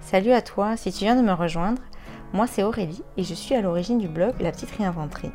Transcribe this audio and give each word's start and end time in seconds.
Salut 0.00 0.32
à 0.32 0.42
toi, 0.42 0.76
si 0.76 0.92
tu 0.92 1.04
viens 1.04 1.16
de 1.16 1.26
me 1.26 1.32
rejoindre, 1.32 1.82
moi 2.32 2.46
c'est 2.46 2.62
Aurélie 2.62 3.02
et 3.16 3.24
je 3.24 3.34
suis 3.34 3.54
à 3.54 3.60
l'origine 3.60 3.98
du 3.98 4.08
blog 4.08 4.34
La 4.40 4.52
Petite 4.52 4.70
Réinventerie. 4.70 5.32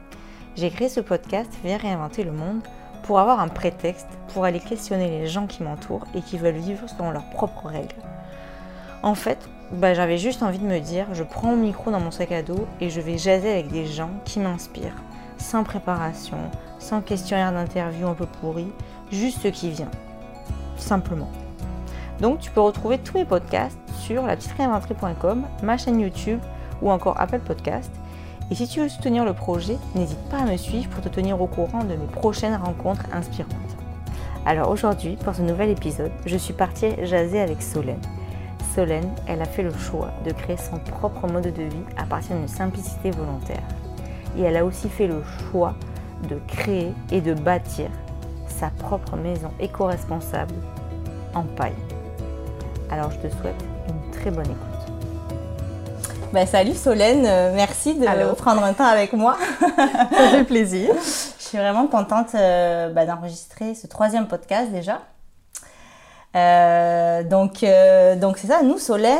J'ai 0.56 0.70
créé 0.70 0.90
ce 0.90 1.00
podcast 1.00 1.52
Viens 1.64 1.78
réinventer 1.78 2.24
le 2.24 2.32
monde 2.32 2.62
pour 3.04 3.20
avoir 3.20 3.40
un 3.40 3.48
prétexte 3.48 4.08
pour 4.34 4.46
aller 4.46 4.60
questionner 4.60 5.10
les 5.10 5.28
gens 5.28 5.48
qui 5.48 5.64
m'entourent 5.64 6.06
et 6.16 6.22
qui 6.22 6.38
veulent 6.38 6.56
vivre 6.56 6.88
selon 6.88 7.12
leurs 7.12 7.30
propres 7.32 7.68
règles. 7.68 7.96
En 9.02 9.16
fait, 9.16 9.50
bah, 9.72 9.94
j'avais 9.94 10.18
juste 10.18 10.44
envie 10.44 10.60
de 10.60 10.66
me 10.66 10.80
dire, 10.80 11.08
je 11.14 11.24
prends 11.24 11.50
mon 11.50 11.58
micro 11.58 11.92
dans 11.92 12.00
mon 12.00 12.12
sac 12.12 12.32
à 12.32 12.44
dos 12.44 12.68
et 12.82 12.90
je 12.90 13.02
vais 13.02 13.18
jaser 13.18 13.52
avec 13.52 13.70
des 13.70 13.86
gens 13.86 14.12
qui 14.26 14.40
m'inspirent, 14.40 15.02
sans 15.38 15.64
préparation, 15.64 16.38
sans 16.80 17.02
questionnaire 17.02 17.54
d'interview 17.54 18.08
un 18.08 18.16
peu 18.16 18.26
pourri, 18.26 18.68
juste 19.12 19.42
ce 19.42 19.48
qui 19.48 19.70
vient. 19.70 19.92
Simplement. 20.78 21.30
Donc 22.22 22.40
tu 22.40 22.52
peux 22.52 22.62
retrouver 22.62 22.98
tous 22.98 23.18
mes 23.18 23.26
podcasts 23.26 23.80
sur 23.98 24.24
la 24.26 24.36
ma 25.64 25.78
chaîne 25.78 26.00
YouTube 26.00 26.40
ou 26.82 26.92
encore 26.92 27.20
Apple 27.20 27.40
Podcast. 27.40 27.92
Et 28.52 28.56
si 28.56 28.68
tu 28.68 28.80
veux 28.82 28.90
soutenir 28.90 29.26
le 29.26 29.34
projet, 29.34 29.78
n'hésite 29.96 30.22
pas 30.30 30.40
à 30.40 30.46
me 30.46 30.58
suivre 30.58 30.90
pour 30.90 31.04
te 31.04 31.10
tenir 31.10 31.40
au 31.42 31.48
courant 31.48 31.84
de 31.84 31.96
mes 31.96 32.08
prochaines 32.12 32.56
rencontres 32.56 33.06
inspirantes. 33.14 33.54
Alors 34.46 34.70
aujourd'hui, 34.70 35.18
pour 35.24 35.36
ce 35.36 35.42
nouvel 35.42 35.70
épisode, 35.70 36.12
je 36.26 36.38
suis 36.38 36.54
partie 36.54 37.06
jaser 37.06 37.40
avec 37.40 37.62
Solène. 37.62 38.02
Solène, 38.74 39.10
elle 39.28 39.42
a 39.42 39.46
fait 39.46 39.64
le 39.64 39.74
choix 39.74 40.12
de 40.26 40.32
créer 40.32 40.58
son 40.58 40.80
propre 40.80 41.28
mode 41.28 41.54
de 41.54 41.64
vie 41.64 41.84
à 41.98 42.06
partir 42.06 42.36
d'une 42.36 42.48
simplicité 42.48 43.12
volontaire. 43.12 43.64
Et 44.38 44.42
elle 44.42 44.58
a 44.58 44.66
aussi 44.66 44.90
fait 44.90 45.08
le 45.08 45.22
choix 45.52 45.76
de 46.28 46.40
créer 46.48 46.94
et 47.12 47.22
de 47.22 47.34
bâtir 47.34 47.90
sa 48.48 48.70
propre 48.70 49.16
maison 49.16 49.52
éco-responsable 49.60 50.56
en 51.34 51.44
paille. 51.44 51.74
Alors 52.92 53.12
je 53.12 53.18
te 53.18 53.32
souhaite 53.36 53.64
une 53.88 54.12
très 54.12 54.32
bonne 54.32 54.46
écoute. 54.46 54.80
Ben, 56.34 56.46
salut 56.48 56.74
Solène, 56.74 57.24
euh, 57.26 57.52
merci 57.56 57.96
de 57.96 58.34
prendre 58.36 58.64
un 58.64 58.74
temps 58.74 58.86
avec 58.86 59.14
moi. 59.14 59.38
Ça 59.60 60.30
fait 60.32 60.44
plaisir. 60.44 60.94
Je 60.94 61.44
suis 61.44 61.58
vraiment 61.58 61.88
contente 61.88 62.34
euh, 62.34 62.90
ben, 62.90 63.08
d'enregistrer 63.08 63.76
ce 63.76 63.86
troisième 63.88 64.28
podcast 64.28 64.72
déjà. 64.72 65.02
Euh, 66.36 67.24
donc, 67.24 67.66
donc 68.22 68.38
c'est 68.38 68.48
ça. 68.48 68.62
Nous, 68.62 68.78
Solène, 68.78 69.18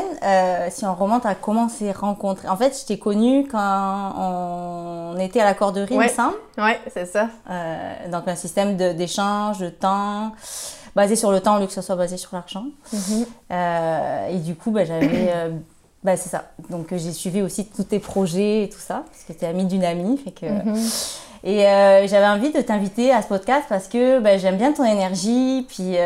si 0.70 0.84
on 0.84 0.94
remonte 0.94 1.26
à 1.26 1.34
comment 1.34 1.64
on 1.64 1.68
s'est 1.68 1.90
rencontrés. 1.90 2.48
En 2.48 2.56
fait, 2.56 2.78
je 2.80 2.86
t'ai 2.86 2.98
connue 3.00 3.48
quand 3.48 4.12
on 4.16 5.18
était 5.18 5.40
à 5.40 5.44
la 5.44 5.54
corderie, 5.54 5.96
ouais. 5.96 6.06
il 6.06 6.10
me 6.10 6.14
semble. 6.14 6.36
Oui, 6.58 6.70
c'est 6.94 7.06
ça. 7.06 7.28
donc, 8.12 8.28
un 8.28 8.36
système 8.36 8.76
d'échange 8.76 9.58
de, 9.58 9.64
de, 9.64 9.70
temps 9.70 10.30
basé 10.94 11.16
sur 11.16 11.30
le 11.30 11.40
temps 11.40 11.56
au 11.56 11.60
lieu 11.60 11.66
que 11.66 11.72
ce 11.72 11.82
soit 11.82 11.96
basé 11.96 12.16
sur 12.16 12.30
l'argent. 12.32 12.64
Mhm. 12.92 13.26
Euh, 13.52 14.28
et 14.28 14.38
du 14.38 14.54
coup, 14.54 14.70
bah, 14.70 14.84
j'avais. 14.84 15.10
Euh, 15.30 15.50
bah, 16.02 16.16
c'est 16.16 16.30
ça. 16.30 16.44
Donc, 16.70 16.92
euh, 16.92 16.98
j'ai 16.98 17.12
suivi 17.12 17.42
aussi 17.42 17.66
tous 17.66 17.84
tes 17.84 17.98
projets 17.98 18.64
et 18.64 18.68
tout 18.70 18.78
ça, 18.78 19.04
parce 19.06 19.22
que 19.24 19.32
tu 19.34 19.44
es 19.44 19.48
amie 19.48 19.66
d'une 19.66 19.84
amie. 19.84 20.16
Fait 20.16 20.30
que, 20.30 20.46
mhm. 20.46 20.76
Et 21.44 21.60
j'avais 22.08 22.26
envie 22.26 22.52
de 22.52 22.60
t'inviter 22.60 23.12
à 23.12 23.22
ce 23.22 23.28
podcast 23.28 23.66
parce 23.68 23.86
que 23.86 24.18
bah, 24.18 24.38
j'aime 24.38 24.56
bien 24.56 24.72
ton 24.72 24.84
énergie, 24.84 25.64
puis 25.68 25.92
tu 25.92 25.96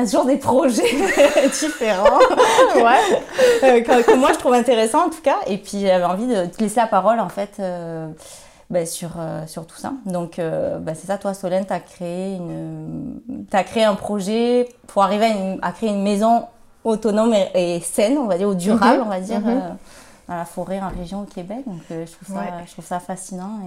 as 0.00 0.04
toujours 0.04 0.26
des 0.26 0.36
projets 0.36 0.82
différents. 1.60 2.18
ouais. 2.76 3.82
que, 3.82 4.14
moi, 4.16 4.32
je 4.32 4.38
trouve 4.38 4.54
intéressant 4.54 5.06
en 5.06 5.10
tout 5.10 5.22
cas. 5.22 5.38
Et 5.46 5.58
puis, 5.58 5.80
j'avais 5.80 6.04
envie 6.04 6.26
de 6.26 6.46
te 6.46 6.62
laisser 6.62 6.80
la 6.80 6.86
parole 6.86 7.18
en 7.18 7.28
fait 7.30 7.60
bah, 8.70 8.86
sur, 8.86 9.10
euh, 9.18 9.46
sur 9.48 9.66
tout 9.66 9.76
ça. 9.76 9.94
Donc, 10.06 10.38
euh, 10.38 10.78
bah, 10.78 10.94
c'est 10.94 11.08
ça, 11.08 11.18
toi, 11.18 11.34
Solène, 11.34 11.66
tu 11.66 11.72
as, 11.72 11.80
créé 11.80 12.36
une... 12.36 13.20
as 13.52 13.64
créé 13.64 13.82
un 13.82 13.96
projet 13.96 14.68
pour 14.86 15.02
arriver 15.02 15.58
à, 15.60 15.72
créer 15.72 15.90
une 15.90 16.04
maison 16.04 16.46
autonome 16.84 17.34
et, 17.54 17.80
saine, 17.80 18.16
on 18.16 18.26
va 18.26 18.38
dire, 18.38 18.48
ou 18.48 18.54
durable, 18.54 19.02
on 19.04 19.08
va 19.08 19.18
dire, 19.18 19.40
mhm. 19.40 19.48
euh, 19.48 19.60
dans 20.28 20.36
la 20.36 20.44
forêt 20.44 20.80
en 20.80 20.88
région 20.88 21.22
au 21.22 21.24
Québec. 21.24 21.64
Donc, 21.66 21.80
je, 21.90 22.12
trouve 22.12 22.36
ça, 22.36 22.44
je 22.64 22.72
trouve 22.72 22.84
ça 22.84 23.00
fascinant. 23.00 23.58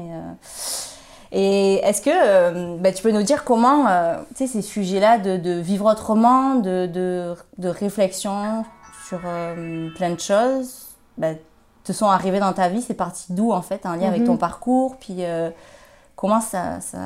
Et, 1.31 1.38
et 1.38 1.74
est-ce 1.85 2.02
que 2.02 2.78
bah, 2.78 2.94
tu 2.94 3.03
peux 3.03 3.12
nous 3.12 3.24
dire 3.24 3.44
comment, 3.44 3.88
sais, 4.35 4.47
ces 4.47 4.62
sujets-là 4.62 5.18
de, 5.18 5.35
de, 5.35 5.59
vivre 5.59 5.91
autrement, 5.91 6.56
de, 6.56 6.85
de, 6.85 7.35
de 7.58 7.68
réflexion 7.68 8.64
sur 9.09 9.20
plein 9.20 10.12
de 10.12 10.20
choses, 10.20 10.96
te 11.84 11.92
sont 11.92 12.08
arrivés 12.08 12.40
dans 12.40 12.54
ta 12.54 12.70
vie 12.70 12.82
C'est 12.82 12.94
parti 12.94 13.26
d'où 13.30 13.52
en 13.52 13.62
fait 13.62 13.86
Un 13.86 13.96
lien 13.98 14.08
avec 14.08 14.24
ton 14.24 14.34
mhm. 14.34 14.40
parcours 14.40 14.98
Puis 14.98 15.18
euh, 15.20 15.50
comment 16.16 16.42
ça, 16.42 16.80
ça, 16.80 16.98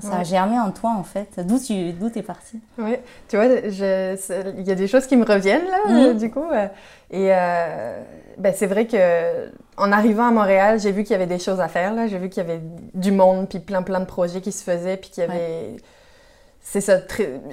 ça 0.00 0.16
a 0.16 0.24
germé 0.24 0.58
en 0.58 0.70
toi 0.70 0.94
en 0.96 1.04
fait? 1.04 1.40
D'où 1.46 1.58
tu 1.58 1.92
d'où 1.92 2.10
es 2.14 2.22
parti 2.22 2.60
Oui, 2.78 2.96
tu 3.28 3.36
vois, 3.36 3.46
il 3.46 4.66
y 4.66 4.70
a 4.70 4.74
des 4.74 4.88
choses 4.88 5.06
qui 5.06 5.16
me 5.16 5.24
reviennent 5.24 5.66
là, 5.66 5.78
mhm. 5.88 5.96
euh, 5.96 6.14
du 6.14 6.30
coup. 6.30 6.44
Euh, 6.52 6.68
et 7.10 7.28
ben, 8.38 8.52
c'est 8.54 8.66
vrai 8.66 8.86
que 8.86 9.48
en 9.76 9.92
arrivant 9.92 10.26
à 10.26 10.30
Montréal, 10.30 10.80
j'ai 10.80 10.90
vu 10.90 11.04
qu'il 11.04 11.12
y 11.12 11.14
avait 11.14 11.26
des 11.26 11.38
choses 11.38 11.60
à 11.60 11.68
faire 11.68 11.94
là. 11.94 12.06
J'ai 12.06 12.18
vu 12.18 12.28
qu'il 12.28 12.42
y 12.42 12.46
avait 12.46 12.60
du 12.94 13.12
monde, 13.12 13.48
puis 13.48 13.60
plein 13.60 13.82
plein 13.82 14.00
de 14.00 14.06
projets 14.06 14.40
qui 14.40 14.52
se 14.52 14.64
faisaient, 14.64 14.96
puis 14.96 15.10
qu'il 15.10 15.22
y 15.22 15.26
avait. 15.26 15.76
C'est 16.68 16.80
ça. 16.80 16.98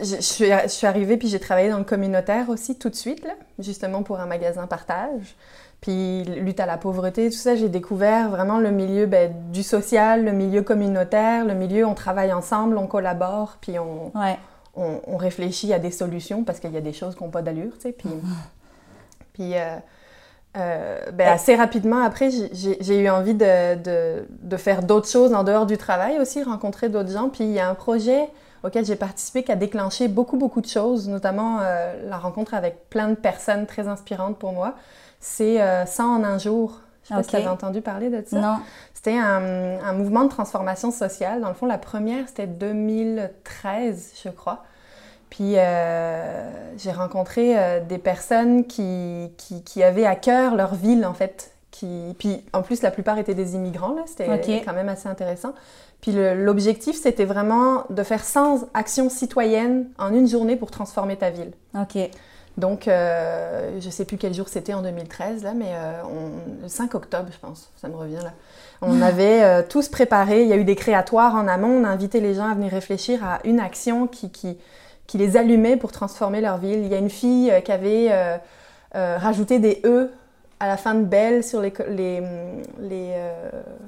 Je, 0.02 0.16
suis, 0.22 0.46
je 0.46 0.68
suis 0.68 0.88
arrivée, 0.88 1.18
puis 1.18 1.28
j'ai 1.28 1.40
travaillé 1.40 1.70
dans 1.70 1.78
le 1.78 1.84
communautaire 1.84 2.50
aussi 2.50 2.80
tout 2.80 2.90
de 2.90 2.96
suite, 2.96 3.24
là, 3.24 3.34
justement 3.60 4.02
pour 4.02 4.20
un 4.20 4.26
magasin 4.26 4.66
partage. 4.66 5.36
Puis 5.82 6.24
lutte 6.24 6.60
à 6.60 6.66
la 6.66 6.78
pauvreté, 6.78 7.30
tout 7.30 7.38
ça, 7.38 7.56
j'ai 7.56 7.70
découvert 7.70 8.30
vraiment 8.32 8.58
le 8.58 8.72
milieu 8.72 9.06
ben, 9.06 9.32
du 9.52 9.62
social, 9.62 10.26
le 10.26 10.32
milieu 10.32 10.64
communautaire, 10.64 11.46
le 11.46 11.54
milieu 11.54 11.86
on 11.86 11.94
travaille 11.94 12.34
ensemble, 12.34 12.76
on 12.76 12.88
collabore, 12.88 13.58
puis 13.62 13.78
on, 13.78 14.12
on, 14.76 15.18
réfléchit 15.18 15.72
à 15.74 15.80
des 15.80 15.92
solutions 15.92 16.44
parce 16.44 16.60
qu'il 16.60 16.72
y 16.72 16.78
a 16.78 16.82
des 16.82 16.94
choses 16.94 17.16
qui 17.16 17.24
n'ont 17.24 17.30
pas 17.30 17.44
d'allure, 17.44 17.74
tu 17.76 17.82
sais. 17.82 17.92
Puis, 17.92 18.10
puis 19.34 19.54
euh, 19.54 19.76
euh, 20.58 21.00
ben, 21.12 21.28
assez 21.28 21.56
rapidement 21.56 22.02
après, 22.02 22.32
j'ai 22.32 23.00
eu 23.00 23.10
envie 23.10 23.36
de, 23.36 23.76
de, 23.76 24.26
de 24.42 24.58
faire 24.58 24.82
d'autres 24.82 25.10
choses 25.10 25.36
en 25.36 25.44
dehors 25.44 25.68
du 25.68 25.78
travail 25.78 26.18
aussi, 26.18 26.42
rencontrer 26.42 26.90
d'autres 26.90 27.12
gens. 27.12 27.30
Puis 27.30 27.44
il 27.44 27.52
y 27.52 27.60
a 27.60 27.70
un 27.70 27.76
projet 27.76 28.28
auquel 28.64 28.86
j'ai 28.86 28.96
participé 28.96 29.44
qui 29.44 29.52
a 29.52 29.56
déclenché 29.56 30.08
beaucoup, 30.08 30.38
beaucoup 30.38 30.62
de 30.62 30.68
choses, 30.68 31.08
notamment 31.08 31.60
euh, 31.62 32.10
la 32.10 32.18
rencontre 32.18 32.54
avec 32.54 32.90
plein 32.90 33.10
de 33.10 33.16
personnes 33.16 33.66
très 33.66 33.88
inspirantes 33.88 34.38
pour 34.38 34.54
moi 34.54 34.76
c'est 35.24 35.86
100 35.88 36.04
euh, 36.04 36.18
en 36.18 36.24
un 36.24 36.38
jour. 36.38 36.80
Je 37.04 37.10
sais 37.10 37.14
pas 37.16 37.24
si 37.24 37.30
tu 37.30 37.36
avais 37.38 37.48
entendu 37.48 37.82
parler 37.82 38.10
de 38.10 38.24
ça. 38.26 38.40
Non. 38.40 38.58
C'était 38.94 39.18
un, 39.18 39.94
mouvement 39.94 40.24
de 40.24 40.30
transformation 40.30 40.92
sociale. 40.92 41.42
Dans 41.42 41.50
le 41.50 41.54
fond, 41.54 41.66
la 41.66 41.78
première, 41.78 42.28
c'était 42.28 42.48
2013, 42.48 44.14
je 44.24 44.30
crois. 44.30 44.64
Puis 45.30 45.58
euh, 45.58 46.50
j'ai 46.78 46.92
rencontré 46.92 47.58
euh, 47.58 47.80
des 47.80 47.98
personnes 47.98 48.66
qui, 48.66 49.32
qui, 49.66 49.84
avaient 49.84 50.06
à 50.06 50.16
cœur 50.16 50.56
leur 50.56 50.76
ville, 50.76 51.06
en 51.06 51.14
fait. 51.14 51.52
Qui... 51.72 52.16
Puis 52.20 52.46
en 52.54 52.62
plus, 52.62 52.82
la 52.82 52.92
plupart 52.92 53.18
étaient 53.18 53.34
des 53.34 53.56
immigrants, 53.56 53.96
là. 53.96 54.04
C'était 54.06 54.62
quand 54.64 54.74
même 54.74 54.90
assez 54.90 55.10
intéressant. 55.10 55.54
Puis 56.04 56.12
l'objectif, 56.12 56.98
c'était 57.02 57.24
vraiment 57.24 57.86
de 57.90 58.04
faire 58.04 58.26
100 58.26 58.68
actions 58.74 59.10
citoyennes 59.10 59.88
en 59.98 60.14
une 60.14 60.28
journée 60.28 60.58
pour 60.58 60.70
transformer 60.70 61.16
ta 61.16 61.30
ville. 61.30 61.54
OK. 61.80 61.98
Donc, 62.58 62.90
euh, 62.90 63.80
je 63.80 63.86
ne 63.86 63.90
sais 63.92 64.04
plus 64.04 64.18
quel 64.18 64.34
jour 64.34 64.50
c'était 64.50 64.74
en 64.74 64.82
2013, 64.82 65.44
là, 65.44 65.54
mais 65.54 65.70
euh, 65.70 66.02
le 66.62 66.68
5 66.68 66.94
octobre, 66.96 67.30
je 67.32 67.40
pense, 67.40 67.72
ça 67.82 67.88
me 67.88 67.96
revient 67.96 68.20
là. 68.22 68.34
On 68.82 69.02
avait 69.02 69.44
euh, 69.44 69.62
tous 69.68 69.88
préparé, 69.88 70.42
il 70.42 70.50
y 70.50 70.52
a 70.52 70.58
eu 70.58 70.66
des 70.66 70.76
créatoires 70.76 71.36
en 71.36 71.48
amont, 71.48 71.70
on 71.70 71.86
a 71.86 71.88
invité 71.88 72.20
les 72.20 72.34
gens 72.34 72.52
à 72.52 72.54
venir 72.54 72.72
réfléchir 72.72 73.24
à 73.24 73.40
une 73.46 73.62
action 73.62 74.06
qui, 74.06 74.30
qui, 74.30 74.58
qui 75.08 75.18
les 75.18 75.38
allumait 75.38 75.78
pour 75.78 75.94
transformer 75.94 76.42
leur 76.42 76.58
ville. 76.58 76.80
Il 76.80 76.90
y 76.90 76.96
a 76.96 77.00
une 77.00 77.10
fille 77.10 77.50
qui 77.64 77.72
avait 77.72 78.12
rajouté 78.94 79.60
des 79.60 79.82
E 79.86 80.12
à 80.60 80.68
la 80.68 80.78
fin 80.78 80.96
de 80.96 81.04
Belle 81.04 81.44
sur 81.44 81.62
les, 81.62 81.74
les, 81.90 82.22
les 82.80 83.14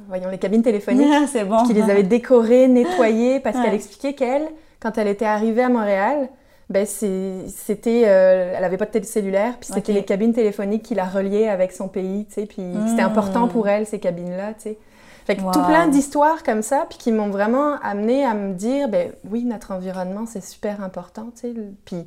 voyons, 0.08 0.30
les 0.30 0.38
cabines 0.38 0.64
téléphoniques, 0.64 1.08
bon. 1.48 1.64
qui 1.64 1.74
les 1.74 1.84
avait 1.84 2.04
décorées, 2.04 2.68
nettoyées, 2.68 3.40
parce 3.40 3.60
qu'elle 3.60 3.74
expliquait 3.74 4.14
qu'elle, 4.14 4.48
quand 4.80 4.98
elle 4.98 5.08
était 5.08 5.26
arrivée 5.26 5.64
à 5.64 5.70
Montréal, 5.70 6.30
ben 6.70 6.86
c'était, 6.86 8.04
euh, 8.06 8.56
elle 8.58 8.64
avait 8.64 8.78
pas 8.78 8.86
de 8.86 9.06
cellulaire, 9.06 9.58
puis 9.60 9.70
c'était 9.72 9.94
les 9.94 10.04
cabines 10.04 10.34
téléphoniques 10.34 10.84
qui 10.84 10.96
la 10.96 11.06
reliaient 11.06 11.48
avec 11.48 11.72
son 11.72 11.88
pays, 11.88 12.26
tu 12.26 12.34
sais, 12.34 12.46
puis 12.48 12.64
c'était 12.88 13.04
hmm. 13.04 13.06
important 13.06 13.48
pour 13.48 13.68
elle 13.68 13.86
ces 13.86 14.00
cabines-là, 14.00 14.54
tu 14.56 14.62
sais. 14.62 14.78
Fait 15.26 15.36
que 15.36 15.42
tout 15.42 15.64
plein 15.64 15.88
d'histoires 15.88 16.44
comme 16.44 16.62
ça, 16.62 16.86
puis 16.88 17.00
qui 17.00 17.12
m'ont 17.12 17.30
vraiment 17.30 17.80
amené 17.82 18.24
à 18.24 18.36
me 18.36 18.54
dire, 18.54 18.90
ben 18.90 19.12
oui, 19.30 19.44
notre 19.44 19.72
environnement 19.72 20.26
c'est 20.28 20.44
super 20.44 20.84
important, 20.84 21.30
tu 21.36 21.42
sais, 21.42 21.54
puis 21.84 22.06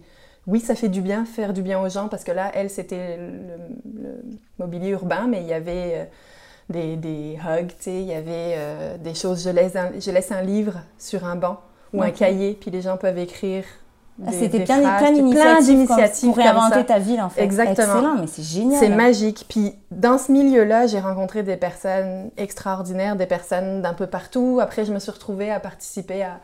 oui, 0.49 0.61
ça 0.61 0.75
fait 0.75 0.89
du 0.89 1.03
bien, 1.03 1.27
faire 1.27 1.53
du 1.53 1.61
bien 1.61 1.79
aux 1.79 1.91
gens, 1.91 2.09
parce 2.09 2.25
que 2.25 2.33
là, 2.33 2.51
elle, 2.55 2.71
c'était 2.71 3.19
le, 3.19 4.23
mobilier 4.59 4.89
urbain, 4.89 5.27
mais 5.29 5.43
il 5.43 5.47
y 5.47 5.53
avait 5.53 5.93
euh, 5.95 6.05
des, 6.71 6.97
des, 6.97 7.39
hugs, 7.39 7.71
il 7.87 8.05
y 8.05 8.15
avait 8.15 8.55
euh, 8.57 8.97
des 8.97 9.15
choses, 9.15 9.45
je 9.45 9.51
laisse, 9.51 9.77
un, 9.77 9.91
je 10.01 10.11
laisse 10.11 10.33
un 10.33 10.41
livre 10.41 10.81
sur 10.97 11.27
un 11.27 11.37
banc 11.37 11.61
ou 11.93 12.03
un 12.03 12.11
cahier, 12.11 12.57
puis 12.59 12.71
les 12.71 12.81
gens 12.81 12.97
peuvent 12.97 13.19
écrire 13.19 13.65
ah, 14.27 14.33
c'était 14.33 14.65
plein, 14.65 14.81
plein 14.81 15.61
d'initiatives 15.61 16.31
pour 16.31 16.39
réinventer 16.39 16.85
ta 16.85 16.99
ville 16.99 17.21
en 17.21 17.29
fait. 17.29 17.41
Exactement. 17.43 17.95
Excellent, 17.95 18.17
mais 18.19 18.27
c'est 18.27 18.43
génial. 18.43 18.81
C'est 18.81 18.89
magique. 18.89 19.47
Puis 19.49 19.75
dans 19.93 20.19
ce 20.19 20.33
milieu-là, 20.33 20.89
j'ai 20.89 20.99
rencontré 20.99 21.45
des 21.45 21.57
personnes 21.57 22.31
extraordinaires, 22.37 23.15
des 23.15 23.27
personnes 23.27 23.81
d'un 23.81 23.95
peu 23.95 24.09
partout. 24.09 24.59
Après, 24.61 24.85
je 24.85 24.93
me 24.93 24.99
suis 24.99 25.13
retrouvée 25.13 25.53
à 25.53 25.61
participer 25.61 26.25
à, 26.25 26.41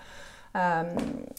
à, 0.54 0.84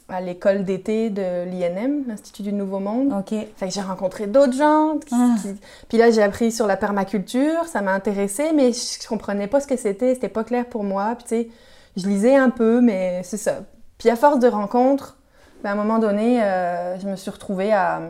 à 0.09 0.21
l'école 0.21 0.63
d'été 0.65 1.09
de 1.09 1.45
l'INM, 1.45 2.03
l'Institut 2.07 2.44
du 2.44 2.53
Nouveau 2.53 2.79
Monde. 2.79 3.13
Ok. 3.17 3.29
Fait 3.56 3.67
que 3.67 3.73
j'ai 3.73 3.81
rencontré 3.81 4.27
d'autres 4.27 4.53
gens. 4.53 4.97
qui- 5.06 5.15
Ah. 5.15 5.35
qui- 5.41 5.56
Puis 5.88 5.97
là, 5.97 6.12
j'ai 6.12 6.21
appris 6.21 6.51
sur 6.51 6.67
la 6.67 6.77
permaculture, 6.77 7.65
ça 7.65 7.81
m'a 7.81 7.94
intéressée, 7.94 8.51
mais 8.53 8.71
je 8.73 9.07
comprenais 9.07 9.47
pas 9.47 9.59
ce 9.62 9.67
que 9.67 9.77
c'était, 9.77 10.13
c'était 10.13 10.29
pas 10.29 10.44
clair 10.44 10.65
pour 10.65 10.83
moi. 10.83 11.15
Puis 11.15 11.23
tu 11.23 11.29
sais, 11.29 11.50
je 11.97 12.07
lisais 12.07 12.35
un 12.35 12.50
peu, 12.50 12.81
mais 12.81 13.21
c'est 13.23 13.38
ça. 13.38 13.59
Puis 13.97 14.09
à 14.09 14.15
force 14.17 14.39
de 14.39 14.47
rencontres, 14.47 15.17
ben, 15.63 15.69
à 15.69 15.73
un 15.73 15.75
moment 15.75 15.97
donné, 16.00 16.44
euh, 16.44 17.00
je 17.00 17.07
me 17.07 17.15
suis 17.15 17.31
retrouvée 17.31 17.71
à, 17.71 18.01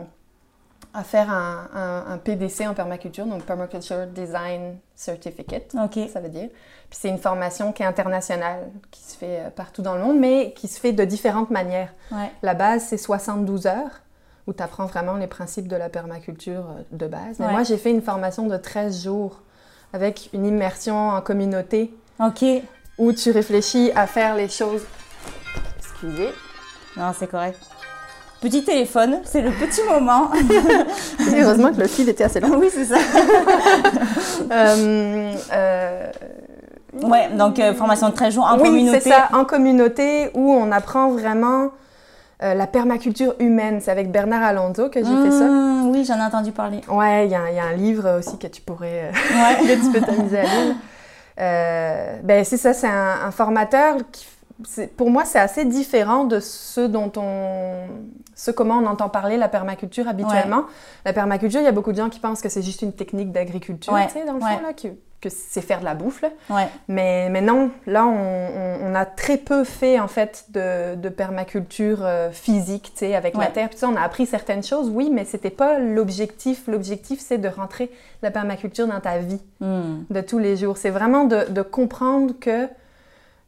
à 0.96 1.04
faire 1.04 1.30
un, 1.30 1.68
un- 1.74 2.12
un 2.14 2.18
PDC 2.18 2.66
en 2.66 2.72
permaculture, 2.74 3.26
donc 3.26 3.42
Permaculture 3.44 4.06
Design 4.06 4.78
Certificate, 4.94 5.74
Ok. 5.82 5.98
ça 6.12 6.20
veut 6.20 6.30
dire. 6.30 6.48
Puis 6.88 6.98
c'est 7.02 7.08
une 7.10 7.18
formation 7.18 7.72
qui 7.72 7.82
est 7.82 7.86
internationale, 7.86 8.70
qui 8.90 9.02
se 9.02 9.16
fait 9.16 9.40
euh, 9.40 9.50
partout 9.50 9.82
dans 9.82 9.94
le 9.94 10.00
monde, 10.02 10.18
mais 10.18 10.52
qui 10.56 10.68
se 10.68 10.80
fait 10.80 10.92
de 10.92 11.04
différentes 11.04 11.50
manières. 11.50 11.92
Ouais. 12.10 12.30
La 12.42 12.54
base, 12.54 12.84
c'est 12.84 12.96
72 12.96 13.66
heures 13.66 14.00
où 14.46 14.52
tu 14.54 14.62
apprends 14.62 14.86
vraiment 14.86 15.14
les 15.14 15.26
principes 15.26 15.68
de 15.68 15.76
la 15.76 15.88
permaculture 15.90 16.60
euh, 16.70 16.82
de 16.92 17.06
base. 17.06 17.38
Mais 17.40 17.46
Ouais. 17.46 17.52
moi, 17.52 17.62
j'ai 17.64 17.76
fait 17.76 17.90
une 17.90 18.02
formation 18.02 18.46
de 18.46 18.56
13 18.56 19.02
jours 19.04 19.42
avec 19.92 20.30
une 20.32 20.46
immersion 20.46 21.10
en 21.10 21.20
communauté 21.20 21.92
Ok. 22.20 22.44
où 22.98 23.12
tu 23.12 23.30
réfléchis 23.32 23.90
à 23.94 24.06
faire 24.06 24.34
les 24.34 24.48
choses. 24.48 24.82
Excusez. 25.78 26.30
Non, 26.96 27.12
c'est 27.18 27.26
correct. 27.26 27.58
Petit 28.46 28.62
téléphone, 28.62 29.18
c'est 29.24 29.40
le 29.40 29.50
petit 29.50 29.80
moment. 29.90 30.30
Heureusement 31.36 31.72
que 31.72 31.80
le 31.80 31.88
fil 31.88 32.08
était 32.08 32.22
assez 32.22 32.38
long. 32.38 32.56
oui, 32.58 32.68
c'est 32.72 32.84
ça. 32.84 32.96
Euh, 34.52 35.32
euh, 35.52 36.06
Ouais, 37.02 37.28
donc 37.36 37.58
euh, 37.58 37.74
formation 37.74 38.08
de 38.08 38.14
13 38.14 38.34
jours 38.34 38.44
en 38.44 38.56
oui, 38.56 38.62
communauté. 38.62 39.00
c'est 39.00 39.10
ça, 39.10 39.28
en 39.34 39.44
communauté 39.44 40.30
où 40.34 40.52
on 40.52 40.70
apprend 40.72 41.10
vraiment 41.10 41.70
euh, 42.42 42.54
la 42.54 42.66
permaculture 42.68 43.34
humaine. 43.40 43.80
C'est 43.82 43.90
avec 43.90 44.10
Bernard 44.12 44.42
Alonso 44.44 44.88
que 44.90 45.00
j'ai 45.00 45.04
fait 45.24 45.30
ça. 45.32 45.44
Mmh, 45.44 45.90
Oui, 45.90 46.04
j'en 46.06 46.16
ai 46.16 46.22
entendu 46.22 46.52
parler. 46.52 46.80
Ouais, 46.88 47.26
il 47.26 47.32
y, 47.32 47.34
a 47.34 47.40
un- 47.40 47.48
il 47.50 47.56
y 47.56 47.58
a 47.58 47.64
un 47.64 47.72
livre 47.76 48.18
aussi 48.18 48.38
que 48.38 48.46
tu 48.46 48.62
pourrais, 48.62 49.10
euh, 49.10 49.10
Ouais. 49.10 49.66
que 49.76 49.84
tu 49.84 49.90
peux 49.92 50.00
t'amuser 50.00 50.38
à 50.38 50.42
lire. 50.44 50.74
Ben 52.22 52.44
c'est 52.44 52.56
ça, 52.56 52.72
c'est 52.72 52.86
un, 52.88 53.26
un 53.26 53.30
formateur 53.32 53.96
qui, 54.12 54.26
pour 54.96 55.10
moi, 55.10 55.24
c'est 55.24 55.38
assez 55.38 55.64
différent 55.64 56.24
de 56.24 56.40
ce 56.40 56.80
dont 56.80 57.12
on, 57.16 57.86
ce 58.34 58.50
comment 58.50 58.78
on 58.78 58.86
entend 58.86 59.08
parler 59.08 59.36
la 59.36 59.48
permaculture 59.48 60.08
habituellement. 60.08 60.64
La 61.04 61.12
permaculture, 61.12 61.60
il 61.60 61.64
y 61.64 61.68
a 61.68 61.72
beaucoup 61.72 61.92
de 61.92 61.96
gens 61.98 62.08
qui 62.08 62.20
pensent 62.20 62.40
que 62.40 62.48
c'est 62.48 62.62
juste 62.62 62.82
une 62.82 62.92
technique 62.92 63.32
d'agriculture, 63.32 63.92
Ouais, 63.92 64.06
tu 64.06 64.14
sais, 64.14 64.24
dans 64.24 64.34
le 64.34 64.40
fond 64.40 64.46
là, 64.62 64.72
que, 64.72 64.88
que 65.20 65.28
c'est 65.28 65.60
faire 65.60 65.80
de 65.80 65.84
la 65.84 65.94
bouffe 65.94 66.22
là. 66.22 66.28
Mais, 66.88 67.28
mais 67.30 67.40
non, 67.42 67.70
là, 67.86 68.06
on, 68.06 68.10
on- 68.12 68.76
on 68.88 68.94
a 68.94 69.04
très 69.04 69.36
peu 69.36 69.64
fait, 69.64 69.98
en 70.00 70.08
fait, 70.08 70.46
de, 70.50 70.94
de 70.94 71.08
permaculture 71.10 71.98
euh, 72.02 72.30
physique, 72.30 72.92
tu 72.94 73.00
sais, 73.00 73.14
avec 73.14 73.34
la 73.36 73.46
terre. 73.52 73.68
Puis 73.68 73.78
on 73.84 73.96
a 73.96 74.00
appris 74.00 74.24
certaines 74.26 74.62
choses, 74.62 74.88
oui, 74.90 75.10
mais 75.12 75.24
c'était 75.26 75.50
pas 75.50 75.78
l'objectif. 75.78 76.66
L'objectif, 76.66 77.20
c'est 77.20 77.38
de 77.38 77.48
rentrer 77.48 77.90
la 78.22 78.30
permaculture 78.30 78.86
dans 78.86 79.00
ta 79.00 79.18
vie 79.18 79.40
Mmh. 79.60 80.04
de 80.10 80.20
tous 80.20 80.38
les 80.38 80.56
jours. 80.56 80.76
C'est 80.76 80.90
vraiment 80.90 81.24
de, 81.24 81.50
de 81.50 81.62
comprendre 81.62 82.34
que 82.38 82.68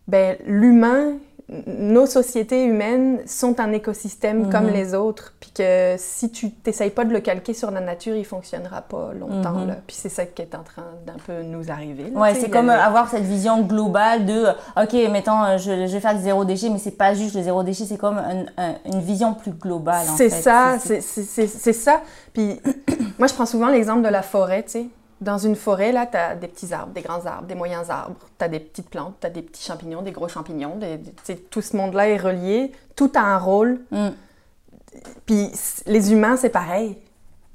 ben, 0.08 0.37
l'humain, 0.46 1.12
nos 1.66 2.05
sociétés 2.05 2.64
humaines 2.66 3.20
sont 3.26 3.58
un 3.58 3.72
écosystème 3.72 4.43
Mhm. 4.44 4.52
comme 4.52 4.66
les 4.66 4.94
autres, 4.94 5.32
puis 5.40 5.50
que 5.50 5.94
si 5.96 6.31
tu 6.31 6.50
t'essayes 6.50 6.90
pas 6.90 7.06
de 7.06 7.12
le 7.12 7.20
calquer 7.20 7.55
sur 7.55 7.70
la 7.70 7.81
nature, 7.81 8.14
il 8.16 8.26
fonctionnera 8.26 8.82
pas 8.82 9.12
longtemps. 9.19 9.52
Mhm. 9.55 9.76
Puis 9.87 9.96
c'est 9.99 10.10
ça 10.10 10.26
qui 10.26 10.43
est 10.43 10.55
en 10.55 10.62
train 10.62 10.84
d'un 11.06 11.16
peu 11.26 11.43
nous 11.44 11.70
arriver. 11.70 12.10
là, 12.10 12.20
Ouais, 12.20 12.34
c'est 12.34 12.50
comme 12.50 12.69
euh, 12.69 12.78
avoir 12.78 13.08
cette 13.08 13.22
vision 13.22 13.62
globale 13.62 14.26
de, 14.26 14.44
euh, 14.44 14.52
ok, 14.82 14.93
mettons, 15.10 15.43
euh, 15.43 15.56
je, 15.56 15.87
je 15.87 15.93
vais 15.94 16.00
faire 16.00 16.14
du 16.14 16.20
zéro 16.22 16.44
déchet, 16.44 16.69
mais 16.69 16.76
c'est 16.78 16.90
pas 16.90 17.14
juste 17.14 17.34
le 17.34 17.40
zéro 17.43 17.62
déchet, 17.62 17.84
c'est 17.87 17.96
comme 17.96 18.19
un- 18.19 18.44
un- 18.62 18.75
une 18.84 19.00
vision 19.00 19.32
plus 19.32 19.52
globale. 19.52 20.05
C'est 20.19 20.28
ça, 20.28 20.76
c'est 20.78 21.00
ça. 21.72 22.02
Puis 22.34 22.60
moi, 23.19 23.26
je 23.26 23.32
prends 23.32 23.46
souvent 23.46 23.69
l'exemple 23.69 24.02
de 24.02 24.08
la 24.08 24.20
forêt, 24.22 24.64
tu 24.64 24.70
sais. 24.72 24.87
Dans 25.20 25.38
une 25.38 25.56
forêt, 25.56 25.91
là, 25.91 26.06
tu 26.06 26.17
as 26.17 26.37
des 26.37 26.47
petits 26.47 26.73
arbres, 26.73 26.93
des 26.93 27.03
grands 27.03 27.26
arbres, 27.26 27.47
des 27.49 27.55
moyens 27.56 27.91
arbres, 27.91 28.17
tu 28.38 28.44
as 28.44 28.49
des 28.49 28.61
petites 28.61 28.88
plantes, 28.88 29.15
tu 29.20 29.26
as 29.26 29.31
des 29.31 29.43
petits 29.43 29.65
champignons, 29.65 30.03
des 30.03 30.12
gros 30.12 30.29
champignons. 30.29 30.76
des- 30.76 31.37
tout 31.37 31.61
ce 31.61 31.76
monde-là 31.76 32.09
est 32.09 32.17
relié. 32.19 32.73
Tout 32.94 33.11
a 33.17 33.20
un 33.20 33.38
rôle. 33.38 33.81
Mm. 33.91 34.09
Puis 35.26 35.50
les 35.87 36.12
humains, 36.12 36.37
c'est 36.37 36.49
pareil. 36.50 36.97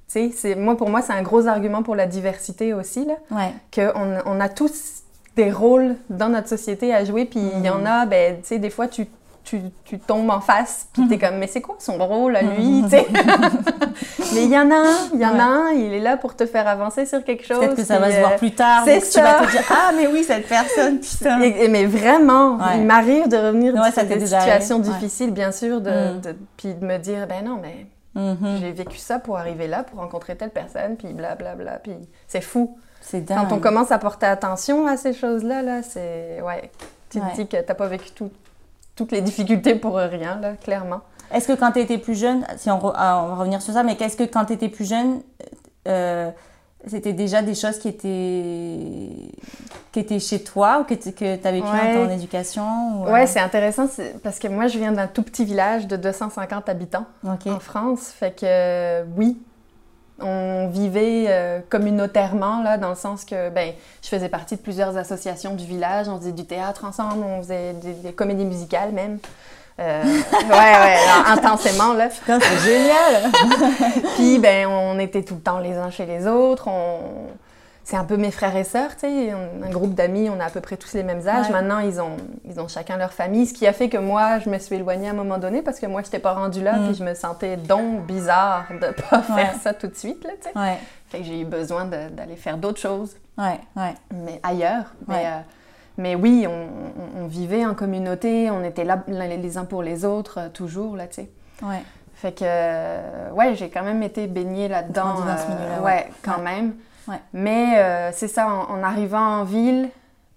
C'est- 0.07 0.55
moi, 0.55 0.77
pour 0.77 0.89
moi, 0.89 1.01
c'est 1.01 1.13
un 1.13 1.23
gros 1.23 1.47
argument 1.47 1.81
pour 1.81 1.95
la 1.95 2.05
diversité 2.05 2.73
aussi, 2.73 3.05
là. 3.05 3.15
Ouais. 3.31 3.53
Qu'on 3.73 4.17
on 4.25 4.39
a 4.39 4.49
tous 4.49 5.01
des 5.35 5.51
rôles 5.51 5.95
dans 6.09 6.29
notre 6.29 6.47
société 6.49 6.93
à 6.93 7.03
jouer, 7.03 7.25
puis 7.25 7.39
il 7.39 7.65
y 7.65 7.69
en 7.69 7.83
a, 7.85 8.05
ben, 8.05 8.37
tu 8.41 8.47
sais, 8.49 8.59
des 8.59 8.69
fois, 8.69 8.87
tu, 8.87 9.07
tu, 9.43 9.61
tu 9.85 9.99
tombes 9.99 10.29
en 10.29 10.39
face, 10.39 10.87
puis 10.93 11.07
t'es 11.07 11.17
comme, 11.17 11.37
mais 11.37 11.47
c'est 11.47 11.61
quoi 11.61 11.75
son 11.79 11.97
rôle 11.97 12.35
à 12.35 12.41
lui, 12.43 12.81
tu 12.83 12.89
sais? 12.91 13.07
mais 14.33 14.43
il 14.45 14.49
y 14.51 14.57
en 14.57 14.69
a 14.71 14.75
un, 14.75 15.09
il 15.13 15.19
y 15.19 15.25
en 15.25 15.37
a 15.37 15.43
un, 15.43 15.69
il 15.71 15.93
est 15.93 15.99
là 15.99 16.17
pour 16.17 16.35
te 16.35 16.45
faire 16.45 16.67
avancer 16.67 17.05
sur 17.05 17.23
quelque 17.23 17.45
chose. 17.45 17.59
Peut-être 17.59 17.75
que 17.75 17.83
ça 17.83 17.99
va 17.99 18.05
puis, 18.07 18.15
se 18.15 18.19
voir 18.19 18.31
euh, 18.33 18.37
plus 18.37 18.51
tard. 18.55 18.81
c'est 18.85 18.95
donc 18.99 19.09
Tu 19.11 19.19
vas 19.19 19.39
ça. 19.39 19.45
te 19.45 19.51
dire, 19.51 19.61
ah, 19.69 19.91
mais 19.95 20.07
oui, 20.07 20.23
cette 20.23 20.47
personne, 20.47 20.99
putain. 20.99 21.41
et- 21.41 21.65
et- 21.65 21.67
mais 21.67 21.85
vraiment, 21.85 22.55
Ouais. 22.57 22.77
il 22.77 22.85
m'arrive 22.85 23.27
de 23.27 23.37
revenir 23.37 23.73
Ouais, 23.75 23.91
ça 23.91 24.05
t'est 24.05 24.15
des 24.17 24.25
situations 24.27 24.75
arrivé, 24.77 24.89
ouais. 24.89 24.95
difficiles, 24.99 25.31
bien 25.31 25.51
sûr, 25.51 25.81
de, 25.81 25.89
Mm. 25.91 26.21
de- 26.21 26.35
puis 26.57 26.73
de 26.73 26.85
me 26.85 26.97
dire, 26.97 27.27
ben 27.27 27.43
non, 27.43 27.59
mais 27.61 27.87
Mhm. 28.15 28.57
j'ai 28.61 28.71
vécu 28.71 28.97
ça 28.97 29.19
pour 29.19 29.37
arriver 29.37 29.67
là, 29.67 29.83
pour 29.83 29.99
rencontrer 29.99 30.35
telle 30.35 30.51
personne, 30.51 30.95
puis 30.97 31.11
blablabla, 31.13 31.79
puis 31.83 31.95
c'est 32.27 32.41
fou. 32.41 32.77
C'est 33.01 33.19
dingue. 33.21 33.49
Quand 33.49 33.55
on 33.57 33.59
commence 33.59 33.91
à 33.91 33.97
porter 33.97 34.27
attention 34.27 34.87
à 34.87 34.95
ces 34.95 35.11
choses-là, 35.13 35.61
là, 35.61 35.81
c'est. 35.83 36.39
Ouais. 36.41 36.71
Tu 37.09 37.19
Ouais. 37.19 37.25
te 37.31 37.35
dis 37.35 37.47
que 37.47 37.57
t'as 37.57 37.73
pas 37.73 37.87
vécu 37.87 38.11
tout- 38.11 38.31
toutes 38.95 39.11
les 39.11 39.21
difficultés 39.21 39.75
pour 39.75 39.95
rien, 39.95 40.39
là, 40.39 40.53
clairement. 40.53 41.01
Est-ce 41.33 41.47
que 41.47 41.53
quand 41.53 41.71
tu 41.71 41.79
étais 41.79 41.97
plus 41.97 42.15
jeune, 42.19 42.45
si 42.57 42.69
on, 42.69 42.77
re- 42.77 42.93
ah, 42.95 43.21
on 43.23 43.29
va 43.29 43.35
revenir 43.35 43.61
sur 43.61 43.73
ça, 43.73 43.81
mais 43.83 43.95
qu'est-ce 43.95 44.17
que 44.17 44.23
quand 44.23 44.45
tu 44.45 44.53
étais 44.53 44.69
plus 44.69 44.87
jeune, 44.87 45.21
euh, 45.87 46.29
c'était 46.85 47.13
déjà 47.13 47.41
des 47.41 47.55
choses 47.55 47.79
qui 47.79 47.87
étaient, 47.87 49.31
qui 49.91 49.99
étaient 49.99 50.19
chez 50.19 50.43
toi 50.43 50.79
ou 50.81 50.83
que 50.83 50.93
tu 50.93 51.09
as 51.09 51.51
vécu 51.51 51.65
Ouais. 51.67 51.95
dans 51.95 52.05
ton 52.07 52.11
éducation 52.13 53.01
ou, 53.01 53.07
euh, 53.07 53.13
Ouais, 53.13 53.25
c'est 53.25 53.39
intéressant 53.39 53.87
parce 54.21 54.37
que 54.37 54.47
moi, 54.47 54.67
je 54.67 54.77
viens 54.77 54.91
d'un 54.91 55.07
tout 55.07 55.23
petit 55.23 55.45
village 55.45 55.87
de 55.87 55.95
250 55.95 56.69
habitants 56.69 57.05
en 57.25 57.59
France. 57.59 58.11
Fait 58.15 58.31
que, 58.31 58.45
euh, 58.45 59.03
oui, 59.17 59.37
on 60.19 60.67
vivait 60.69 61.25
euh, 61.27 61.59
communautairement, 61.69 62.61
là, 62.61 62.77
dans 62.77 62.89
le 62.89 62.95
sens 62.95 63.25
que, 63.25 63.49
ben, 63.49 63.73
je 64.01 64.07
faisais 64.07 64.29
partie 64.29 64.55
de 64.55 64.61
plusieurs 64.61 64.97
associations 64.97 65.55
du 65.55 65.65
village. 65.65 66.07
On 66.07 66.17
faisait 66.19 66.31
du 66.31 66.45
théâtre 66.45 66.85
ensemble, 66.85 67.23
on 67.23 67.41
faisait 67.41 67.73
des, 67.73 67.93
des 67.93 68.13
comédies 68.13 68.45
musicales 68.45 68.91
même. 68.91 69.19
Euh, 69.79 70.03
ouais, 70.33 70.49
ouais, 70.49 70.97
intensément, 71.27 71.93
là. 71.93 72.09
Putain, 72.09 72.39
c'est 72.39 72.59
génial! 72.59 73.31
Puis, 74.15 74.39
ben, 74.39 74.67
on 74.67 74.99
était 74.99 75.23
tout 75.23 75.35
le 75.35 75.41
temps 75.41 75.59
les 75.59 75.75
uns 75.75 75.89
chez 75.89 76.05
les 76.05 76.27
autres. 76.27 76.67
On... 76.67 76.99
C'est 77.85 77.97
un 77.97 78.05
peu 78.05 78.15
mes 78.15 78.31
frères 78.31 78.55
et 78.55 78.63
sœurs, 78.63 78.91
tu 78.95 79.01
sais. 79.01 79.31
Un 79.31 79.69
groupe 79.69 79.93
d'amis, 79.93 80.29
on 80.29 80.39
a 80.39 80.45
à 80.45 80.49
peu 80.49 80.61
près 80.61 80.77
tous 80.77 80.93
les 80.93 81.03
mêmes 81.03 81.27
âges. 81.27 81.47
Ouais. 81.47 81.51
Maintenant, 81.51 81.79
ils 81.79 81.99
ont, 81.99 82.15
ils 82.45 82.57
ont 82.61 82.69
chacun 82.69 82.95
leur 82.97 83.11
famille. 83.11 83.45
Ce 83.45 83.53
qui 83.53 83.67
a 83.67 83.73
fait 83.73 83.89
que 83.89 83.97
moi, 83.97 84.39
je 84.39 84.49
me 84.49 84.57
suis 84.57 84.75
éloignée 84.75 85.07
à 85.09 85.11
un 85.11 85.15
moment 85.15 85.37
donné 85.37 85.61
parce 85.61 85.79
que 85.81 85.85
moi, 85.85 86.01
je 86.01 86.07
n'étais 86.07 86.19
pas 86.19 86.33
rendue 86.33 86.63
là. 86.63 86.77
Mm. 86.77 86.85
Puis 86.87 86.95
je 86.95 87.03
me 87.03 87.13
sentais 87.13 87.57
donc 87.57 88.05
bizarre 88.05 88.67
de 88.71 88.87
pas 89.09 89.17
Ouais. 89.17 89.43
faire 89.43 89.55
ça 89.61 89.73
tout 89.73 89.87
de 89.87 89.95
suite, 89.95 90.23
là, 90.23 90.31
tu 90.41 90.49
sais. 90.49 90.57
Ouais, 90.57 90.77
Fait 91.09 91.17
que 91.19 91.23
j'ai 91.25 91.41
eu 91.41 91.45
besoin 91.45 91.83
d'aller 91.85 92.37
faire 92.37 92.57
d'autres 92.57 92.79
choses, 92.79 93.17
ouais, 93.37 93.59
ouais. 93.75 93.93
mais 94.13 94.39
ailleurs. 94.43 94.85
Mais, 95.09 95.25
euh, 95.25 95.39
mais 95.97 96.15
oui, 96.15 96.47
on, 96.47 96.51
on- 97.21 97.23
on 97.23 97.27
vivait 97.27 97.65
en 97.65 97.73
communauté. 97.73 98.49
On 98.49 98.63
était 98.63 98.85
là 98.85 99.03
les 99.07 99.57
uns 99.57 99.65
pour 99.65 99.83
les 99.83 100.05
autres, 100.05 100.39
euh, 100.39 100.47
toujours, 100.49 100.95
là, 100.95 101.07
tu 101.07 101.15
sais. 101.15 101.29
ouais. 101.61 101.83
Fait 102.15 102.31
que, 102.31 102.45
euh, 102.45 103.29
ouais, 103.31 103.55
j'ai 103.55 103.69
quand 103.69 103.83
même 103.83 104.01
été 104.01 104.27
baignée 104.27 104.69
là-dedans. 104.69 105.15
Milieu-là, 105.15 105.81
ouais. 105.83 106.07
quand 106.21 106.37
même. 106.39 106.73
Ouais. 107.07 107.19
Mais 107.33 107.73
euh, 107.77 108.09
c'est 108.13 108.27
ça, 108.27 108.47
en, 108.47 108.73
en 108.79 108.83
arrivant 108.83 109.39
en 109.41 109.43
ville, 109.43 109.89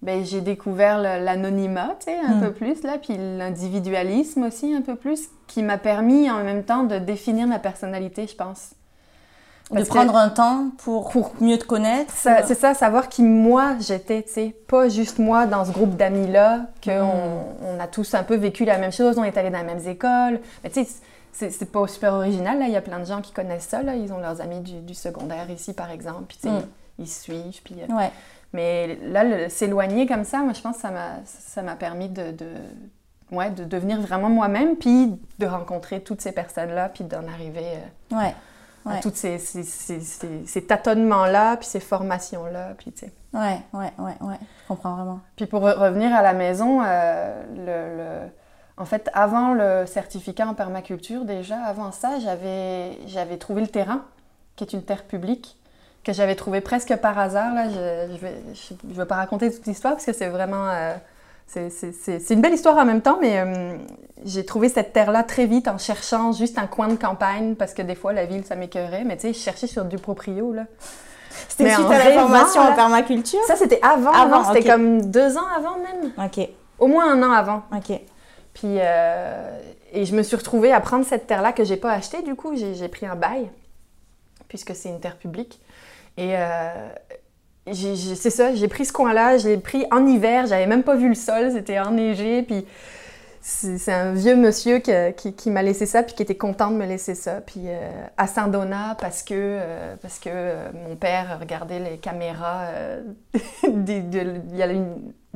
ben, 0.03 0.25
j'ai 0.25 0.41
découvert 0.41 0.99
l'anonymat, 0.99 1.97
tu 1.99 2.07
sais, 2.13 2.19
un 2.19 2.37
Mm. 2.37 2.41
peu 2.41 2.53
plus, 2.53 2.83
là, 2.83 2.99
puis 3.01 3.17
l'individualisme 3.19 4.45
aussi, 4.45 4.75
un 4.75 4.83
peu 4.83 4.95
plus, 4.95 5.29
qui 5.47 5.63
m'a 5.63 5.79
permis 5.79 6.31
en 6.31 6.43
même 6.45 6.65
temps 6.65 6.85
de 6.85 6.99
définir 6.99 7.47
ma 7.47 7.59
personnalité, 7.59 8.27
je 8.27 8.35
pense. 8.37 8.71
De 9.71 9.77
Parce 9.77 9.89
prendre 9.89 10.17
un 10.17 10.29
temps 10.29 10.67
pour, 10.79 11.09
Pour- 11.11 11.33
mieux 11.41 11.59
te 11.59 11.65
connaître. 11.65 12.13
C'est 12.15 12.55
ça, 12.55 12.73
savoir 12.75 13.09
qui 13.09 13.23
moi 13.25 13.73
j'étais, 13.81 14.23
tu 14.23 14.33
sais. 14.33 14.57
Pas 14.69 14.89
juste 14.89 15.19
moi 15.19 15.47
dans 15.47 15.65
ce 15.65 15.73
groupe 15.73 15.97
d'amis-là, 15.97 16.67
qu'on 16.85 16.91
Mm. 17.07 17.77
on 17.77 17.81
a 17.81 17.87
tous 17.89 18.15
un 18.15 18.23
peu 18.23 18.37
vécu 18.37 18.65
la 18.65 18.79
même 18.79 18.93
chose, 18.93 19.19
on 19.19 19.25
est 19.25 19.37
allés 19.37 19.51
dans 19.51 19.59
les 19.59 19.65
mêmes 19.65 19.87
écoles. 19.89 20.41
Mais 20.63 20.71
tu 20.71 20.85
sais, 20.85 20.91
c'est- 21.51 21.71
pas 21.73 21.87
super 21.87 22.15
original, 22.15 22.59
là. 22.59 22.67
Il 22.67 22.73
y 22.73 22.77
a 22.77 22.81
plein 22.83 22.99
de 23.01 23.05
gens 23.05 23.21
qui 23.21 23.33
connaissent 23.33 23.69
ça, 23.69 23.83
là. 23.83 23.95
Ils 23.95 24.13
ont 24.13 24.19
leurs 24.19 24.41
amis 24.41 24.61
du, 24.61 24.81
du 24.81 24.95
secondaire 24.95 25.49
ici, 25.51 25.73
par 25.73 25.91
exemple. 25.91 26.25
Puis 26.29 26.49
Mm. 26.51 26.61
ils 26.99 27.09
suivent. 27.09 27.63
Puis, 27.63 27.77
euh, 27.89 27.95
Ouais, 27.95 28.11
Mais 28.53 28.97
là, 29.03 29.51
s'éloigner 29.51 30.07
comme 30.07 30.25
ça, 30.25 30.39
moi, 30.39 30.53
je 30.55 30.61
pense 30.63 30.77
que 30.77 30.83
ça 31.25 31.63
m'a 31.63 31.75
permis 31.77 32.09
de, 32.09 32.31
de, 32.31 32.47
ouais, 33.33 33.51
de 33.51 33.65
devenir 33.65 34.01
vraiment 34.01 34.31
moi-même, 34.31 34.77
puis 34.77 35.19
de 35.39 35.47
rencontrer 35.47 36.01
toutes 36.01 36.21
ces 36.23 36.33
personnes-là, 36.33 36.89
puis 36.89 37.05
d'en 37.05 37.27
arriver 37.29 37.67
euh, 38.13 38.17
ouais, 38.17 38.35
à 38.87 39.01
tous 39.03 39.11
ces, 39.15 39.39
ces, 39.39 39.65
ces- 39.65 40.47
ces- 40.47 40.65
tâtonnements-là, 40.67 41.57
puis 41.59 41.67
ces 41.67 41.81
formations-là, 41.81 42.75
puis 42.79 42.93
tu 42.93 43.01
sais. 43.07 43.13
ouais, 43.35 43.59
ouais, 43.75 43.93
ouais, 43.99 44.15
ouais. 44.21 44.39
Je 44.63 44.69
comprends 44.69 44.95
vraiment. 44.95 45.21
Puis 45.35 45.47
pour 45.47 45.63
re- 45.63 45.77
revenir 45.77 46.15
à 46.15 46.23
la 46.23 46.33
maison, 46.33 46.81
euh, 46.83 47.43
le, 47.57 48.25
le- 48.25 48.31
En 48.79 48.85
fait, 48.85 49.09
avant 49.15 49.55
le 49.55 49.85
certificat 49.87 50.47
en 50.47 50.55
permaculture, 50.55 51.25
déjà, 51.25 51.59
avant 51.61 51.93
ça, 51.93 52.19
j'avais, 52.19 53.37
trouvé 53.39 53.63
le 53.63 53.69
terrain, 53.69 54.03
qui 54.55 54.65
est 54.65 54.73
une 54.75 54.83
terre 54.83 55.05
publique, 55.05 55.57
que 56.05 56.13
j'avais 56.13 56.35
trouvé 56.35 56.61
presque 56.61 56.95
par 56.97 57.19
hasard. 57.19 57.55
Là. 57.55 57.69
Je 57.71 58.13
ne 58.13 58.19
vais, 58.19 58.35
je, 58.55 58.95
vais, 58.95 59.07
pas 59.07 59.17
raconter 59.17 59.51
toute 59.51 59.67
l'histoire 59.67 59.95
parce 59.95 60.05
que 60.05 60.13
c'est 60.13 60.29
vraiment... 60.29 60.69
Euh, 60.71 60.95
c'est, 61.47 62.31
une 62.31 62.41
belle 62.41 62.55
histoire 62.55 62.77
en 62.77 62.85
même 62.85 63.03
temps, 63.03 63.19
mais 63.21 63.39
euh, 63.39 63.77
j'ai 64.25 64.45
trouvé 64.45 64.69
cette 64.69 64.93
terre-là 64.93 65.23
très 65.23 65.47
vite 65.47 65.69
en 65.69 65.79
cherchant 65.79 66.33
juste 66.33 66.59
un 66.59 66.67
coin 66.67 66.89
de 66.89 66.97
campagne 66.97 67.55
parce 67.55 67.73
que 67.73 67.83
des 67.83 67.95
fois, 67.95 68.13
la 68.13 68.27
ville, 68.27 68.45
ça 68.45 68.57
m'écœurait. 68.57 69.05
Mais 69.05 69.17
tu 69.17 69.23
sais, 69.23 69.33
je 69.33 69.39
cherchais 69.39 69.69
sur 69.69 69.85
du 69.85 69.97
proprio, 69.97 70.53
là. 70.53 70.65
C'était 71.49 71.71
suite 71.75 71.87
à 71.87 71.99
la 71.99 72.13
formation 72.13 72.63
en 72.63 72.75
permaculture? 72.75 73.41
Ça, 73.47 73.57
c'était 73.57 73.81
avant. 73.83 74.13
avant 74.13 74.53
c'était 74.53 74.69
comme 74.69 75.11
deux 75.11 75.37
ans 75.37 75.47
avant 75.57 75.77
même. 75.77 76.13
OK. 76.19 76.49
Au 76.79 76.87
moins 76.87 77.13
un 77.13 77.23
an 77.23 77.33
avant. 77.33 77.63
OK. 77.75 78.01
Puis, 78.57 78.79
euh, 78.79 79.61
et 79.93 80.07
je 80.07 80.17
me 80.17 80.23
suis 80.23 80.35
retrouvée 80.35 80.73
à 80.73 80.81
prendre 80.81 81.05
cette 81.05 81.27
terre-là 81.27 81.53
que 81.53 81.63
j'ai 81.63 81.77
pas 81.77 81.93
achetée, 81.93 82.23
du 82.23 82.35
coup, 82.35 82.57
j'ai 82.57 82.89
pris 82.89 83.05
un 83.05 83.15
bail, 83.15 83.51
puisque 84.49 84.75
c'est 84.75 84.89
une 84.89 84.99
terre 84.99 85.19
publique. 85.19 85.61
Et 86.17 86.39
euh, 86.39 86.89
c'est 87.71 88.31
ça, 88.31 88.55
j'ai 88.55 88.69
pris 88.69 88.87
ce 88.87 88.95
coin-là, 88.95 89.37
je 89.37 89.49
l'ai 89.49 89.59
pris 89.59 89.85
en 89.91 90.07
hiver, 90.07 90.47
j'avais 90.47 90.67
même 90.67 90.85
pas 90.85 90.97
vu 90.97 91.11
le 91.11 91.15
sol, 91.15 91.53
c'était 91.53 91.79
enneigé, 91.79 92.45
puis 92.45 92.65
c'est 93.43 93.93
un 93.93 94.15
vieux 94.15 94.37
monsieur 94.37 94.79
qui, 94.79 95.51
m'a 95.51 95.63
laissé 95.63 95.85
ça, 95.85 96.03
puis 96.03 96.15
qui 96.15 96.23
était 96.23 96.39
content 96.39 96.71
de 96.71 96.77
me 96.77 96.87
laisser 96.87 97.15
ça. 97.15 97.43
Puis 97.43 97.65
euh, 97.67 98.07
à 98.17 98.27
Saint-Donat, 98.27 98.97
parce 98.99 99.23
que, 99.23 99.61
parce 100.01 100.19
que 100.19 100.31
mon 100.89 100.97
père 100.97 101.37
regardait 101.39 101.79
les 101.79 101.99
caméras. 101.99 102.71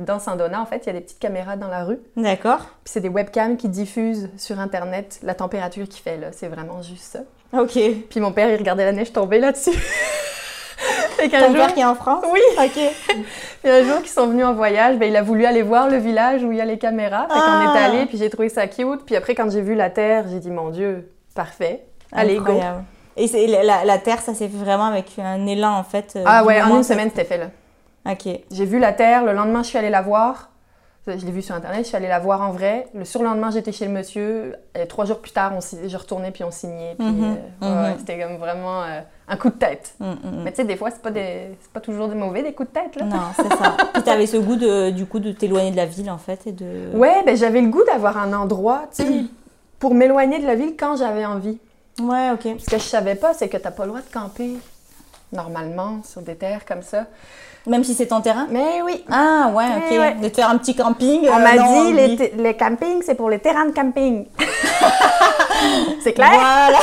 dans 0.05 0.19
Saint-Donat, 0.19 0.61
en 0.61 0.65
fait, 0.65 0.83
il 0.83 0.87
y 0.87 0.89
a 0.89 0.93
des 0.93 1.01
petites 1.01 1.19
caméras 1.19 1.55
dans 1.55 1.67
la 1.67 1.83
rue. 1.83 1.99
D'accord. 2.15 2.59
Puis 2.83 2.93
c'est 2.93 3.01
des 3.01 3.09
webcams 3.09 3.57
qui 3.57 3.69
diffusent 3.69 4.29
sur 4.37 4.59
Internet 4.59 5.19
la 5.23 5.35
température 5.35 5.87
qu'il 5.87 6.01
fait, 6.01 6.17
là. 6.17 6.27
C'est 6.31 6.47
vraiment 6.47 6.81
juste 6.81 7.03
ça. 7.03 7.19
OK. 7.53 7.77
Puis 8.09 8.19
mon 8.19 8.31
père, 8.31 8.49
il 8.49 8.57
regardait 8.57 8.85
la 8.85 8.91
neige 8.91 9.11
tomber 9.11 9.39
là-dessus. 9.39 9.71
Ton 11.17 11.53
père 11.53 11.73
qui 11.73 11.81
est 11.81 11.85
en 11.85 11.95
France? 11.95 12.25
Oui. 12.31 12.39
OK. 12.57 13.15
puis 13.61 13.71
un 13.71 13.83
jour 13.83 13.99
qu'ils 13.99 14.09
sont 14.09 14.27
venus 14.27 14.45
en 14.45 14.53
voyage, 14.53 14.97
ben, 14.97 15.07
il 15.07 15.15
a 15.15 15.21
voulu 15.21 15.45
aller 15.45 15.61
voir 15.61 15.87
le 15.87 15.97
village 15.97 16.43
où 16.43 16.51
il 16.51 16.57
y 16.57 16.61
a 16.61 16.65
les 16.65 16.79
caméras. 16.79 17.27
Fait 17.27 17.39
qu'on 17.39 17.73
est 17.73 17.79
ah. 17.79 17.85
allé, 17.85 18.05
puis 18.07 18.17
j'ai 18.17 18.29
trouvé 18.29 18.49
ça 18.49 18.67
cute. 18.67 19.05
Puis 19.05 19.15
après, 19.15 19.35
quand 19.35 19.49
j'ai 19.51 19.61
vu 19.61 19.75
la 19.75 19.89
terre, 19.89 20.25
j'ai 20.29 20.39
dit, 20.39 20.49
mon 20.49 20.69
Dieu, 20.69 21.11
parfait. 21.35 21.85
Allez, 22.11 22.37
Incroyable. 22.37 22.79
go. 22.79 22.83
Et 23.17 23.47
la, 23.47 23.85
la, 23.85 23.97
terre, 23.97 24.21
ça 24.21 24.33
s'est 24.33 24.47
fait 24.47 24.57
vraiment 24.57 24.85
avec 24.85 25.05
un 25.19 25.45
élan, 25.45 25.77
en 25.77 25.83
fait. 25.83 26.13
Euh, 26.15 26.23
ah 26.25 26.43
ouais, 26.43 26.61
en 26.61 26.77
une 26.77 26.83
semaine, 26.83 27.09
c'était 27.09 27.25
fait, 27.25 27.37
là. 27.37 27.47
OK. 28.09 28.27
J'ai 28.51 28.65
vu 28.65 28.79
la 28.79 28.93
terre. 28.93 29.23
Le 29.23 29.33
lendemain, 29.33 29.63
je 29.63 29.67
suis 29.69 29.77
allée 29.77 29.89
la 29.89 30.01
voir. 30.01 30.51
Je 31.07 31.25
l'ai 31.25 31.31
vu 31.31 31.41
sur 31.41 31.55
Internet, 31.55 31.79
je 31.81 31.87
suis 31.87 31.97
allée 31.97 32.07
la 32.07 32.19
voir 32.19 32.41
en 32.41 32.51
vrai. 32.51 32.87
Le 32.93 33.05
surlendemain, 33.05 33.49
j'étais 33.49 33.71
chez 33.71 33.85
le 33.85 33.91
monsieur. 33.91 34.55
Et 34.79 34.85
trois 34.85 35.05
jours 35.05 35.17
plus 35.17 35.31
tard, 35.31 35.51
on, 35.55 35.59
je 35.59 35.97
retournais, 35.97 36.29
puis 36.29 36.43
on 36.43 36.51
signait. 36.51 36.93
Puis, 36.95 37.07
mhm. 37.07 37.37
Euh, 37.63 37.89
mhm. 37.89 37.95
c'était 37.97 38.19
comme 38.19 38.37
vraiment 38.37 38.83
euh, 38.83 39.01
un 39.27 39.35
coup 39.35 39.49
de 39.49 39.55
tête. 39.55 39.95
Mhm, 39.99 40.43
Mais 40.43 40.51
tu 40.51 40.57
sais, 40.57 40.63
des 40.63 40.75
fois, 40.75 40.91
c'est 40.91 41.01
pas, 41.01 41.09
des, 41.09 41.57
pas 41.73 41.79
toujours 41.79 42.07
des 42.07 42.13
mauvais, 42.13 42.43
des 42.43 42.53
coups 42.53 42.69
de 42.69 42.73
tête. 42.73 42.95
Là. 42.97 43.05
Non, 43.05 43.17
c'est 43.35 43.49
ça. 43.49 43.77
puis 43.93 44.03
t'avais 44.03 44.27
ce 44.27 44.37
goût, 44.37 44.55
de, 44.55 44.91
du 44.91 45.07
coup, 45.07 45.17
de 45.17 45.31
t'éloigner 45.31 45.71
de 45.71 45.75
la 45.75 45.87
ville, 45.87 46.11
en 46.11 46.19
fait. 46.19 46.45
Et 46.45 46.51
de... 46.51 46.91
Ouais, 46.93 47.23
ben, 47.25 47.35
j'avais 47.35 47.61
le 47.61 47.69
goût 47.69 47.83
d'avoir 47.83 48.17
un 48.17 48.31
endroit, 48.33 48.83
tu 48.95 49.03
sais, 49.03 49.23
pour 49.79 49.95
m'éloigner 49.95 50.37
de 50.37 50.45
la 50.45 50.53
ville 50.53 50.75
quand 50.77 50.97
j'avais 50.97 51.25
envie. 51.25 51.57
Ouais, 51.99 52.29
OK. 52.31 52.47
Ce 52.59 52.69
que 52.69 52.77
je 52.77 52.83
savais 52.83 53.15
pas, 53.15 53.33
c'est 53.33 53.49
que 53.49 53.57
t'as 53.57 53.71
pas 53.71 53.85
le 53.85 53.89
droit 53.89 54.01
de 54.01 54.13
camper, 54.13 54.51
normalement, 55.33 56.03
sur 56.03 56.21
des 56.21 56.35
terres 56.35 56.63
comme 56.63 56.83
ça. 56.83 57.07
Même 57.67 57.83
si 57.83 57.93
c'est 57.93 58.07
ton 58.07 58.21
terrain 58.21 58.47
Mais 58.49 58.81
oui. 58.83 59.05
Ah 59.09 59.51
ouais, 59.53 59.65
ok. 59.77 60.21
De 60.21 60.29
faire 60.29 60.49
un 60.49 60.57
petit 60.57 60.75
camping. 60.75 61.27
On 61.29 61.39
m'a 61.39 61.53
euh, 61.53 61.85
dit, 61.85 61.93
les, 61.93 62.33
les, 62.35 62.53
campings, 62.55 63.03
c'est 63.03 63.15
pour 63.15 63.29
les 63.29 63.39
terrains 63.39 63.65
de 63.65 63.71
camping. 63.71 64.25
c'est 66.03 66.13
clair? 66.13 66.31
Voilà. 66.31 66.79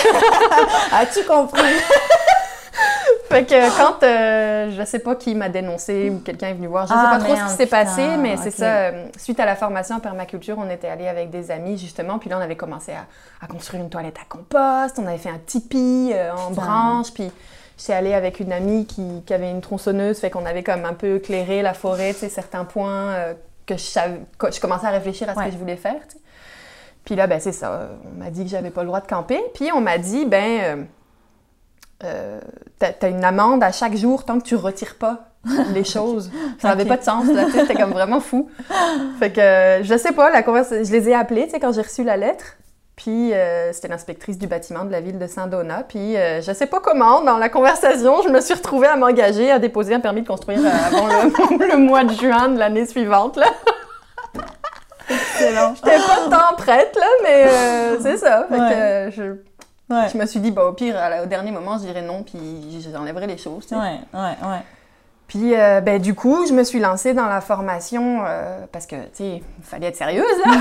As-tu 1.00 1.24
compris 1.24 1.62
Fait 3.28 3.44
que 3.44 3.76
quand, 3.76 4.02
euh, 4.04 4.70
je 4.74 4.84
sais 4.84 5.00
pas 5.00 5.14
qui 5.14 5.34
m'a 5.34 5.50
dénoncé 5.50 6.10
ou 6.10 6.20
quelqu'un 6.20 6.48
est 6.48 6.54
venu 6.54 6.68
voir, 6.68 6.86
je 6.86 6.92
sais 6.92 6.98
ah, 6.98 7.18
pas 7.18 7.24
trop 7.24 7.36
ce 7.36 7.50
qui 7.50 7.56
s'est 7.56 7.66
passé, 7.66 8.16
mais 8.16 8.36
c'est 8.38 8.52
ça. 8.52 8.64
Euh, 8.64 9.06
suite 9.18 9.38
à 9.38 9.44
la 9.44 9.54
formation 9.54 9.96
en 9.96 10.00
permaculture, 10.00 10.56
on 10.58 10.70
était 10.70 10.88
allé 10.88 11.08
avec 11.08 11.28
des 11.28 11.50
amis 11.50 11.76
justement, 11.76 12.18
puis 12.18 12.30
là 12.30 12.38
on 12.38 12.40
avait 12.40 12.56
commencé 12.56 12.92
à, 12.92 13.04
à 13.44 13.46
construire 13.46 13.82
une 13.82 13.90
toilette 13.90 14.16
à 14.16 14.24
compost, 14.26 14.98
on 14.98 15.06
avait 15.06 15.18
fait 15.18 15.28
un 15.28 15.40
tipi 15.44 16.14
en 16.34 16.52
branche, 16.52 17.12
puis 17.12 17.30
J'étais 17.78 17.92
allée 17.92 18.12
avec 18.12 18.40
une 18.40 18.52
amie 18.52 18.86
qui, 18.86 19.22
qui, 19.24 19.32
avait 19.32 19.50
une 19.50 19.60
tronçonneuse, 19.60 20.18
fait 20.18 20.30
qu'on 20.30 20.44
avait 20.44 20.64
comme 20.64 20.84
un 20.84 20.94
peu 20.94 21.16
éclairé 21.16 21.62
la 21.62 21.74
forêt, 21.74 22.12
tu 22.12 22.20
sais, 22.20 22.28
certains 22.28 22.64
points 22.64 23.10
euh, 23.10 23.34
que 23.66 23.76
je, 23.76 23.82
savais, 23.82 24.20
je 24.52 24.60
commençais 24.60 24.86
à 24.86 24.90
réfléchir 24.90 25.28
à 25.30 25.34
ce 25.34 25.46
que 25.46 25.52
je 25.52 25.58
voulais 25.58 25.76
faire. 25.76 26.00
Puis 27.04 27.14
là, 27.14 27.26
ben 27.28 27.38
c'est 27.38 27.52
ça. 27.52 27.90
On 28.04 28.18
m'a 28.18 28.30
dit 28.30 28.44
que 28.44 28.50
j'avais 28.50 28.70
pas 28.70 28.82
le 28.82 28.88
droit 28.88 29.00
de 29.00 29.06
camper. 29.06 29.40
Puis 29.54 29.70
on 29.72 29.80
m'a 29.80 29.96
dit, 29.96 30.26
ben, 30.26 30.60
euh, 30.60 30.84
euh 32.04 32.40
t'as 32.78 32.92
as 33.00 33.08
une 33.08 33.24
amende 33.24 33.62
à 33.62 33.72
chaque 33.72 33.96
jour 33.96 34.24
tant 34.24 34.38
que 34.40 34.44
tu 34.44 34.56
retires 34.56 34.96
pas 34.96 35.30
les 35.72 35.84
choses. 35.84 36.30
Ça 36.58 36.68
n'avait 36.68 36.84
pas 36.84 36.96
de 36.96 37.04
sens, 37.04 37.26
là, 37.28 37.46
c'était 37.50 37.74
comme 37.74 37.92
vraiment 37.92 38.20
fou. 38.20 38.50
Fait 39.20 39.32
que, 39.32 39.84
je 39.84 39.96
sais 39.96 40.12
pas, 40.12 40.30
la 40.30 40.42
conversation, 40.42 40.84
je 40.84 40.92
les 40.92 41.08
ai 41.10 41.14
appelés, 41.14 41.44
tu 41.44 41.52
sais, 41.52 41.60
quand 41.60 41.72
j'ai 41.72 41.82
reçu 41.82 42.02
la 42.02 42.16
lettre. 42.16 42.56
Puis 42.98 43.32
euh, 43.32 43.72
c'était 43.72 43.86
l'inspectrice 43.86 44.38
du 44.38 44.48
bâtiment 44.48 44.84
de 44.84 44.90
la 44.90 45.00
ville 45.00 45.20
de 45.20 45.26
Saint-Donat. 45.28 45.84
Puis 45.88 46.16
euh, 46.16 46.42
je 46.42 46.52
sais 46.52 46.66
pas 46.66 46.80
comment, 46.80 47.22
dans 47.22 47.38
la 47.38 47.48
conversation, 47.48 48.22
je 48.22 48.28
me 48.28 48.40
suis 48.40 48.54
retrouvée 48.54 48.88
à 48.88 48.96
m'engager 48.96 49.52
à 49.52 49.60
déposer 49.60 49.94
un 49.94 50.00
permis 50.00 50.22
de 50.22 50.26
construire 50.26 50.58
euh, 50.58 50.68
avant 50.68 51.06
le, 51.06 51.76
mois 51.78 52.02
de 52.02 52.12
juin 52.12 52.48
de 52.48 52.58
l'année 52.58 52.86
suivante. 52.86 53.36
Là. 53.36 53.46
Excellent. 55.08 55.76
J'étais 55.76 55.96
pas 55.96 56.28
tant 56.28 56.56
prête, 56.56 56.96
là, 56.96 57.06
mais 57.22 57.46
c'est 58.00 58.16
ça. 58.16 58.48
Fait 58.48 58.56
que, 58.56 59.10
je, 59.16 60.08
je, 60.12 60.18
me 60.18 60.26
suis 60.26 60.40
dit, 60.40 60.50
bah, 60.50 60.64
au 60.64 60.72
pire, 60.72 60.96
au 61.22 61.26
dernier 61.26 61.52
moment, 61.52 61.78
je 61.78 61.84
dirais 61.84 62.02
non, 62.02 62.24
puis 62.24 62.84
j'enlèverai 62.92 63.28
les 63.28 63.38
choses. 63.38 63.68
Ouais, 63.70 63.78
ouais, 64.12 64.36
ouais. 64.42 64.62
Puis, 65.28 65.54
euh, 65.54 65.82
ben, 65.82 66.00
du 66.00 66.14
coup, 66.14 66.46
je 66.46 66.54
me 66.54 66.64
suis 66.64 66.80
lancée 66.80 67.12
dans 67.12 67.26
la 67.26 67.42
formation 67.42 68.22
euh, 68.24 68.64
parce 68.72 68.86
que, 68.86 68.96
tu 68.96 69.10
sais, 69.12 69.42
il 69.58 69.62
fallait 69.64 69.88
être 69.88 69.96
sérieuse, 69.96 70.24
là. 70.42 70.52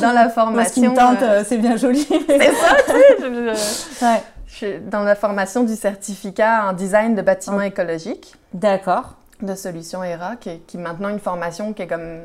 dans 0.00 0.12
la 0.12 0.28
formation. 0.28 0.94
tente, 0.94 1.20
euh, 1.22 1.42
c'est 1.44 1.58
bien 1.58 1.76
joli. 1.76 2.04
c'est 2.04 2.52
ça, 2.52 2.76
tu 2.86 3.52
sais. 3.54 4.22
Je, 4.46 4.54
suis 4.54 4.80
dans 4.80 5.02
la 5.02 5.14
formation 5.14 5.64
du 5.64 5.74
certificat 5.74 6.68
en 6.68 6.72
design 6.74 7.14
de 7.14 7.22
bâtiments 7.22 7.60
écologiques. 7.60 8.34
D'accord. 8.52 9.16
De 9.42 9.54
Solutions 9.54 10.02
ERA, 10.04 10.36
qui, 10.36 10.60
qui 10.60 10.76
est 10.76 10.80
maintenant 10.80 11.08
une 11.08 11.20
formation 11.20 11.72
qui 11.72 11.82
est 11.82 11.86
comme. 11.86 12.20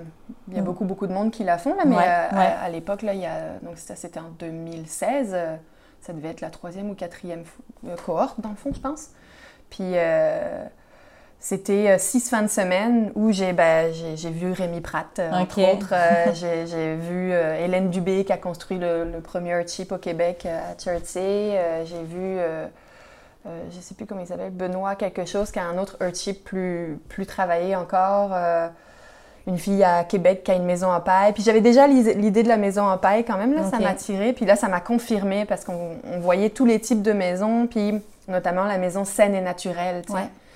Il 0.49 0.55
y 0.55 0.57
a 0.57 0.61
mm. 0.61 0.65
beaucoup, 0.65 0.85
beaucoup 0.85 1.07
de 1.07 1.13
monde 1.13 1.31
qui 1.31 1.43
la 1.43 1.57
font, 1.57 1.75
là, 1.75 1.85
mais 1.85 1.97
à, 1.97 2.69
l'époque, 2.69 3.01
là, 3.01 3.13
il 3.13 3.21
y 3.21 3.25
a. 3.25 3.59
Donc, 3.63 3.77
c'était 3.77 4.19
en 4.19 4.29
2016. 4.39 5.35
ça 6.01 6.13
devait 6.13 6.29
être 6.29 6.41
la 6.41 6.49
troisième 6.49 6.89
ou 6.89 6.93
quatrième 6.93 7.43
cohorte, 8.05 8.39
dans 8.41 8.49
le 8.49 8.55
fond, 8.55 8.71
je 8.75 8.79
pense. 8.79 9.09
Puis. 9.71 9.95
C'était 11.45 11.91
euh, 11.91 11.97
six 11.99 12.27
fins 12.27 12.41
de 12.41 12.47
semaine 12.47 13.11
où 13.13 13.31
j'ai 13.31 13.53
ben, 13.53 13.91
vu 13.91 14.51
Rémi 14.51 14.81
Pratt, 14.81 15.19
euh, 15.19 15.31
entre 15.31 15.61
autres. 15.61 15.93
Euh, 15.93 16.33
j'ai 16.65 16.95
vu 16.95 17.33
Hélène 17.33 17.91
Dubé 17.91 18.25
qui 18.25 18.33
a 18.33 18.37
construit 18.37 18.79
le, 18.79 19.19
premier 19.23 19.51
Earthship 19.51 19.91
au 19.91 19.99
Québec 19.99 20.47
à 20.47 20.75
Chertsey. 20.83 21.61
j'ai 21.85 22.01
vu, 22.01 22.39
je 23.45 23.77
ne 23.77 23.81
sais 23.81 23.93
plus 23.93 24.07
comment 24.07 24.21
il 24.21 24.27
s'appelle, 24.27 24.53
Benoît 24.53 24.95
quelque 24.95 25.25
chose 25.25 25.51
qui 25.51 25.59
a 25.59 25.65
un 25.65 25.77
autre 25.77 25.97
Earthship 26.01 26.43
plus, 26.43 26.97
plus 27.09 27.27
travaillé 27.27 27.75
encore. 27.75 28.31
une 29.45 29.59
fille 29.59 29.83
à 29.83 30.03
Québec 30.03 30.41
qui 30.43 30.49
a 30.49 30.55
une 30.55 30.65
maison 30.65 30.91
en 30.91 30.99
paille. 30.99 31.33
Puis 31.33 31.43
j'avais 31.43 31.61
déjà 31.61 31.85
l'idée 31.85 32.41
de 32.41 32.47
la 32.47 32.57
maison 32.57 32.89
en 32.89 32.97
paille 32.97 33.23
quand 33.23 33.37
même, 33.37 33.53
là, 33.53 33.69
ça 33.69 33.77
m'a 33.77 33.89
attiré. 33.89 34.33
Puis 34.33 34.47
là, 34.47 34.55
ça 34.55 34.67
m'a 34.67 34.79
confirmé 34.79 35.45
parce 35.45 35.63
qu'on 35.63 35.91
voyait 36.21 36.49
tous 36.49 36.65
les 36.65 36.79
types 36.79 37.03
de 37.03 37.13
maisons, 37.13 37.67
puis 37.67 38.01
notamment 38.27 38.63
la 38.63 38.79
maison 38.79 39.05
saine 39.05 39.35
et 39.35 39.41
naturelle. 39.41 40.01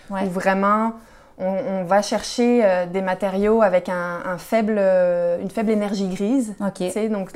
Où 0.10 0.30
vraiment, 0.30 0.94
on, 1.38 1.84
va 1.84 2.02
chercher 2.02 2.62
euh, 2.64 2.86
des 2.86 3.02
matériaux 3.02 3.62
avec 3.62 3.90
un, 3.90 4.38
faible, 4.38 4.76
euh, 4.78 5.42
une 5.42 5.50
faible 5.50 5.72
énergie 5.72 6.08
grise. 6.08 6.56
donc 7.10 7.34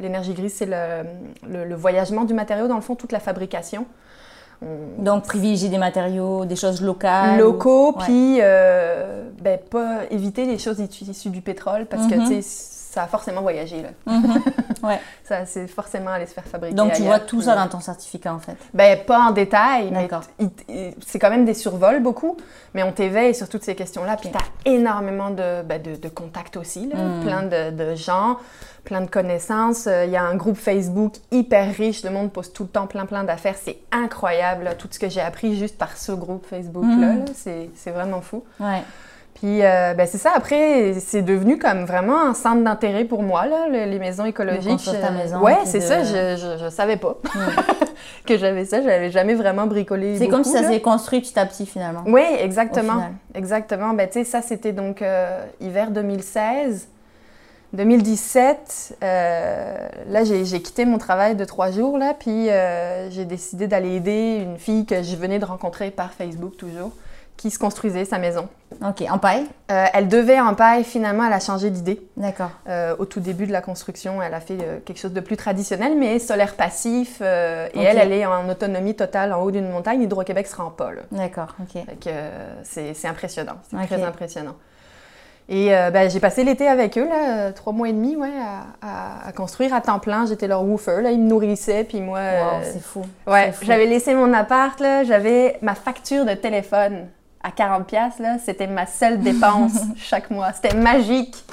l'énergie 0.00 0.34
grise, 0.34 0.54
c'est 0.54 0.68
le, 0.68 1.74
voyagement 1.74 2.24
du 2.24 2.34
matériau, 2.34 2.68
dans 2.68 2.76
le 2.76 2.82
fond, 2.82 2.94
toute 2.94 3.12
la 3.12 3.20
fabrication. 3.20 3.86
Donc 4.98 5.24
privilégier 5.24 5.68
des 5.68 5.78
matériaux, 5.78 6.46
des 6.46 6.56
choses 6.56 6.80
locales. 6.80 7.38
Locaux, 7.38 7.92
puis 7.92 8.38
euh, 8.40 9.28
ben, 9.42 9.58
pas 9.58 10.04
éviter 10.10 10.46
les 10.46 10.58
choses 10.58 10.78
issues 10.78 11.28
du 11.28 11.42
pétrole 11.42 11.86
parce 11.86 12.06
que, 12.06 12.14
mhm 12.14 12.42
ça 12.94 13.02
a 13.02 13.06
forcément 13.08 13.42
voyagé. 13.42 13.82
Là. 13.82 13.88
Mhm. 14.06 14.42
ouais. 14.84 15.00
ça, 15.24 15.44
c'est 15.46 15.66
forcément 15.66 16.12
aller 16.12 16.26
se 16.26 16.32
faire 16.32 16.44
fabriquer. 16.44 16.76
Donc, 16.76 16.92
tu 16.92 17.02
vois 17.02 17.18
tout 17.18 17.42
ça 17.42 17.56
dans 17.56 17.66
ton 17.66 17.80
certificat, 17.80 18.32
en 18.32 18.38
fait? 18.38 18.56
Ben, 18.72 18.98
pas 19.04 19.18
en 19.18 19.30
détail, 19.32 19.90
mais 19.90 20.08
c'est 21.04 21.18
quand 21.18 21.30
même 21.30 21.44
des 21.44 21.54
survols, 21.54 22.00
beaucoup, 22.00 22.36
mais 22.72 22.84
on 22.84 22.92
t'éveille 22.92 23.34
sur 23.34 23.48
toutes 23.48 23.64
ces 23.64 23.74
questions-là. 23.74 24.16
Puis, 24.16 24.30
tu 24.30 24.38
as 24.38 24.70
énormément 24.70 25.30
de, 25.30 25.62
ben, 25.62 25.82
de, 25.82 25.96
de, 25.96 26.08
contacts 26.08 26.56
aussi, 26.56 26.86
là, 26.86 26.96
mhm. 26.96 27.24
plein 27.24 27.42
de, 27.42 27.70
de, 27.70 27.94
gens, 27.96 28.38
plein 28.84 29.00
de 29.00 29.10
connaissances. 29.10 29.86
Il 29.86 30.10
y 30.10 30.16
a 30.16 30.22
un 30.22 30.36
groupe 30.36 30.56
Facebook 30.56 31.14
hyper 31.32 31.74
riche, 31.74 32.04
le 32.04 32.10
monde 32.10 32.30
pose 32.30 32.52
tout 32.52 32.62
le 32.62 32.68
temps 32.68 32.86
plein, 32.86 33.06
plein 33.06 33.24
d'affaires. 33.24 33.56
C'est 33.60 33.78
incroyable, 33.90 34.70
tout 34.78 34.88
ce 34.88 35.00
que 35.00 35.08
j'ai 35.08 35.20
appris 35.20 35.56
juste 35.56 35.76
par 35.76 35.96
ce 35.96 36.12
groupe 36.12 36.46
Facebook-là. 36.46 37.14
Mhm. 37.14 37.24
C'est 37.74 37.90
vraiment 37.90 38.20
fou. 38.20 38.44
Ouais. 38.60 38.82
Puis 39.34 39.62
euh, 39.62 39.94
ben, 39.94 40.06
c'est 40.06 40.18
ça, 40.18 40.30
après, 40.36 40.94
c'est 41.00 41.22
devenu 41.22 41.58
comme 41.58 41.84
vraiment 41.84 42.28
un 42.28 42.34
centre 42.34 42.62
d'intérêt 42.62 43.04
pour 43.04 43.22
moi, 43.22 43.46
là, 43.46 43.66
le- 43.68 43.90
les 43.90 43.98
maisons 43.98 44.24
écologiques. 44.24 44.70
construire 44.70 45.00
ta 45.00 45.08
Euh, 45.08 45.18
maison, 45.18 45.40
ouais, 45.40 45.56
c'est 45.64 45.80
de- 45.80 45.84
ça, 45.84 46.02
je, 46.04 46.36
je, 46.36 46.64
je 46.64 46.70
savais 46.70 46.96
pas 46.96 47.16
que 48.26 48.38
j'avais 48.38 48.64
ça, 48.64 48.80
j'avais 48.80 49.10
jamais 49.10 49.34
vraiment 49.34 49.66
bricolé. 49.66 50.16
C'est 50.18 50.28
comme 50.28 50.44
si 50.44 50.50
ça 50.52 50.62
s'est 50.62 50.80
construit 50.80 51.20
petit 51.20 51.38
à 51.38 51.46
petit 51.46 51.66
finalement. 51.66 52.02
Oui, 52.06 52.22
exactement. 52.38 53.08
Exactement. 53.34 53.92
Ben, 53.92 54.06
tu 54.06 54.20
sais, 54.20 54.24
ça, 54.24 54.40
c'était 54.40 54.72
donc 54.72 55.02
euh, 55.02 55.44
hiver 55.60 55.90
2016. 55.90 56.88
2017, 57.72 58.98
euh, 59.02 59.76
là, 60.08 60.22
j'ai 60.24 60.62
quitté 60.62 60.84
mon 60.84 60.98
travail 60.98 61.34
de 61.34 61.44
trois 61.44 61.72
jours, 61.72 61.98
là, 61.98 62.14
puis 62.18 62.46
j'ai 63.10 63.24
décidé 63.24 63.66
d'aller 63.66 63.96
aider 63.96 64.40
une 64.44 64.58
fille 64.58 64.86
que 64.86 65.02
je 65.02 65.16
venais 65.16 65.40
de 65.40 65.44
rencontrer 65.44 65.90
par 65.90 66.12
Facebook 66.12 66.56
toujours, 66.56 66.92
qui 67.36 67.50
se 67.50 67.58
construisait 67.58 68.04
sa 68.04 68.18
maison. 68.18 68.48
Ok, 68.86 69.04
en 69.10 69.18
paille 69.18 69.46
Euh, 69.70 69.84
elle 69.92 70.08
devait 70.08 70.40
en 70.40 70.54
paille, 70.54 70.82
finalement, 70.84 71.26
elle 71.26 71.32
a 71.32 71.40
changé 71.40 71.70
d'idée. 71.70 72.00
D'accord. 72.16 72.50
Euh, 72.68 72.94
au 72.98 73.04
tout 73.04 73.20
début 73.20 73.46
de 73.46 73.52
la 73.52 73.60
construction, 73.60 74.22
elle 74.22 74.32
a 74.34 74.40
fait 74.40 74.56
euh, 74.60 74.78
quelque 74.84 74.98
chose 74.98 75.12
de 75.12 75.20
plus 75.20 75.36
traditionnel, 75.36 75.94
mais 75.98 76.18
solaire 76.18 76.54
passif. 76.54 77.20
et 77.20 77.24
elle, 77.24 77.98
elle 77.98 78.12
est 78.12 78.24
en 78.26 78.48
autonomie 78.48 78.94
totale 78.94 79.32
en 79.32 79.42
haut 79.42 79.50
d'une 79.50 79.68
montagne. 79.68 80.02
Hydro-Québec 80.02 80.46
se 80.46 80.56
rend 80.56 80.70
pas, 80.70 80.92
là. 80.92 81.02
D'accord, 81.12 81.54
ok. 81.60 81.82
C'est 82.62 83.06
impressionnant. 83.06 83.56
C'est 83.70 83.86
très 83.86 84.02
impressionnant. 84.02 84.54
Et 85.48 85.68
ben, 85.68 86.08
j'ai 86.08 86.20
passé 86.20 86.42
l'été 86.42 86.66
avec 86.66 86.96
eux, 86.96 87.06
là, 87.06 87.52
trois 87.52 87.72
mois 87.74 87.90
et 87.90 87.92
demi, 87.92 88.16
ouais, 88.16 88.30
à, 88.40 88.64
à- 88.88 89.28
à 89.28 89.32
construire 89.32 89.74
à 89.74 89.82
temps 89.82 89.98
plein. 89.98 90.24
J'étais 90.26 90.46
leur 90.48 90.62
woofer, 90.62 91.02
là, 91.02 91.10
ils 91.10 91.20
me 91.20 91.28
nourrissaient, 91.28 91.84
puis 91.84 92.00
moi... 92.00 92.20
Wow, 92.20 92.60
c'est 92.62 92.82
fou. 92.82 93.02
ouais, 93.26 93.52
j'avais 93.60 93.84
laissé 93.86 94.14
mon 94.14 94.32
appart, 94.32 94.82
j'avais 95.04 95.58
ma 95.60 95.74
facture 95.74 96.24
de 96.24 96.32
téléphone 96.32 97.08
à 97.46 97.50
40 97.50 97.86
pièces 97.86 98.18
là, 98.18 98.36
c'était 98.44 98.66
ma 98.66 98.86
seule 98.86 99.20
dépense 99.20 99.78
chaque 99.96 100.30
mois. 100.30 100.52
C'était 100.52 100.74
magique. 100.74 101.44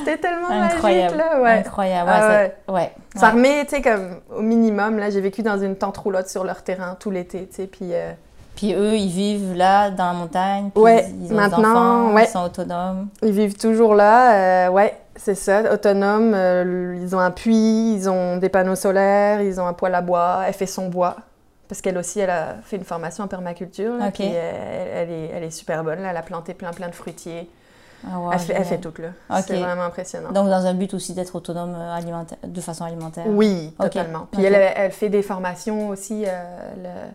C'était 0.00 0.18
tellement 0.18 0.48
Incroyable. 0.50 1.16
magique, 1.16 1.32
là, 1.32 1.40
ouais. 1.40 1.50
Incroyable. 1.60 2.10
Ah 2.12 2.20
ouais, 2.28 2.34
ouais. 2.36 2.54
ça- 2.66 2.72
ouais. 2.72 2.92
Ça 3.16 3.30
remet, 3.30 3.64
tu 3.64 3.76
sais, 3.76 3.82
comme 3.82 4.16
au 4.36 4.42
minimum, 4.42 4.98
là, 4.98 5.10
j'ai 5.10 5.20
vécu 5.20 5.42
dans 5.42 5.58
une 5.58 5.76
tente 5.76 5.96
roulotte 5.98 6.28
sur 6.28 6.44
leur 6.44 6.62
terrain 6.62 6.96
tout 6.98 7.10
l'été, 7.10 7.46
tu 7.48 7.56
sais, 7.56 7.66
puis... 7.66 7.90
euh, 7.92 8.12
Puis 8.56 8.74
eux, 8.74 8.94
ils 8.96 9.08
vivent 9.10 9.54
là, 9.56 9.90
dans 9.90 10.06
la 10.06 10.12
montagne. 10.14 10.70
Puis 10.74 10.82
Ouais, 10.82 11.06
ils 11.22 11.32
ont 11.32 11.36
maintenant, 11.36 11.70
enfants, 12.08 12.14
ouais. 12.14 12.24
ils 12.24 12.28
sont 12.28 12.42
autonomes. 12.44 13.08
Ils 13.22 13.30
vivent 13.32 13.56
toujours 13.56 13.94
là, 13.94 14.32
euh, 14.66 14.68
ouais, 14.70 14.96
c'est 15.14 15.34
ça, 15.36 15.72
autonomes. 15.72 16.32
euh, 16.34 16.96
ils 17.00 17.14
ont 17.14 17.20
un 17.20 17.30
puits, 17.30 17.94
ils 17.94 18.08
ont 18.10 18.36
des 18.38 18.48
panneaux 18.48 18.74
solaires, 18.76 19.40
ils 19.42 19.60
ont 19.60 19.66
un 19.68 19.72
poêle 19.72 19.94
à 19.94 20.00
bois. 20.00 20.40
Elle 20.46 20.54
fait 20.54 20.66
son 20.66 20.88
bois. 20.88 21.14
Parce 21.68 21.80
qu'elle 21.82 21.98
aussi, 21.98 22.18
elle 22.20 22.30
a 22.30 22.56
fait 22.62 22.76
une 22.76 22.84
formation 22.84 23.24
en 23.24 23.28
permaculture. 23.28 23.94
là, 23.96 24.10
puis 24.10 24.24
elle, 24.24 24.88
elle 24.94 25.10
est, 25.10 25.30
elle 25.34 25.42
est 25.44 25.50
super 25.50 25.84
bonne. 25.84 26.00
là. 26.00 26.10
Elle 26.10 26.16
a 26.16 26.22
planté 26.22 26.54
plein, 26.54 26.72
plein 26.72 26.88
de 26.88 26.94
fruitiers. 26.94 27.50
Ah, 28.06 28.18
wow, 28.20 28.32
elle, 28.32 28.38
fait, 28.38 28.52
elle 28.54 28.64
génial. 28.64 28.64
fait 28.82 28.90
tout, 28.90 29.02
là. 29.02 29.08
Ok. 29.38 29.44
C'est 29.48 29.58
vraiment 29.58 29.82
impressionnant. 29.82 30.30
Donc, 30.32 30.48
dans 30.48 30.64
un 30.66 30.72
but 30.74 30.94
aussi 30.94 31.14
d'être 31.14 31.34
autonome 31.34 31.74
euh, 31.76 31.94
alimentaire, 31.94 32.38
de 32.44 32.60
façon 32.60 32.84
alimentaire. 32.84 33.24
Oui, 33.26 33.74
Ok. 33.78 33.86
totalement. 33.86 34.28
Puis 34.32 34.44
elle, 34.44 34.54
elle 34.54 34.92
fait 34.92 35.08
des 35.08 35.20
formations 35.22 35.88
aussi. 35.88 36.24
euh, 36.26 36.30
le- 36.76 37.10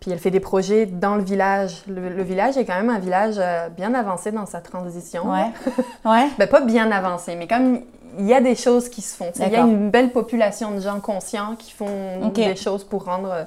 Puis 0.00 0.12
elle 0.12 0.20
fait 0.20 0.30
des 0.30 0.38
projets 0.40 0.86
dans 0.86 1.16
le 1.16 1.22
village. 1.24 1.82
Le, 1.88 2.08
le 2.10 2.22
village 2.22 2.56
est 2.56 2.64
quand 2.64 2.76
même 2.76 2.90
un 2.90 3.00
village 3.00 3.34
euh, 3.38 3.68
bien 3.70 3.92
avancé 3.92 4.30
dans 4.30 4.46
sa 4.46 4.60
transition. 4.60 5.30
Ouais. 5.32 5.50
ouais. 6.04 6.28
Ben, 6.38 6.48
pas 6.48 6.60
bien 6.60 6.90
avancé, 6.92 7.34
mais 7.34 7.48
comme 7.48 7.80
il 8.18 8.26
y 8.26 8.34
a 8.34 8.40
des 8.40 8.54
choses 8.54 8.88
qui 8.88 9.02
se 9.02 9.16
font. 9.16 9.30
Il 9.36 9.48
y 9.52 9.56
a 9.56 9.60
une 9.62 9.90
belle 9.90 10.12
population 10.12 10.70
de 10.72 10.80
gens 10.80 11.00
conscients 11.00 11.56
qui 11.56 11.72
font 11.72 12.28
des 12.34 12.56
choses 12.56 12.84
pour 12.84 13.04
rendre. 13.04 13.30
euh, 13.30 13.44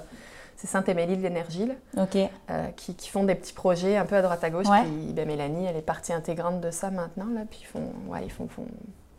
c'est 0.58 0.68
Saint-Émilie 0.68 1.18
de 1.18 1.24
l'énergie, 1.24 1.66
là, 1.66 2.04
Ok. 2.04 2.16
euh, 2.18 2.68
qui, 2.76 2.94
qui 2.94 3.10
font 3.10 3.24
des 3.24 3.34
petits 3.34 3.54
projets 3.54 3.98
un 3.98 4.06
peu 4.06 4.16
à 4.16 4.22
droite 4.22 4.44
à 4.44 4.52
gauche. 4.52 4.68
Ouais. 4.68 4.84
Puis 4.84 5.12
ben, 5.12 5.28
Mélanie, 5.28 5.66
elle 5.66 5.76
est 5.76 5.82
partie 5.82 6.14
intégrante 6.14 6.62
de 6.62 6.70
ça 6.70 6.92
maintenant. 6.92 7.26
Là, 7.34 7.42
puis 7.50 7.62
ils 7.64 7.66
font, 7.66 7.92
ouais, 8.10 8.20
ils 8.24 8.32
font, 8.32 8.48
font 8.48 8.68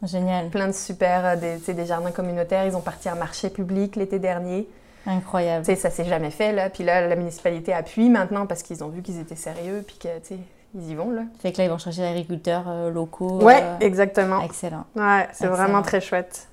Génial. 0.05 0.51
plein 0.51 0.69
de 0.69 0.73
super. 0.73 1.25
euh, 1.27 1.35
des, 1.37 1.75
des 1.75 1.85
jardins 1.87 2.13
communautaires. 2.13 2.65
Ils 2.67 2.77
ont 2.77 2.81
parti 2.81 3.09
un 3.09 3.17
marché 3.17 3.51
public 3.51 3.97
l'été 3.97 4.21
dernier. 4.21 4.69
Incroyable. 5.05 5.65
Tu 5.67 5.73
sais, 5.75 5.77
ça 5.81 5.91
s'est 5.91 6.05
jamais 6.05 6.31
fait. 6.31 6.53
Là. 6.53 6.71
Puis 6.71 6.85
là, 6.85 7.09
la 7.09 7.17
municipalité 7.17 7.73
appuie 7.73 8.09
maintenant 8.09 8.47
parce 8.47 8.63
qu'ils 8.63 8.85
ont 8.85 8.89
vu 8.89 9.03
qu'ils 9.03 9.19
étaient 9.19 9.35
sérieux. 9.35 9.83
Puis 9.85 9.97
que, 9.99 10.17
tu 10.21 10.35
ils 10.75 10.91
y 10.91 10.95
vont. 10.95 11.11
Là. 11.11 11.23
Fait 11.41 11.53
que 11.53 11.59
là, 11.59 11.65
ils 11.65 11.71
vont 11.71 11.79
chercher 11.79 12.03
des 12.03 12.09
agriculteurs 12.09 12.65
euh, 12.69 12.91
locaux. 12.91 13.43
Ouais, 13.43 13.63
euh, 13.63 13.77
exactement. 13.81 14.41
Excellent. 14.43 14.85
Ouais, 14.97 15.29
c'est 15.33 15.47
vraiment 15.47 15.83
très 15.83 16.01
chouette. 16.01 16.49